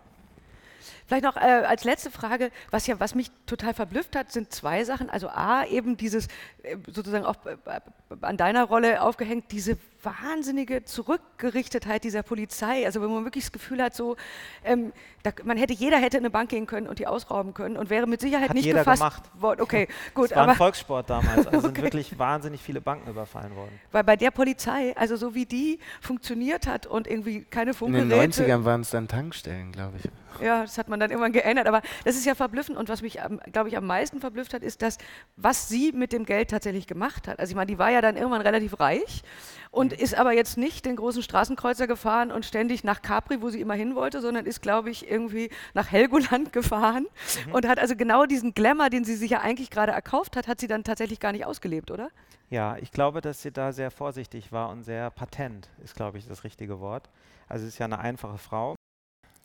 Vielleicht 1.06 1.24
noch 1.24 1.36
äh, 1.36 1.40
als 1.40 1.84
letzte 1.84 2.10
Frage, 2.10 2.50
was 2.70 2.86
ja, 2.86 2.98
was 3.00 3.14
mich 3.14 3.30
total 3.46 3.74
verblüfft 3.74 4.16
hat, 4.16 4.32
sind 4.32 4.52
zwei 4.52 4.84
Sachen. 4.84 5.10
Also 5.10 5.28
A, 5.28 5.64
eben 5.64 5.96
dieses, 5.96 6.28
äh, 6.62 6.76
sozusagen 6.86 7.24
auch 7.24 7.36
äh, 7.46 7.56
äh, 7.66 7.80
an 8.22 8.36
deiner 8.36 8.64
Rolle 8.64 9.02
aufgehängt, 9.02 9.46
diese 9.50 9.78
wahnsinnige 10.02 10.84
Zurückgerichtetheit 10.84 12.04
dieser 12.04 12.22
Polizei. 12.22 12.84
Also 12.86 13.02
wenn 13.02 13.10
man 13.10 13.24
wirklich 13.24 13.44
das 13.44 13.52
Gefühl 13.52 13.82
hat, 13.82 13.94
so, 13.94 14.16
ähm, 14.64 14.92
da, 15.22 15.30
man 15.44 15.56
hätte, 15.56 15.72
jeder 15.72 15.98
hätte 15.98 16.16
in 16.18 16.22
eine 16.22 16.30
Bank 16.30 16.50
gehen 16.50 16.66
können 16.66 16.86
und 16.86 16.98
die 16.98 17.06
ausrauben 17.06 17.54
können 17.54 17.76
und 17.76 17.90
wäre 17.90 18.06
mit 18.06 18.20
Sicherheit 18.20 18.50
Hat 18.50 18.54
nicht 18.54 18.64
jeder 18.64 18.78
gefasst 18.80 19.00
gemacht. 19.02 19.22
worden. 19.34 19.60
Okay, 19.62 19.88
gut. 20.14 20.26
es 20.30 20.36
war 20.36 20.44
aber 20.44 20.52
ein 20.52 20.58
Volkssport 20.58 21.10
damals, 21.10 21.46
also 21.46 21.60
sind 21.60 21.68
Okay. 21.70 21.82
wirklich 21.82 22.18
wahnsinnig 22.18 22.62
viele 22.62 22.80
Banken 22.80 23.10
überfallen 23.10 23.54
worden. 23.54 23.78
weil 23.92 24.04
bei 24.04 24.16
der 24.16 24.30
Polizei, 24.30 24.96
also 24.96 25.16
so 25.16 25.34
wie 25.34 25.46
die 25.46 25.78
funktioniert 26.00 26.66
hat 26.66 26.86
und 26.86 27.06
irgendwie 27.06 27.42
keine 27.42 27.70
In 27.72 27.72
den 27.72 27.74
Funkgeräte. 27.74 28.44
90ern 28.44 28.64
waren 28.64 28.80
es 28.82 28.90
dann 28.90 29.08
Tankstellen, 29.08 29.72
glaube 29.72 29.96
ich. 29.98 30.08
Ja, 30.42 30.60
das 30.60 30.78
hat 30.78 30.88
man 30.88 31.00
dann 31.00 31.10
irgendwann 31.10 31.32
geändert. 31.32 31.66
Aber 31.66 31.82
das 32.04 32.14
ist 32.14 32.24
ja 32.24 32.36
verblüffend. 32.36 32.78
Und 32.78 32.88
was 32.88 33.02
mich, 33.02 33.18
glaube 33.50 33.70
ich, 33.70 33.76
am 33.76 33.86
meisten 33.86 34.20
verblüfft 34.20 34.54
hat, 34.54 34.62
ist 34.62 34.82
das, 34.82 34.98
was 35.36 35.68
sie 35.68 35.90
mit 35.90 36.12
dem 36.12 36.26
Geld 36.26 36.50
tatsächlich 36.50 36.86
gemacht 36.86 37.26
hat. 37.26 37.40
Also 37.40 37.50
ich 37.50 37.56
meine, 37.56 37.66
die 37.66 37.78
war 37.78 37.90
ja 37.90 38.00
dann 38.02 38.16
irgendwann 38.16 38.42
relativ 38.42 38.78
reich 38.78 39.22
und 39.70 39.92
ist 39.92 40.14
aber 40.16 40.32
jetzt 40.32 40.56
nicht 40.56 40.84
den 40.86 40.96
großen 40.96 41.22
Straßenkreuzer 41.22 41.86
gefahren 41.86 42.30
und 42.30 42.44
ständig 42.46 42.84
nach 42.84 43.02
Capri, 43.02 43.42
wo 43.42 43.48
sie 43.50 43.60
immer 43.60 43.74
hin 43.74 43.94
wollte, 43.94 44.20
sondern 44.20 44.46
ist, 44.46 44.62
glaube 44.62 44.90
ich, 44.90 45.10
irgendwie 45.10 45.50
nach 45.74 45.90
Helgoland 45.90 46.52
gefahren 46.52 47.06
Mhm. 47.46 47.54
und 47.54 47.68
hat 47.68 47.78
also 47.78 47.94
genau 47.96 48.26
diesen 48.26 48.54
Glamour, 48.54 48.90
den 48.90 49.04
sie 49.04 49.14
sich 49.16 49.30
ja 49.30 49.40
eigentlich 49.40 49.70
gerade 49.70 49.92
erkauft 49.92 50.36
hat, 50.36 50.48
hat 50.48 50.60
sie 50.60 50.66
dann 50.68 50.84
tatsächlich 50.84 51.20
gar 51.20 51.32
nicht 51.32 51.44
ausgelebt, 51.46 51.90
oder? 51.90 52.08
Ja, 52.50 52.76
ich 52.78 52.92
glaube, 52.92 53.20
dass 53.20 53.42
sie 53.42 53.52
da 53.52 53.72
sehr 53.72 53.90
vorsichtig 53.90 54.52
war 54.52 54.70
und 54.70 54.82
sehr 54.82 55.10
patent, 55.10 55.68
ist, 55.84 55.94
glaube 55.94 56.16
ich, 56.18 56.26
das 56.26 56.44
richtige 56.44 56.80
Wort. 56.80 57.10
Also 57.48 57.62
sie 57.62 57.68
ist 57.68 57.78
ja 57.78 57.84
eine 57.86 57.98
einfache 57.98 58.38
Frau 58.38 58.74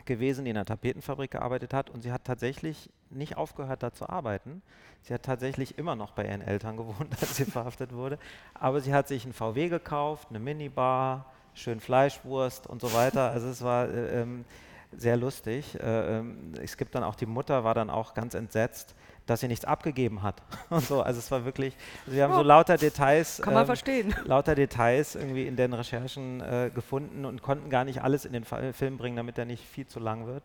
gewesen, 0.06 0.46
die 0.46 0.52
in 0.52 0.58
einer 0.58 0.66
Tapetenfabrik 0.66 1.32
gearbeitet 1.32 1.74
hat 1.74 1.90
und 1.90 2.02
sie 2.02 2.12
hat 2.12 2.24
tatsächlich 2.24 2.90
nicht 3.10 3.38
aufgehört, 3.38 3.84
da 3.84 3.94
zu 3.94 4.10
arbeiten. 4.10 4.62
Sie 5.02 5.14
hat 5.14 5.24
tatsächlich 5.24 5.78
immer 5.78 5.96
noch 5.96 6.12
bei 6.12 6.26
ihren 6.26 6.42
Eltern 6.42 6.78
gewohnt, 6.78 7.12
als 7.22 7.36
sie 7.36 7.46
verhaftet 7.46 7.94
wurde. 7.94 8.18
Aber 8.54 8.82
sie 8.82 8.94
hat 8.94 9.08
sich 9.08 9.24
einen 9.24 9.34
VW 9.34 9.70
gekauft, 9.70 10.30
eine 10.30 10.40
Minibar, 10.40 11.26
schön 11.54 11.80
Fleischwurst 11.80 12.68
und 12.68 12.82
so 12.82 12.94
weiter. 12.94 13.32
Also 13.32 13.48
es 13.48 13.62
war 13.62 13.90
äh, 13.90 14.22
ähm, 14.22 14.46
sehr 14.92 15.18
lustig. 15.18 15.80
Äh, 15.80 16.20
ähm, 16.20 16.54
es 16.62 16.78
gibt 16.78 16.96
dann 16.96 17.04
auch 17.04 17.16
die 17.16 17.26
Mutter, 17.26 17.64
war 17.64 17.74
dann 17.74 17.90
auch 17.90 18.14
ganz 18.14 18.34
entsetzt, 18.34 18.96
dass 19.26 19.40
sie 19.40 19.48
nichts 19.48 19.66
abgegeben 19.66 20.22
hat 20.24 20.42
und 20.70 20.86
so. 20.86 21.02
Also 21.02 21.20
es 21.20 21.32
war 21.32 21.46
wirklich, 21.46 21.76
also 22.06 22.16
wir 22.16 22.24
haben 22.24 22.34
so 22.34 22.40
Ja. 22.42 22.46
lauter 22.46 22.78
Details, 22.78 23.42
Kann 23.44 23.54
man 23.54 23.64
ähm, 23.64 23.68
verstehen. 23.68 24.16
lauter 24.26 24.56
Details 24.56 25.16
irgendwie 25.16 25.48
in 25.48 25.56
den 25.56 25.74
Recherchen 25.74 26.42
äh, 26.42 26.72
gefunden 26.74 27.26
und 27.26 27.42
konnten 27.42 27.70
gar 27.70 27.86
nicht 27.86 28.02
alles 28.02 28.26
in 28.26 28.34
den 28.34 28.44
Film 28.44 28.98
bringen, 28.98 29.16
damit 29.18 29.38
er 29.38 29.46
nicht 29.46 29.64
viel 29.66 29.88
zu 29.88 30.00
lang 30.00 30.26
wird. 30.28 30.44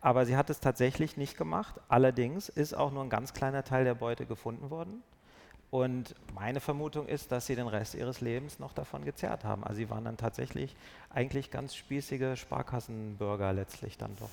Aber 0.00 0.26
sie 0.26 0.36
hat 0.36 0.50
es 0.50 0.60
tatsächlich 0.60 1.16
nicht 1.16 1.36
gemacht. 1.36 1.74
Allerdings 1.88 2.48
ist 2.48 2.74
auch 2.74 2.92
nur 2.92 3.02
ein 3.02 3.10
ganz 3.10 3.32
kleiner 3.32 3.64
Teil 3.64 3.84
der 3.84 3.94
Beute 3.94 4.26
gefunden 4.26 4.70
worden. 4.70 5.02
Und 5.70 6.14
meine 6.34 6.60
Vermutung 6.60 7.06
ist, 7.08 7.32
dass 7.32 7.46
sie 7.46 7.56
den 7.56 7.66
Rest 7.66 7.94
ihres 7.96 8.20
Lebens 8.20 8.60
noch 8.60 8.72
davon 8.72 9.04
gezerrt 9.04 9.42
haben. 9.44 9.64
Also 9.64 9.76
sie 9.78 9.90
waren 9.90 10.04
dann 10.04 10.16
tatsächlich 10.16 10.76
eigentlich 11.10 11.50
ganz 11.50 11.74
spießige 11.74 12.36
Sparkassenbürger 12.36 13.52
letztlich 13.52 13.98
dann 13.98 14.14
doch. 14.20 14.30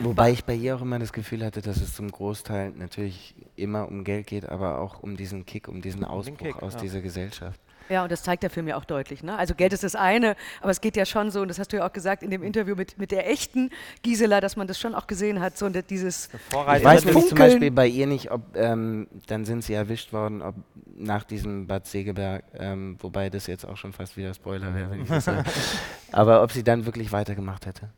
Wobei 0.00 0.32
ich 0.32 0.44
bei 0.44 0.54
ihr 0.54 0.76
auch 0.76 0.82
immer 0.82 0.98
das 0.98 1.12
Gefühl 1.12 1.44
hatte, 1.44 1.62
dass 1.62 1.76
es 1.76 1.94
zum 1.94 2.10
Großteil 2.10 2.70
natürlich 2.70 3.34
immer 3.56 3.88
um 3.88 4.04
Geld 4.04 4.26
geht, 4.26 4.48
aber 4.48 4.78
auch 4.78 5.02
um 5.02 5.16
diesen 5.16 5.46
Kick, 5.46 5.68
um 5.68 5.82
diesen 5.82 6.04
Ausbruch 6.04 6.38
Kick, 6.38 6.62
aus 6.62 6.74
ja. 6.74 6.80
dieser 6.80 7.00
Gesellschaft. 7.00 7.60
Ja, 7.88 8.02
und 8.02 8.10
das 8.10 8.22
zeigt 8.22 8.42
der 8.42 8.50
Film 8.50 8.66
ja 8.66 8.76
auch 8.76 8.84
deutlich. 8.84 9.22
Ne? 9.22 9.36
Also 9.36 9.54
Geld 9.54 9.72
ist 9.72 9.84
das 9.84 9.94
eine, 9.94 10.36
aber 10.62 10.70
es 10.70 10.80
geht 10.80 10.96
ja 10.96 11.04
schon 11.04 11.30
so, 11.30 11.42
und 11.42 11.48
das 11.48 11.58
hast 11.58 11.72
du 11.72 11.76
ja 11.76 11.86
auch 11.86 11.92
gesagt 11.92 12.22
in 12.22 12.30
dem 12.30 12.42
Interview 12.42 12.74
mit, 12.74 12.98
mit 12.98 13.10
der 13.10 13.30
echten 13.30 13.70
Gisela, 14.02 14.40
dass 14.40 14.56
man 14.56 14.66
das 14.66 14.80
schon 14.80 14.94
auch 14.94 15.06
gesehen 15.06 15.40
hat, 15.40 15.58
so 15.58 15.68
dieses 15.68 16.30
Ich 16.32 16.40
Vorreiter 16.50 16.84
weiß 16.84 17.04
nämlich 17.04 17.26
zum. 17.26 17.38
Beispiel 17.38 17.70
bei 17.70 17.86
ihr 17.86 18.06
nicht, 18.06 18.30
ob 18.30 18.56
ähm, 18.56 19.06
dann 19.26 19.44
sind 19.44 19.64
sie 19.64 19.74
erwischt 19.74 20.12
worden, 20.12 20.40
ob 20.40 20.54
nach 20.96 21.24
diesem 21.24 21.66
Bad 21.66 21.86
Segeberg, 21.86 22.44
ähm, 22.54 22.96
wobei 23.00 23.28
das 23.28 23.46
jetzt 23.46 23.66
auch 23.66 23.76
schon 23.76 23.92
fast 23.92 24.16
wieder 24.16 24.32
Spoiler 24.32 24.74
wäre, 24.74 24.90
wenn 24.90 25.02
ich 25.02 25.08
das 25.08 25.26
sage. 25.26 25.44
Aber 26.12 26.42
ob 26.42 26.52
sie 26.52 26.64
dann 26.64 26.86
wirklich 26.86 27.12
weitergemacht 27.12 27.66
hätte. 27.66 27.90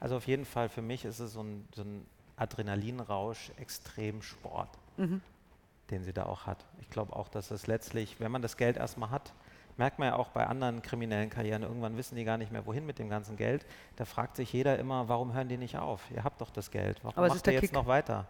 Also 0.00 0.16
auf 0.16 0.26
jeden 0.26 0.44
Fall 0.44 0.68
für 0.68 0.82
mich 0.82 1.04
ist 1.04 1.20
es 1.20 1.34
so 1.34 1.42
ein, 1.42 1.68
so 1.74 1.82
ein 1.82 2.06
Adrenalinrausch, 2.36 3.50
Extremsport. 3.58 4.70
Mhm. 4.96 5.20
den 5.90 6.04
sie 6.04 6.12
da 6.12 6.26
auch 6.26 6.46
hat. 6.46 6.64
Ich 6.80 6.90
glaube 6.90 7.14
auch, 7.16 7.28
dass 7.28 7.50
es 7.50 7.66
letztlich, 7.66 8.20
wenn 8.20 8.30
man 8.30 8.42
das 8.42 8.56
Geld 8.56 8.76
erstmal 8.76 9.10
hat, 9.10 9.32
merkt 9.76 9.98
man 9.98 10.08
ja 10.08 10.16
auch 10.16 10.28
bei 10.28 10.46
anderen 10.46 10.82
kriminellen 10.82 11.30
Karrieren, 11.30 11.62
irgendwann 11.62 11.96
wissen 11.96 12.14
die 12.14 12.24
gar 12.24 12.36
nicht 12.36 12.52
mehr, 12.52 12.66
wohin 12.66 12.86
mit 12.86 12.98
dem 12.98 13.08
ganzen 13.08 13.36
Geld. 13.36 13.64
Da 13.96 14.04
fragt 14.04 14.36
sich 14.36 14.52
jeder 14.52 14.78
immer, 14.78 15.08
warum 15.08 15.32
hören 15.32 15.48
die 15.48 15.56
nicht 15.56 15.78
auf? 15.78 16.02
Ihr 16.14 16.22
habt 16.22 16.40
doch 16.40 16.50
das 16.50 16.70
Geld, 16.70 16.98
warum 17.02 17.16
Aber 17.16 17.28
macht 17.28 17.46
ihr 17.46 17.54
jetzt 17.54 17.62
Kick. 17.62 17.72
noch 17.72 17.86
weiter? 17.86 18.26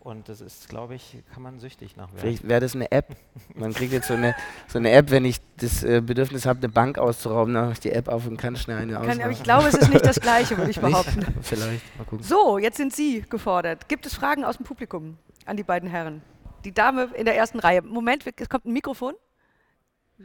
Und 0.00 0.30
das 0.30 0.40
ist, 0.40 0.70
glaube 0.70 0.94
ich, 0.94 1.18
kann 1.32 1.42
man 1.42 1.60
süchtig 1.60 1.94
nach 1.96 2.08
werden. 2.08 2.20
Vielleicht 2.20 2.48
wäre 2.48 2.60
das 2.60 2.74
eine 2.74 2.90
App. 2.90 3.14
Man 3.54 3.74
kriegt 3.74 3.92
jetzt 3.92 4.08
so 4.08 4.14
eine, 4.14 4.34
so 4.66 4.78
eine 4.78 4.90
App, 4.92 5.10
wenn 5.10 5.26
ich 5.26 5.40
das 5.58 5.84
äh, 5.84 6.00
Bedürfnis 6.00 6.46
habe, 6.46 6.58
eine 6.60 6.70
Bank 6.70 6.96
auszurauben, 6.96 7.52
dann 7.52 7.64
mache 7.64 7.74
ich 7.74 7.80
die 7.80 7.92
App 7.92 8.08
auf 8.08 8.26
und 8.26 8.38
kann 8.38 8.56
schnell 8.56 8.78
eine 8.78 8.98
ausrauben. 8.98 9.20
aber 9.20 9.30
ich 9.30 9.42
glaube, 9.42 9.68
es 9.68 9.74
ist 9.74 9.90
nicht 9.90 10.06
das 10.06 10.18
Gleiche, 10.18 10.56
würde 10.56 10.70
ich 10.70 10.76
Nicht? 10.82 10.90
behaupten. 10.90 11.26
Vielleicht, 11.42 11.98
mal 11.98 12.04
gucken. 12.04 12.24
So, 12.24 12.56
jetzt 12.56 12.78
sind 12.78 12.94
Sie 12.94 13.20
gefordert. 13.28 13.90
Gibt 13.90 14.06
es 14.06 14.14
Fragen 14.14 14.42
aus 14.42 14.56
dem 14.56 14.64
Publikum 14.64 15.18
an 15.44 15.58
die 15.58 15.64
beiden 15.64 15.90
Herren? 15.90 16.22
Die 16.64 16.72
Dame 16.72 17.10
in 17.14 17.26
der 17.26 17.36
ersten 17.36 17.58
Reihe. 17.58 17.82
Moment, 17.82 18.24
es 18.36 18.48
kommt 18.48 18.64
ein 18.64 18.72
Mikrofon. 18.72 19.14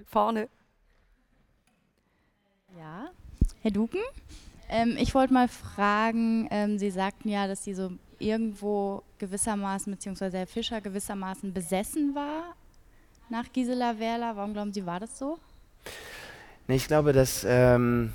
Vorne. 0.05 0.47
Ja, 2.77 3.09
Herr 3.61 3.71
Duken, 3.71 4.01
ähm, 4.69 4.95
ich 4.97 5.13
wollte 5.15 5.33
mal 5.33 5.47
fragen, 5.47 6.47
ähm, 6.51 6.77
Sie 6.77 6.91
sagten 6.91 7.29
ja, 7.29 7.47
dass 7.47 7.63
Sie 7.63 7.73
so 7.73 7.91
irgendwo 8.19 9.03
gewissermaßen, 9.17 9.91
beziehungsweise 9.93 10.37
Herr 10.37 10.47
Fischer 10.47 10.81
gewissermaßen 10.81 11.53
besessen 11.53 12.15
war 12.15 12.55
nach 13.29 13.51
Gisela 13.51 13.99
Werler. 13.99 14.35
Warum 14.35 14.53
glauben 14.53 14.73
Sie, 14.73 14.85
war 14.85 14.99
das 14.99 15.17
so? 15.17 15.37
Ich 16.67 16.87
glaube, 16.87 17.13
dass 17.13 17.45
ähm, 17.47 18.13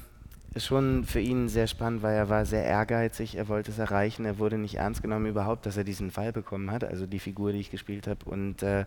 schon 0.57 1.05
für 1.05 1.21
ihn 1.21 1.49
sehr 1.49 1.67
spannend 1.67 2.03
war. 2.03 2.13
Er 2.13 2.29
war 2.29 2.45
sehr 2.45 2.65
ehrgeizig, 2.65 3.37
er 3.37 3.49
wollte 3.49 3.71
es 3.71 3.79
erreichen, 3.79 4.25
er 4.25 4.39
wurde 4.39 4.59
nicht 4.59 4.77
ernst 4.77 5.03
genommen 5.03 5.27
überhaupt, 5.27 5.67
dass 5.67 5.77
er 5.77 5.85
diesen 5.85 6.11
Fall 6.11 6.33
bekommen 6.33 6.71
hat, 6.71 6.85
also 6.85 7.07
die 7.07 7.21
Figur, 7.21 7.53
die 7.53 7.61
ich 7.61 7.71
gespielt 7.71 8.07
habe. 8.07 8.25
Und 8.29 8.63
äh, 8.63 8.85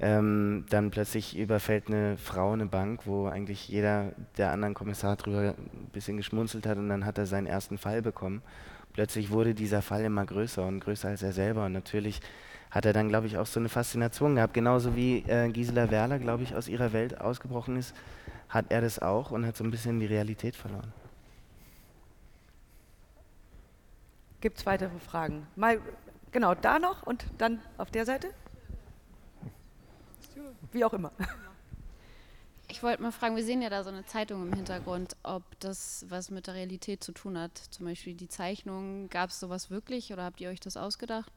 ähm, 0.00 0.64
dann 0.70 0.90
plötzlich 0.90 1.36
überfällt 1.36 1.88
eine 1.88 2.16
Frau 2.16 2.52
eine 2.52 2.66
Bank, 2.66 3.06
wo 3.06 3.26
eigentlich 3.26 3.68
jeder 3.68 4.12
der 4.38 4.52
anderen 4.52 4.74
Kommissar 4.74 5.16
drüber 5.16 5.54
ein 5.58 5.90
bisschen 5.92 6.16
geschmunzelt 6.16 6.66
hat 6.66 6.78
und 6.78 6.88
dann 6.88 7.04
hat 7.04 7.18
er 7.18 7.26
seinen 7.26 7.46
ersten 7.46 7.76
Fall 7.76 8.00
bekommen. 8.00 8.42
Plötzlich 8.92 9.30
wurde 9.30 9.54
dieser 9.54 9.82
Fall 9.82 10.04
immer 10.04 10.24
größer 10.24 10.66
und 10.66 10.80
größer 10.80 11.08
als 11.08 11.22
er 11.22 11.32
selber 11.32 11.66
und 11.66 11.72
natürlich 11.72 12.20
hat 12.70 12.84
er 12.84 12.92
dann, 12.92 13.08
glaube 13.08 13.26
ich, 13.26 13.36
auch 13.36 13.46
so 13.46 13.58
eine 13.58 13.68
Faszination 13.68 14.36
gehabt. 14.36 14.54
Genauso 14.54 14.94
wie 14.94 15.24
äh, 15.26 15.48
Gisela 15.50 15.90
Werler, 15.90 16.18
glaube 16.18 16.44
ich, 16.44 16.54
aus 16.54 16.68
ihrer 16.68 16.92
Welt 16.92 17.20
ausgebrochen 17.20 17.76
ist, 17.76 17.94
hat 18.48 18.66
er 18.68 18.80
das 18.80 19.00
auch 19.00 19.32
und 19.32 19.44
hat 19.44 19.56
so 19.56 19.64
ein 19.64 19.70
bisschen 19.70 19.98
die 19.98 20.06
Realität 20.06 20.54
verloren. 20.54 20.92
Gibt 24.40 24.58
es 24.58 24.66
weitere 24.66 24.98
Fragen? 25.00 25.46
Mal, 25.56 25.80
genau, 26.32 26.54
da 26.54 26.78
noch 26.78 27.02
und 27.02 27.26
dann 27.38 27.60
auf 27.76 27.90
der 27.90 28.06
Seite? 28.06 28.28
Wie 30.72 30.84
auch 30.84 30.92
immer. 30.92 31.10
Ich 32.70 32.84
wollte 32.84 33.02
mal 33.02 33.10
fragen, 33.10 33.34
wir 33.34 33.44
sehen 33.44 33.62
ja 33.62 33.68
da 33.68 33.82
so 33.82 33.90
eine 33.90 34.04
Zeitung 34.04 34.42
im 34.42 34.52
Hintergrund, 34.52 35.16
ob 35.24 35.42
das 35.58 36.06
was 36.08 36.30
mit 36.30 36.46
der 36.46 36.54
Realität 36.54 37.02
zu 37.02 37.10
tun 37.10 37.36
hat. 37.36 37.58
Zum 37.58 37.84
Beispiel 37.84 38.14
die 38.14 38.28
Zeichnung, 38.28 39.08
gab 39.08 39.30
es 39.30 39.40
sowas 39.40 39.70
wirklich 39.70 40.12
oder 40.12 40.22
habt 40.22 40.40
ihr 40.40 40.50
euch 40.50 40.60
das 40.60 40.76
ausgedacht? 40.76 41.32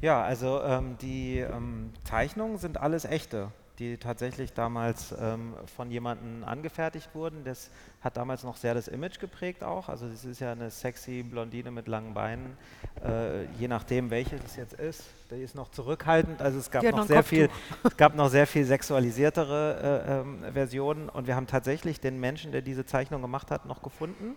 Ja, 0.00 0.22
also 0.22 0.62
ähm, 0.62 0.96
die 0.98 1.38
ähm, 1.38 1.92
Zeichnungen 2.04 2.58
sind 2.58 2.78
alles 2.78 3.04
echte, 3.04 3.50
die 3.80 3.96
tatsächlich 3.96 4.52
damals 4.52 5.12
ähm, 5.18 5.54
von 5.76 5.90
jemandem 5.90 6.44
angefertigt 6.44 7.14
wurden. 7.14 7.42
Das 7.42 7.68
hat 8.02 8.16
damals 8.16 8.42
noch 8.42 8.56
sehr 8.56 8.74
das 8.74 8.88
Image 8.88 9.20
geprägt 9.20 9.62
auch. 9.62 9.88
Also 9.88 10.08
das 10.08 10.24
ist 10.24 10.40
ja 10.40 10.52
eine 10.52 10.70
sexy 10.70 11.22
Blondine 11.22 11.70
mit 11.70 11.86
langen 11.86 12.14
Beinen, 12.14 12.56
äh, 13.04 13.44
je 13.58 13.68
nachdem 13.68 14.10
welche 14.10 14.36
das 14.36 14.56
jetzt 14.56 14.74
ist. 14.74 15.04
Die 15.30 15.36
ist 15.36 15.54
noch 15.54 15.70
zurückhaltend. 15.70 16.42
Also 16.42 16.58
es 16.58 16.70
gab 16.70 16.82
noch 16.82 17.06
sehr 17.06 17.22
viel, 17.22 17.48
es 17.84 17.96
gab 17.96 18.16
noch 18.16 18.28
sehr 18.28 18.46
viel 18.46 18.64
sexualisiertere 18.64 20.04
äh, 20.06 20.20
ähm, 20.20 20.52
Versionen 20.52 21.08
und 21.08 21.26
wir 21.28 21.36
haben 21.36 21.46
tatsächlich 21.46 22.00
den 22.00 22.18
Menschen, 22.18 22.50
der 22.50 22.62
diese 22.62 22.84
Zeichnung 22.84 23.22
gemacht 23.22 23.50
hat, 23.50 23.66
noch 23.66 23.82
gefunden 23.82 24.34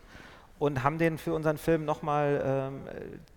und 0.60 0.84
haben 0.84 1.00
den 1.00 1.18
für 1.18 1.34
unseren 1.34 1.58
Film 1.58 1.86
nochmal 1.86 2.42
ähm, 2.46 2.88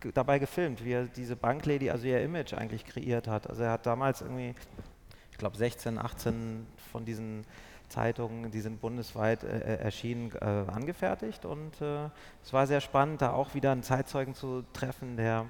äh, 0.08 0.12
dabei 0.12 0.38
gefilmt, 0.38 0.84
wie 0.84 0.92
er 0.92 1.04
diese 1.04 1.36
Banklady, 1.36 1.90
also 1.90 2.06
ihr 2.06 2.22
Image 2.22 2.52
eigentlich 2.52 2.84
kreiert 2.84 3.26
hat. 3.26 3.48
Also 3.48 3.62
er 3.62 3.72
hat 3.72 3.86
damals 3.86 4.20
irgendwie, 4.20 4.54
ich 5.32 5.38
glaube 5.38 5.56
16, 5.56 5.98
18 5.98 6.66
von 6.92 7.04
diesen 7.04 7.44
Zeitungen, 7.88 8.50
die 8.50 8.60
sind 8.60 8.80
bundesweit 8.80 9.44
äh, 9.44 9.58
äh, 9.58 9.76
erschienen, 9.80 10.32
äh, 10.40 10.44
angefertigt. 10.44 11.44
Und 11.44 11.80
äh, 11.80 12.08
es 12.42 12.52
war 12.52 12.66
sehr 12.66 12.80
spannend, 12.80 13.22
da 13.22 13.32
auch 13.32 13.54
wieder 13.54 13.72
einen 13.72 13.82
Zeitzeugen 13.82 14.34
zu 14.34 14.64
treffen, 14.72 15.16
der 15.16 15.46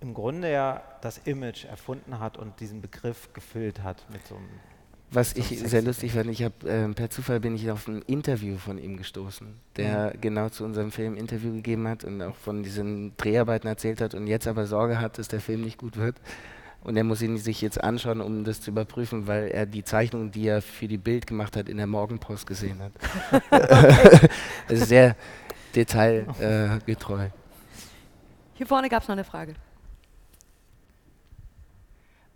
im 0.00 0.14
Grunde 0.14 0.50
ja 0.50 0.82
das 1.02 1.18
Image 1.18 1.64
erfunden 1.66 2.18
hat 2.20 2.38
und 2.38 2.58
diesen 2.60 2.80
Begriff 2.80 3.32
gefüllt 3.32 3.82
hat 3.82 4.04
mit 4.10 4.26
so 4.26 4.36
einem 4.36 4.48
Was 5.10 5.30
so 5.30 5.40
ich 5.40 5.58
sehr 5.58 5.82
lustig 5.82 6.12
fand, 6.12 6.30
ich 6.30 6.42
habe 6.42 6.54
ähm, 6.66 6.94
per 6.94 7.10
Zufall 7.10 7.40
bin 7.40 7.54
ich 7.54 7.70
auf 7.70 7.86
ein 7.86 8.02
Interview 8.02 8.56
von 8.56 8.78
ihm 8.78 8.96
gestoßen, 8.96 9.48
der 9.76 10.14
genau 10.18 10.48
zu 10.48 10.64
unserem 10.64 10.90
Film 10.90 11.16
Interview 11.16 11.52
gegeben 11.52 11.86
hat 11.86 12.04
und 12.04 12.22
auch 12.22 12.36
von 12.36 12.62
diesen 12.62 13.14
Dreharbeiten 13.18 13.68
erzählt 13.68 14.00
hat 14.00 14.14
und 14.14 14.26
jetzt 14.26 14.46
aber 14.46 14.66
Sorge 14.66 15.00
hat, 15.00 15.18
dass 15.18 15.28
der 15.28 15.40
Film 15.40 15.62
nicht 15.62 15.78
gut 15.78 15.96
wird. 15.96 16.16
Und 16.82 16.96
er 16.96 17.04
muss 17.04 17.20
ihn 17.20 17.36
sich 17.36 17.60
jetzt 17.60 17.82
anschauen, 17.82 18.20
um 18.20 18.44
das 18.44 18.62
zu 18.62 18.70
überprüfen, 18.70 19.26
weil 19.26 19.48
er 19.48 19.66
die 19.66 19.84
Zeichnung, 19.84 20.30
die 20.30 20.46
er 20.46 20.62
für 20.62 20.88
die 20.88 20.96
Bild 20.96 21.26
gemacht 21.26 21.56
hat, 21.56 21.68
in 21.68 21.76
der 21.76 21.86
Morgenpost 21.86 22.46
gesehen 22.46 22.80
hat. 22.80 22.92
das 24.68 24.80
ist 24.80 24.88
sehr 24.88 25.14
detailgetreu. 25.74 27.24
Äh. 27.24 27.30
Hier 28.54 28.66
vorne 28.66 28.88
gab 28.88 29.02
es 29.02 29.08
noch 29.08 29.14
eine 29.14 29.24
Frage. 29.24 29.54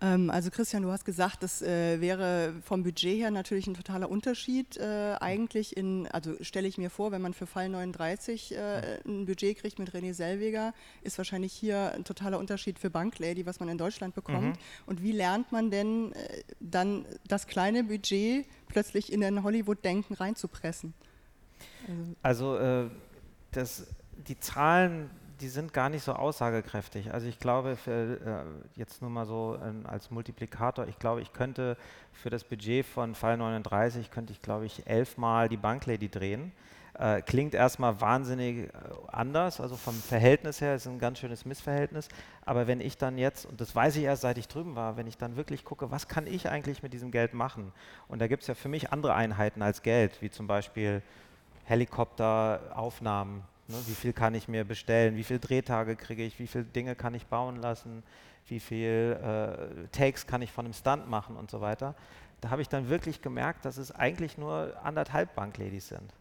Ähm, 0.05 0.29
also 0.31 0.51
Christian, 0.51 0.83
du 0.83 0.91
hast 0.91 1.05
gesagt, 1.05 1.43
das 1.43 1.63
äh, 1.63 2.01
wäre 2.01 2.53
vom 2.63 2.83
Budget 2.83 3.19
her 3.19 3.31
natürlich 3.31 3.67
ein 3.67 3.75
totaler 3.75 4.11
Unterschied. 4.11 4.77
Äh, 4.77 5.15
eigentlich 5.21 5.77
in, 5.77 6.07
also 6.09 6.35
stelle 6.43 6.69
ich 6.69 6.77
mir 6.77 6.91
vor, 6.91 7.11
wenn 7.11 7.23
man 7.23 7.33
für 7.33 7.47
Fall 7.47 7.69
39 7.71 8.55
äh, 8.55 8.99
ein 9.07 9.25
Budget 9.25 9.59
kriegt 9.59 9.79
mit 9.79 9.93
René 9.93 10.13
Selweger, 10.13 10.75
ist 11.03 11.17
wahrscheinlich 11.17 11.53
hier 11.53 11.93
ein 11.93 12.05
totaler 12.05 12.39
Unterschied 12.39 12.79
für 12.79 12.91
Banklady, 12.91 13.47
was 13.47 13.61
man 13.61 13.69
in 13.71 13.79
Deutschland 13.79 14.15
bekommt. 14.15 14.57
Mhm. 14.57 14.59
Und 14.87 15.03
wie 15.03 15.13
lernt 15.13 15.53
man 15.53 15.71
denn 15.71 16.13
äh, 16.13 16.43
dann 16.61 17.07
das 17.27 17.47
kleine 17.47 17.85
Budget 17.85 18.47
plötzlich 18.69 19.11
in 19.13 19.25
ein 19.25 19.43
Hollywood-Denken 19.43 20.15
reinzupressen? 20.15 20.93
Also, 22.23 22.59
Also 22.59 22.91
das, 23.53 23.87
die 24.29 24.39
Zahlen, 24.41 25.11
die 25.41 25.49
sind 25.49 25.73
gar 25.73 25.89
nicht 25.89 26.05
so 26.05 26.13
aussagekräftig. 26.13 27.13
Also 27.13 27.27
ich 27.27 27.39
glaube, 27.39 27.77
für, 27.77 27.93
äh, 27.93 28.79
jetzt 28.79 29.03
nur 29.03 29.11
mal 29.11 29.27
so 29.27 29.59
ähm, 29.63 29.85
als 29.87 30.11
Multiplikator, 30.11 30.87
ich 30.87 30.99
glaube, 30.99 31.23
ich 31.23 31.33
könnte 31.33 31.77
für 32.13 32.31
das 32.31 32.45
Budget 32.45 32.87
von 32.87 33.15
Fall 33.15 33.37
39, 33.37 34.11
könnte 34.11 34.33
ich 34.33 34.43
glaube 34.43 34.67
ich 34.67 34.87
elfmal 34.87 35.49
die 35.49 35.57
Banklady 35.57 36.09
drehen. 36.09 36.53
Äh, 36.97 37.23
klingt 37.23 37.55
erstmal 37.55 38.01
wahnsinnig 38.01 38.69
äh, 38.69 38.71
anders, 39.09 39.61
also 39.61 39.77
vom 39.77 39.95
Verhältnis 39.95 40.61
her 40.61 40.77
ist 40.77 40.87
ein 40.87 41.01
ganz 41.01 41.19
schönes 41.19 41.45
Missverhältnis. 41.45 42.09
Aber 42.45 42.69
wenn 42.69 42.81
ich 42.81 42.97
dann 42.97 43.19
jetzt, 43.19 43.47
und 43.47 43.61
das 43.61 43.75
weiß 43.75 43.97
ich 43.97 44.05
erst 44.05 44.23
seit 44.23 44.39
ich 44.39 44.47
drüben 44.47 44.77
war, 44.77 44.97
wenn 44.97 45.09
ich 45.09 45.19
dann 45.19 45.37
wirklich 45.37 45.65
gucke, 45.65 45.91
was 45.91 46.07
kann 46.07 46.29
ich 46.29 46.49
eigentlich 46.49 46.85
mit 46.85 46.93
diesem 46.93 47.11
Geld 47.11 47.35
machen? 47.35 47.73
Und 48.07 48.21
da 48.21 48.29
gibt 48.29 48.43
es 48.43 48.47
ja 48.47 48.55
für 48.55 48.69
mich 48.69 48.93
andere 48.93 49.15
Einheiten 49.15 49.61
als 49.61 49.83
Geld, 49.83 50.23
wie 50.23 50.31
zum 50.31 50.47
Beispiel 50.47 51.03
Helikopteraufnahmen. 51.65 53.43
Ne? 53.69 53.77
Wie 53.87 53.95
viel 53.95 54.13
kann 54.13 54.35
ich 54.35 54.49
mir 54.49 54.65
bestellen? 54.65 55.17
Wie 55.17 55.25
viele 55.25 55.41
Drehtage 55.41 55.97
kriege 55.97 56.25
ich? 56.25 56.39
Wie 56.39 56.47
viele 56.47 56.65
Dinge 56.65 56.95
kann 56.95 57.15
ich 57.15 57.27
bauen 57.27 57.57
lassen? 57.57 58.03
Wie 58.47 58.61
viele 58.61 59.15
äh, 59.15 59.89
Takes 59.89 60.27
kann 60.27 60.43
ich 60.43 60.53
von 60.53 60.67
einem 60.67 60.75
Stunt 60.75 61.09
machen 61.09 61.37
und 61.37 61.51
so 61.51 61.61
weiter? 61.61 61.95
Da 62.41 62.51
habe 62.51 62.61
ich 62.61 62.69
dann 62.69 62.91
wirklich 62.91 63.23
gemerkt, 63.23 63.65
dass 63.65 63.79
es 63.79 63.91
eigentlich 63.91 64.37
nur 64.37 64.75
anderthalb 64.83 65.35
Bankladies 65.35 65.89
sind. 65.89 66.13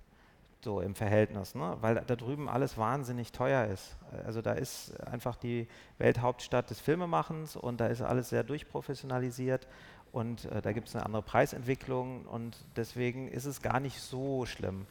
So 0.62 0.80
im 0.80 0.96
Verhältnis, 0.96 1.56
ne? 1.56 1.76
weil 1.82 1.96
da 1.96 2.16
drüben 2.16 2.48
alles 2.48 2.78
wahnsinnig 2.78 3.34
teuer 3.34 3.66
ist. 3.66 3.98
Also 4.26 4.42
da 4.42 4.54
ist 4.54 4.98
einfach 5.06 5.36
die 5.36 5.68
Welthauptstadt 5.98 6.70
des 6.70 6.80
Filmemachens 6.80 7.58
und 7.58 7.82
da 7.82 7.88
ist 7.88 8.02
alles 8.02 8.30
sehr 8.30 8.46
durchprofessionalisiert 8.46 9.68
und 10.14 10.46
äh, 10.46 10.62
da 10.62 10.72
gibt 10.72 10.88
es 10.88 10.96
eine 10.96 11.06
andere 11.06 11.24
Preisentwicklung 11.24 12.26
und 12.26 12.56
deswegen 12.78 13.28
ist 13.28 13.44
es 13.44 13.62
gar 13.62 13.82
nicht 13.82 14.00
so 14.00 14.46
schlimm 14.46 14.88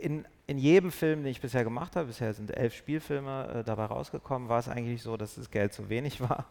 in, 0.00 0.24
in 0.50 0.58
jedem 0.58 0.90
Film, 0.90 1.22
den 1.22 1.30
ich 1.30 1.40
bisher 1.40 1.62
gemacht 1.62 1.94
habe, 1.94 2.08
bisher 2.08 2.34
sind 2.34 2.50
elf 2.50 2.74
Spielfilme 2.74 3.60
äh, 3.60 3.64
dabei 3.64 3.84
rausgekommen, 3.84 4.48
war 4.48 4.58
es 4.58 4.68
eigentlich 4.68 5.00
so, 5.00 5.16
dass 5.16 5.36
das 5.36 5.52
Geld 5.52 5.72
zu 5.72 5.88
wenig 5.88 6.20
war 6.28 6.46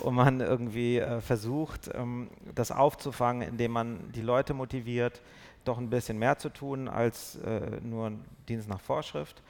und 0.00 0.16
man 0.16 0.40
irgendwie 0.40 0.98
äh, 0.98 1.20
versucht, 1.20 1.88
ähm, 1.94 2.30
das 2.52 2.72
aufzufangen, 2.72 3.48
indem 3.48 3.70
man 3.70 4.10
die 4.10 4.22
Leute 4.22 4.54
motiviert, 4.54 5.22
doch 5.64 5.78
ein 5.78 5.88
bisschen 5.88 6.18
mehr 6.18 6.36
zu 6.36 6.48
tun 6.48 6.88
als 6.88 7.36
äh, 7.36 7.78
nur 7.80 8.14
Dienst 8.48 8.68
nach 8.68 8.80
Vorschrift 8.80 9.40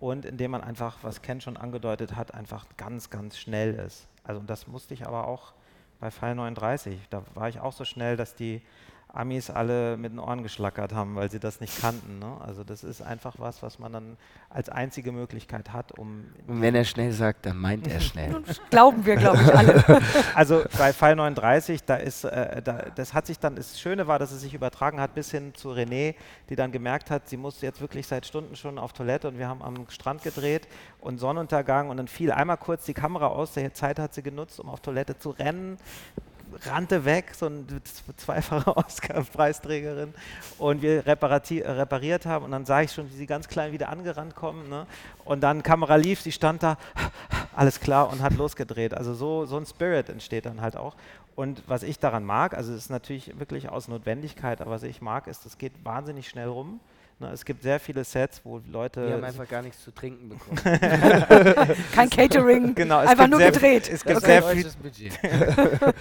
und 0.00 0.24
indem 0.24 0.50
man 0.50 0.62
einfach, 0.62 0.98
was 1.02 1.22
Ken 1.22 1.40
schon 1.40 1.56
angedeutet 1.56 2.16
hat, 2.16 2.34
einfach 2.34 2.66
ganz, 2.76 3.10
ganz 3.10 3.38
schnell 3.38 3.74
ist. 3.74 4.08
Also 4.24 4.42
das 4.44 4.66
musste 4.66 4.92
ich 4.92 5.06
aber 5.06 5.28
auch 5.28 5.52
bei 6.00 6.10
Fall 6.10 6.34
39. 6.34 6.98
Da 7.10 7.22
war 7.34 7.48
ich 7.48 7.60
auch 7.60 7.72
so 7.72 7.84
schnell, 7.84 8.16
dass 8.16 8.34
die 8.34 8.60
Amis 9.12 9.50
alle 9.50 9.96
mit 9.96 10.12
den 10.12 10.18
Ohren 10.18 10.42
geschlackert 10.42 10.94
haben, 10.94 11.16
weil 11.16 11.30
sie 11.30 11.38
das 11.38 11.60
nicht 11.60 11.80
kannten. 11.80 12.18
Ne? 12.18 12.36
Also 12.40 12.64
das 12.64 12.82
ist 12.82 13.02
einfach 13.02 13.34
was, 13.38 13.62
was 13.62 13.78
man 13.78 13.92
dann 13.92 14.16
als 14.48 14.68
einzige 14.68 15.12
Möglichkeit 15.12 15.72
hat, 15.72 15.92
um... 15.92 16.24
Und 16.46 16.60
wenn 16.62 16.74
er 16.74 16.84
schnell 16.84 17.12
sagt, 17.12 17.46
dann 17.46 17.58
meint 17.58 17.86
er 17.86 18.00
schnell. 18.00 18.42
Glauben 18.70 19.04
wir, 19.04 19.16
glaube 19.16 19.38
ich, 19.42 19.54
alle. 19.54 19.82
Also 20.34 20.62
bei 20.78 20.92
Fall 20.92 21.16
39, 21.16 21.84
da 21.84 21.96
ist, 21.96 22.24
äh, 22.24 22.62
da, 22.62 22.86
das 22.94 23.12
hat 23.12 23.26
sich 23.26 23.38
dann, 23.38 23.56
das 23.56 23.78
Schöne 23.78 24.06
war, 24.06 24.18
dass 24.18 24.32
es 24.32 24.40
sich 24.40 24.54
übertragen 24.54 25.00
hat 25.00 25.14
bis 25.14 25.30
hin 25.30 25.54
zu 25.54 25.70
René, 25.72 26.14
die 26.48 26.56
dann 26.56 26.72
gemerkt 26.72 27.10
hat, 27.10 27.28
sie 27.28 27.36
muss 27.36 27.60
jetzt 27.60 27.80
wirklich 27.80 28.06
seit 28.06 28.26
Stunden 28.26 28.56
schon 28.56 28.78
auf 28.78 28.92
Toilette 28.92 29.28
und 29.28 29.38
wir 29.38 29.48
haben 29.48 29.62
am 29.62 29.88
Strand 29.90 30.22
gedreht 30.22 30.68
und 31.00 31.18
Sonnenuntergang 31.18 31.90
und 31.90 31.98
dann 31.98 32.08
fiel 32.08 32.32
einmal 32.32 32.56
kurz 32.56 32.84
die 32.86 32.94
Kamera 32.94 33.26
aus, 33.26 33.52
die 33.52 33.72
Zeit 33.72 33.98
hat 33.98 34.14
sie 34.14 34.22
genutzt, 34.22 34.58
um 34.60 34.68
auf 34.68 34.80
Toilette 34.80 35.18
zu 35.18 35.30
rennen, 35.30 35.76
rannte 36.64 37.04
weg, 37.04 37.32
so 37.34 37.46
eine 37.46 37.64
zweifache 38.16 38.76
Oscar-Preisträgerin 38.76 40.14
und 40.58 40.82
wir 40.82 41.06
äh, 41.06 41.70
repariert 41.70 42.26
haben 42.26 42.44
und 42.44 42.50
dann 42.50 42.66
sah 42.66 42.82
ich 42.82 42.92
schon, 42.92 43.10
wie 43.10 43.16
sie 43.16 43.26
ganz 43.26 43.48
klein 43.48 43.72
wieder 43.72 43.88
angerannt 43.88 44.34
kommen 44.34 44.68
ne? 44.68 44.86
und 45.24 45.40
dann 45.42 45.62
Kamera 45.62 45.96
lief, 45.96 46.20
sie 46.20 46.32
stand 46.32 46.62
da, 46.62 46.76
alles 47.56 47.80
klar 47.80 48.10
und 48.10 48.22
hat 48.22 48.34
losgedreht. 48.34 48.94
Also 48.94 49.14
so, 49.14 49.46
so 49.46 49.56
ein 49.56 49.66
Spirit 49.66 50.08
entsteht 50.08 50.46
dann 50.46 50.60
halt 50.60 50.76
auch. 50.76 50.96
Und 51.34 51.62
was 51.66 51.82
ich 51.82 51.98
daran 51.98 52.24
mag, 52.24 52.54
also 52.54 52.72
es 52.72 52.84
ist 52.84 52.90
natürlich 52.90 53.38
wirklich 53.38 53.68
aus 53.68 53.88
Notwendigkeit, 53.88 54.60
aber 54.60 54.72
was 54.72 54.82
ich 54.82 55.00
mag, 55.00 55.26
ist, 55.26 55.46
es 55.46 55.58
geht 55.58 55.72
wahnsinnig 55.84 56.28
schnell 56.28 56.48
rum. 56.48 56.80
Ne, 57.18 57.30
es 57.30 57.44
gibt 57.44 57.62
sehr 57.62 57.78
viele 57.78 58.02
Sets, 58.02 58.40
wo 58.44 58.60
Leute. 58.68 59.06
Wir 59.06 59.14
haben 59.14 59.24
einfach 59.24 59.48
gar 59.48 59.62
nichts 59.62 59.82
zu 59.84 59.92
trinken 59.92 60.28
bekommen. 60.28 60.58
Kein 61.94 62.10
Catering, 62.10 62.74
genau, 62.74 62.98
einfach 62.98 63.28
nur 63.28 63.38
gedreht. 63.38 63.88
Es 63.88 64.04
gibt, 64.04 64.18
Okay. 64.22 64.42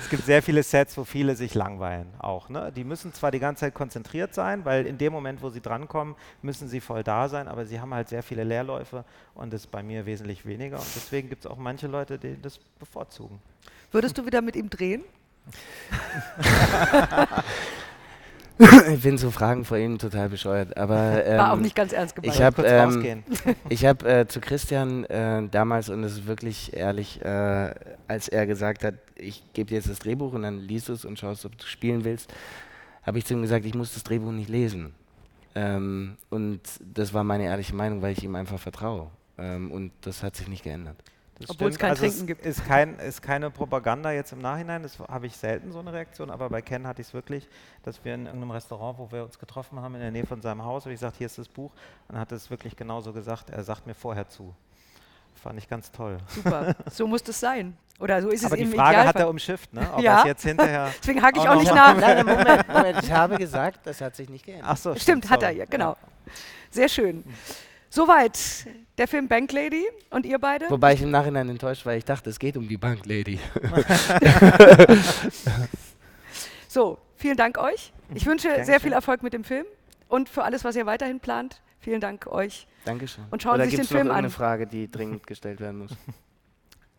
es 0.01 0.09
gibt 0.09 0.26
sehr 0.26 0.41
viele 0.41 0.64
Sets, 0.64 0.97
wo 0.97 1.03
viele 1.03 1.36
sich 1.36 1.53
langweilen 1.53 2.07
auch. 2.20 2.49
Ne? 2.49 2.72
Die 2.76 2.84
müssen 2.84 3.14
zwar 3.14 3.32
die 3.32 3.39
ganze 3.39 3.62
Zeit 3.62 3.74
konzentriert 3.74 4.34
sein, 4.34 4.66
weil 4.66 4.86
in 4.88 4.97
dem 4.97 5.14
Moment, 5.14 5.41
wo 5.41 5.49
sie 5.49 5.62
drankommen, 5.62 6.16
müssen 6.41 6.68
sie 6.68 6.82
voll 6.82 7.03
da 7.03 7.30
sein, 7.30 7.47
aber 7.47 7.66
sie 7.66 7.80
haben 7.80 7.93
halt 7.93 8.09
sehr 8.09 8.24
viele 8.24 8.43
Leerläufe 8.43 9.05
und 9.36 9.53
das 9.53 9.62
ist 9.62 9.72
bei 9.72 9.84
mir 9.84 10.05
wesentlich 10.05 10.45
weniger. 10.45 10.78
Und 10.78 10.95
deswegen 10.95 11.30
gibt 11.30 11.45
es 11.45 11.51
auch 11.51 11.57
manche 11.57 11.88
Leute, 11.88 12.18
die 12.18 12.41
das 12.41 12.59
bevorzugen. 12.80 13.39
Würdest 13.91 14.18
du 14.18 14.26
wieder 14.26 14.41
mit 14.41 14.55
ihm 14.55 14.70
drehen? 14.70 15.03
Ich 18.62 18.99
finde 18.99 19.18
so 19.18 19.32
Fragen 19.32 19.66
vor 19.66 19.78
Ihnen 19.78 19.97
total 19.97 20.30
bescheuert, 20.30 20.78
aber 20.78 21.26
ähm, 21.26 21.38
War 21.38 21.53
auch 21.53 21.57
nicht 21.59 21.76
ganz 21.76 21.93
ernst 21.93 22.16
gemeint. 22.16 22.34
Ich 22.34 22.41
habe 22.41 22.55
Kurz 22.55 22.68
ähm, 22.70 22.80
rausgehen. 22.80 23.24
ich 23.70 23.86
habe 23.86 24.09
äh, 24.09 24.28
zu 24.28 24.39
Christian 24.39 25.05
äh, 25.05 25.47
damals 25.49 25.89
und 25.89 26.03
es 26.03 26.14
ist 26.14 26.28
wirklich 26.28 26.74
ehrlich, 26.74 27.22
äh, 27.24 27.74
als 28.07 28.28
er 28.28 28.45
gesagt 28.45 28.84
hat, 28.84 28.95
ich 29.16 29.43
gebe 29.53 29.70
dir 29.70 29.76
jetzt 29.76 29.89
das 29.89 29.99
Drehbuch 29.99 30.34
und 30.34 30.43
dann 30.43 30.59
liest 30.59 30.89
du 30.89 30.93
es 30.93 31.05
und 31.05 31.18
schaust, 31.18 31.45
ob 31.45 31.57
du 31.57 31.66
spielen 31.66 32.03
willst, 32.03 32.32
habe 33.03 33.18
ich 33.18 33.26
zu 33.26 33.34
ihm 33.34 33.41
gesagt, 33.41 33.66
ich 33.66 33.74
muss 33.74 33.93
das 33.93 34.03
Drehbuch 34.03 34.32
nicht 34.32 34.49
lesen. 34.49 34.93
Ähm, 35.55 36.18
und 36.30 36.62
das 36.93 37.14
war 37.14 37.24
meine 37.24 37.45
ehrliche 37.45 37.76
Meinung, 37.76 38.01
weil 38.01 38.14
ich 38.14 38.24
ihm 38.24 38.36
einfach 38.36 38.59
vertraue. 38.59 39.07
Ähm, 39.38 39.72
und 39.72 39.91
das 40.01 40.24
hat 40.24 40.36
sich 40.36 40.47
nicht 40.47 40.64
geändert. 40.64 40.97
Obwohl 41.49 41.69
es 41.69 41.75
stimmt. 41.75 41.79
kein 41.79 41.89
also 41.91 42.05
Trinken 42.05 42.27
gibt. 42.27 42.45
Ist, 42.45 42.65
kein, 42.65 42.99
ist 42.99 43.21
keine 43.21 43.49
Propaganda 43.49 44.11
jetzt 44.11 44.31
im 44.31 44.39
Nachhinein, 44.39 44.83
das 44.83 44.99
habe 44.99 45.27
ich 45.27 45.35
selten 45.35 45.71
so 45.71 45.79
eine 45.79 45.93
Reaktion, 45.93 46.29
aber 46.29 46.49
bei 46.49 46.61
Ken 46.61 46.87
hatte 46.87 47.01
ich 47.01 47.09
es 47.09 47.13
wirklich, 47.13 47.47
dass 47.83 48.03
wir 48.03 48.13
in 48.15 48.25
irgendeinem 48.25 48.51
Restaurant, 48.51 48.97
wo 48.99 49.11
wir 49.11 49.23
uns 49.23 49.37
getroffen 49.39 49.79
haben, 49.79 49.95
in 49.95 50.01
der 50.01 50.11
Nähe 50.11 50.25
von 50.25 50.41
seinem 50.41 50.63
Haus, 50.63 50.83
habe 50.83 50.93
ich 50.93 50.99
gesagt, 50.99 51.17
hier 51.17 51.27
ist 51.27 51.37
das 51.37 51.47
Buch, 51.47 51.71
und 52.07 52.15
er 52.15 52.21
hat 52.21 52.31
es 52.31 52.49
wirklich 52.49 52.75
genauso 52.75 53.13
gesagt, 53.13 53.49
er 53.49 53.63
sagt 53.63 53.87
mir 53.87 53.95
vorher 53.95 54.27
zu. 54.27 54.53
Fand 55.35 55.57
ich 55.57 55.67
ganz 55.67 55.91
toll. 55.91 56.17
Super, 56.27 56.75
so 56.91 57.07
muss 57.07 57.23
das 57.23 57.39
sein. 57.39 57.77
Oder 57.99 58.21
so 58.21 58.29
ist 58.29 58.43
Aber 58.45 58.55
es 58.55 58.57
die 58.59 58.63
im 58.63 58.73
Frage 58.73 58.97
hat 58.97 59.03
Idealfall. 59.03 59.21
er 59.21 59.29
umschifft, 59.29 59.73
ne? 59.73 59.87
Ob 59.93 60.01
ja. 60.01 60.19
es 60.19 60.25
jetzt 60.25 60.43
hinterher 60.43 60.91
Deswegen 61.01 61.21
hake 61.21 61.39
ich 61.39 61.47
auch 61.47 61.55
auch 61.55 61.59
nicht 61.59 61.73
nach. 61.73 61.95
Nein, 61.99 62.25
Moment, 62.25 62.67
Moment, 62.67 63.03
ich 63.03 63.11
habe 63.11 63.37
gesagt, 63.37 63.85
das 63.85 64.01
hat 64.01 64.15
sich 64.15 64.27
nicht 64.27 64.45
geändert. 64.45 64.67
Ach 64.69 64.77
so, 64.77 64.95
Stimmt, 64.95 65.29
hat 65.29 65.43
er 65.43 65.51
ja, 65.51 65.65
genau. 65.65 65.95
Sehr 66.71 66.89
schön. 66.89 67.23
Soweit 67.93 68.67
der 68.97 69.05
Film 69.05 69.27
Bank 69.27 69.51
Lady 69.51 69.85
und 70.11 70.25
ihr 70.25 70.39
beide? 70.39 70.69
Wobei 70.69 70.93
ich 70.93 71.01
im 71.01 71.11
Nachhinein 71.11 71.49
enttäuscht 71.49 71.85
war, 71.85 71.93
ich 71.93 72.05
dachte, 72.05 72.29
es 72.29 72.39
geht 72.39 72.55
um 72.55 72.67
die 72.67 72.77
Banklady. 72.77 73.37
So, 76.69 76.99
vielen 77.17 77.35
Dank 77.35 77.57
euch. 77.57 77.91
Ich 78.13 78.25
wünsche 78.25 78.47
Gern 78.47 78.65
sehr 78.65 78.79
viel 78.79 78.93
Erfolg 78.93 79.23
mit 79.23 79.33
dem 79.33 79.43
Film 79.43 79.65
und 80.07 80.29
für 80.29 80.45
alles, 80.45 80.63
was 80.63 80.77
ihr 80.77 80.85
weiterhin 80.85 81.19
plant. 81.19 81.61
Vielen 81.81 81.99
Dank 81.99 82.27
euch. 82.27 82.65
Dankeschön. 82.85 83.25
Und 83.29 83.43
schauen 83.43 83.55
Oder 83.55 83.65
Sie 83.65 83.71
sich 83.71 83.79
den 83.79 83.83
noch 83.83 83.89
Film 83.89 84.07
irgendeine 84.07 84.27
an. 84.27 84.31
Frage, 84.31 84.67
die 84.67 84.89
dringend 84.89 85.27
gestellt 85.27 85.59
werden 85.59 85.79
muss? 85.79 85.91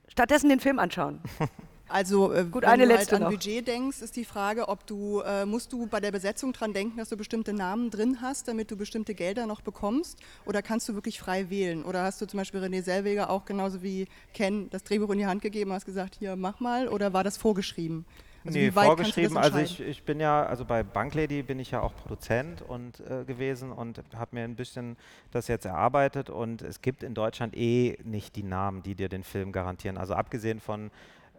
Stattdessen 0.09 0.51
den 0.51 0.61
Film 0.61 0.79
anschauen. 0.79 1.23
Also 1.93 2.33
äh, 2.33 2.45
Gut, 2.45 2.63
wenn 2.63 2.81
du 2.81 2.87
letzte 2.87 3.13
halt 3.13 3.23
an 3.23 3.31
noch. 3.31 3.39
Budget 3.39 3.69
denkst, 3.69 4.01
ist 4.01 4.17
die 4.17 4.25
Frage, 4.25 4.69
ob 4.69 4.87
du 4.87 5.21
äh, 5.21 5.45
musst 5.45 5.73
du 5.73 5.87
bei 5.87 6.01
der 6.01 6.11
Besetzung 6.11 6.55
dran 6.55 6.73
denken, 6.73 6.97
dass 6.97 7.11
du 7.11 7.17
bestimmte 7.17 7.53
Namen 7.53 7.91
drin 7.91 8.23
hast, 8.23 8.49
damit 8.49 8.71
du 8.71 8.77
bestimmte 8.77 9.15
Gelder 9.15 9.47
noch 9.47 9.61
bekommst, 9.61 10.19
oder 10.47 10.63
kannst 10.63 10.89
du 10.89 10.95
wirklich 10.95 11.21
frei 11.21 11.51
wählen? 11.51 11.85
Oder 11.85 12.03
hast 12.05 12.21
du 12.23 12.27
zum 12.27 12.39
Beispiel 12.39 12.61
René 12.61 12.83
Selweger 12.83 13.29
auch 13.29 13.45
genauso 13.45 13.83
wie 13.83 14.09
Ken 14.33 14.71
das 14.71 14.85
Drehbuch 14.85 15.11
in 15.11 15.19
die 15.19 15.27
Hand 15.27 15.43
gegeben, 15.43 15.71
und 15.71 15.75
hast 15.75 15.85
gesagt, 15.85 16.17
hier 16.19 16.35
mach 16.35 16.61
mal, 16.61 16.89
oder 16.89 17.13
war 17.13 17.25
das 17.25 17.37
vorgeschrieben? 17.37 18.07
Also 18.45 18.59
nee, 18.59 18.71
vorgeschrieben. 18.73 19.37
Also 19.37 19.59
ich, 19.59 19.81
ich 19.81 20.03
bin 20.03 20.19
ja, 20.19 20.45
also 20.45 20.65
bei 20.65 20.83
Banklady 20.83 21.43
bin 21.43 21.61
ich 21.61 21.71
ja 21.71 21.81
auch 21.81 21.95
Produzent 21.95 22.63
und 22.63 23.01
äh, 23.01 23.25
gewesen 23.25 23.71
und 23.71 24.03
habe 24.17 24.35
mir 24.35 24.45
ein 24.45 24.57
bisschen 24.57 24.97
das 25.31 25.47
jetzt 25.47 25.65
erarbeitet 25.65 26.29
und 26.29 26.63
es 26.63 26.81
gibt 26.81 27.03
in 27.05 27.15
Deutschland 27.15 27.57
eh 27.57 27.99
nicht 28.03 28.35
die 28.35 28.43
Namen, 28.43 28.83
die 28.83 28.95
dir 28.97 29.09
den 29.09 29.23
Film 29.23 29.53
garantieren. 29.53 29.97
Also 29.97 30.15
abgesehen 30.15 30.59
von 30.59 30.91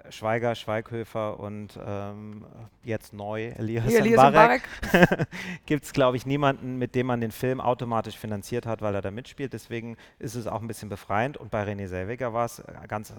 Schweiger, 0.10 0.56
Schweighöfer 0.56 1.40
und 1.40 1.80
ähm, 1.86 2.46
jetzt 2.84 3.14
neu 3.14 3.48
Elias 3.58 3.86
Hier, 3.86 4.00
Elias 4.00 4.30
Mbarek, 4.32 4.62
gibt 5.66 5.86
es, 5.86 5.94
glaube 5.94 6.18
ich, 6.18 6.26
niemanden, 6.26 6.78
mit 6.78 6.96
dem 6.96 7.08
man 7.08 7.22
den 7.22 7.32
Film 7.32 7.62
automatisch 7.62 8.18
finanziert 8.18 8.66
hat, 8.66 8.82
weil 8.82 8.96
er 8.96 9.02
da 9.02 9.12
mitspielt. 9.12 9.54
Deswegen 9.54 9.98
ist 10.20 10.36
es 10.36 10.46
auch 10.48 10.62
ein 10.62 10.68
bisschen 10.68 10.90
befreiend. 10.90 11.38
Und 11.38 11.52
bei 11.52 11.64
René 11.64 11.88
Selweger 11.88 12.34
war 12.34 12.46
es 12.46 12.60
äh, 12.60 12.66
ganz 12.88 13.12
äh, 13.12 13.14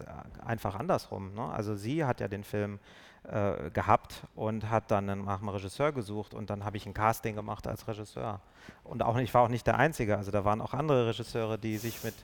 einfach 0.46 0.74
andersrum. 0.74 1.34
Ne? 1.34 1.44
Also 1.52 1.74
sie 1.74 2.04
hat 2.04 2.20
ja 2.20 2.28
den 2.28 2.44
Film 2.44 2.78
äh, 3.24 3.70
gehabt 3.70 4.24
und 4.34 4.68
hat 4.70 4.90
dann 4.90 5.08
einen- 5.08 5.24
nach 5.24 5.40
einem 5.40 5.48
Regisseur 5.48 5.92
gesucht 5.92 6.34
und 6.34 6.50
dann 6.50 6.64
habe 6.64 6.76
ich 6.76 6.84
ein 6.86 6.92
Casting 6.92 7.34
gemacht 7.34 7.66
als 7.66 7.88
Regisseur. 7.88 8.40
Und 8.82 9.02
auch 9.02 9.16
ich 9.16 9.32
war 9.32 9.42
auch 9.42 9.48
nicht 9.48 9.66
der 9.66 9.78
Einzige, 9.78 10.18
also 10.18 10.30
da 10.30 10.44
waren 10.44 10.60
auch 10.60 10.74
andere 10.74 11.08
Regisseure, 11.08 11.58
die 11.58 11.78
sich 11.78 12.04
mit 12.04 12.14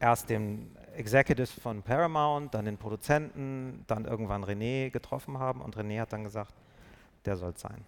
erst 0.00 0.30
dem 0.30 0.70
Executives 0.98 1.52
von 1.52 1.82
Paramount, 1.82 2.54
dann 2.54 2.64
den 2.64 2.76
Produzenten, 2.76 3.84
dann 3.86 4.04
irgendwann 4.04 4.44
René 4.44 4.90
getroffen 4.90 5.38
haben 5.38 5.60
und 5.60 5.76
René 5.76 6.00
hat 6.00 6.12
dann 6.12 6.24
gesagt, 6.24 6.52
der 7.24 7.36
soll 7.36 7.52
es 7.52 7.60
sein. 7.60 7.84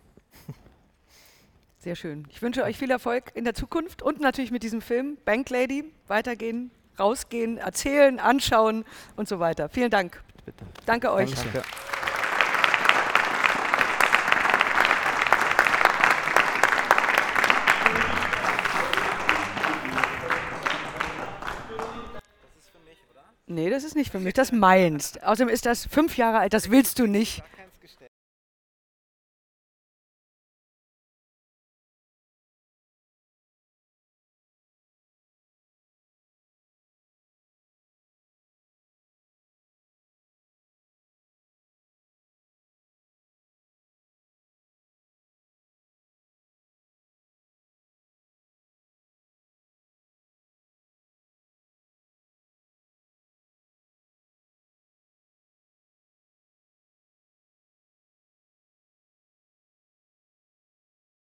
Sehr 1.79 1.97
schön. 1.97 2.27
Ich 2.31 2.43
wünsche 2.43 2.63
euch 2.63 2.79
viel 2.79 2.91
Erfolg 2.91 3.33
in 3.35 3.45
der 3.45 3.55
Zukunft 3.55 4.03
und 4.03 4.21
natürlich 4.21 4.51
mit 4.51 4.63
diesem 4.63 4.83
Film 4.83 5.17
Bank 5.25 5.49
Lady. 5.51 5.85
Weitergehen, 6.09 6.71
rausgehen, 6.99 7.57
erzählen, 7.57 8.21
anschauen 8.21 8.85
und 9.17 9.29
so 9.29 9.41
weiter. 9.41 9.69
Vielen 9.71 9.91
Dank. 9.91 10.23
Bitte. 10.45 10.65
Danke 10.85 11.11
euch. 11.11 11.35
Danke. 11.35 11.63
Nee, 23.51 23.69
das 23.69 23.83
ist 23.83 23.97
nicht 23.97 24.13
für 24.13 24.21
mich, 24.21 24.35
das 24.35 24.53
meinst. 24.53 25.25
Außerdem 25.25 25.53
ist 25.53 25.67
das 25.67 25.85
fünf 25.85 26.17
Jahre 26.17 26.39
alt, 26.39 26.55
das 26.55 26.71
willst 26.71 27.01
du 27.01 27.09
nicht. 27.09 27.43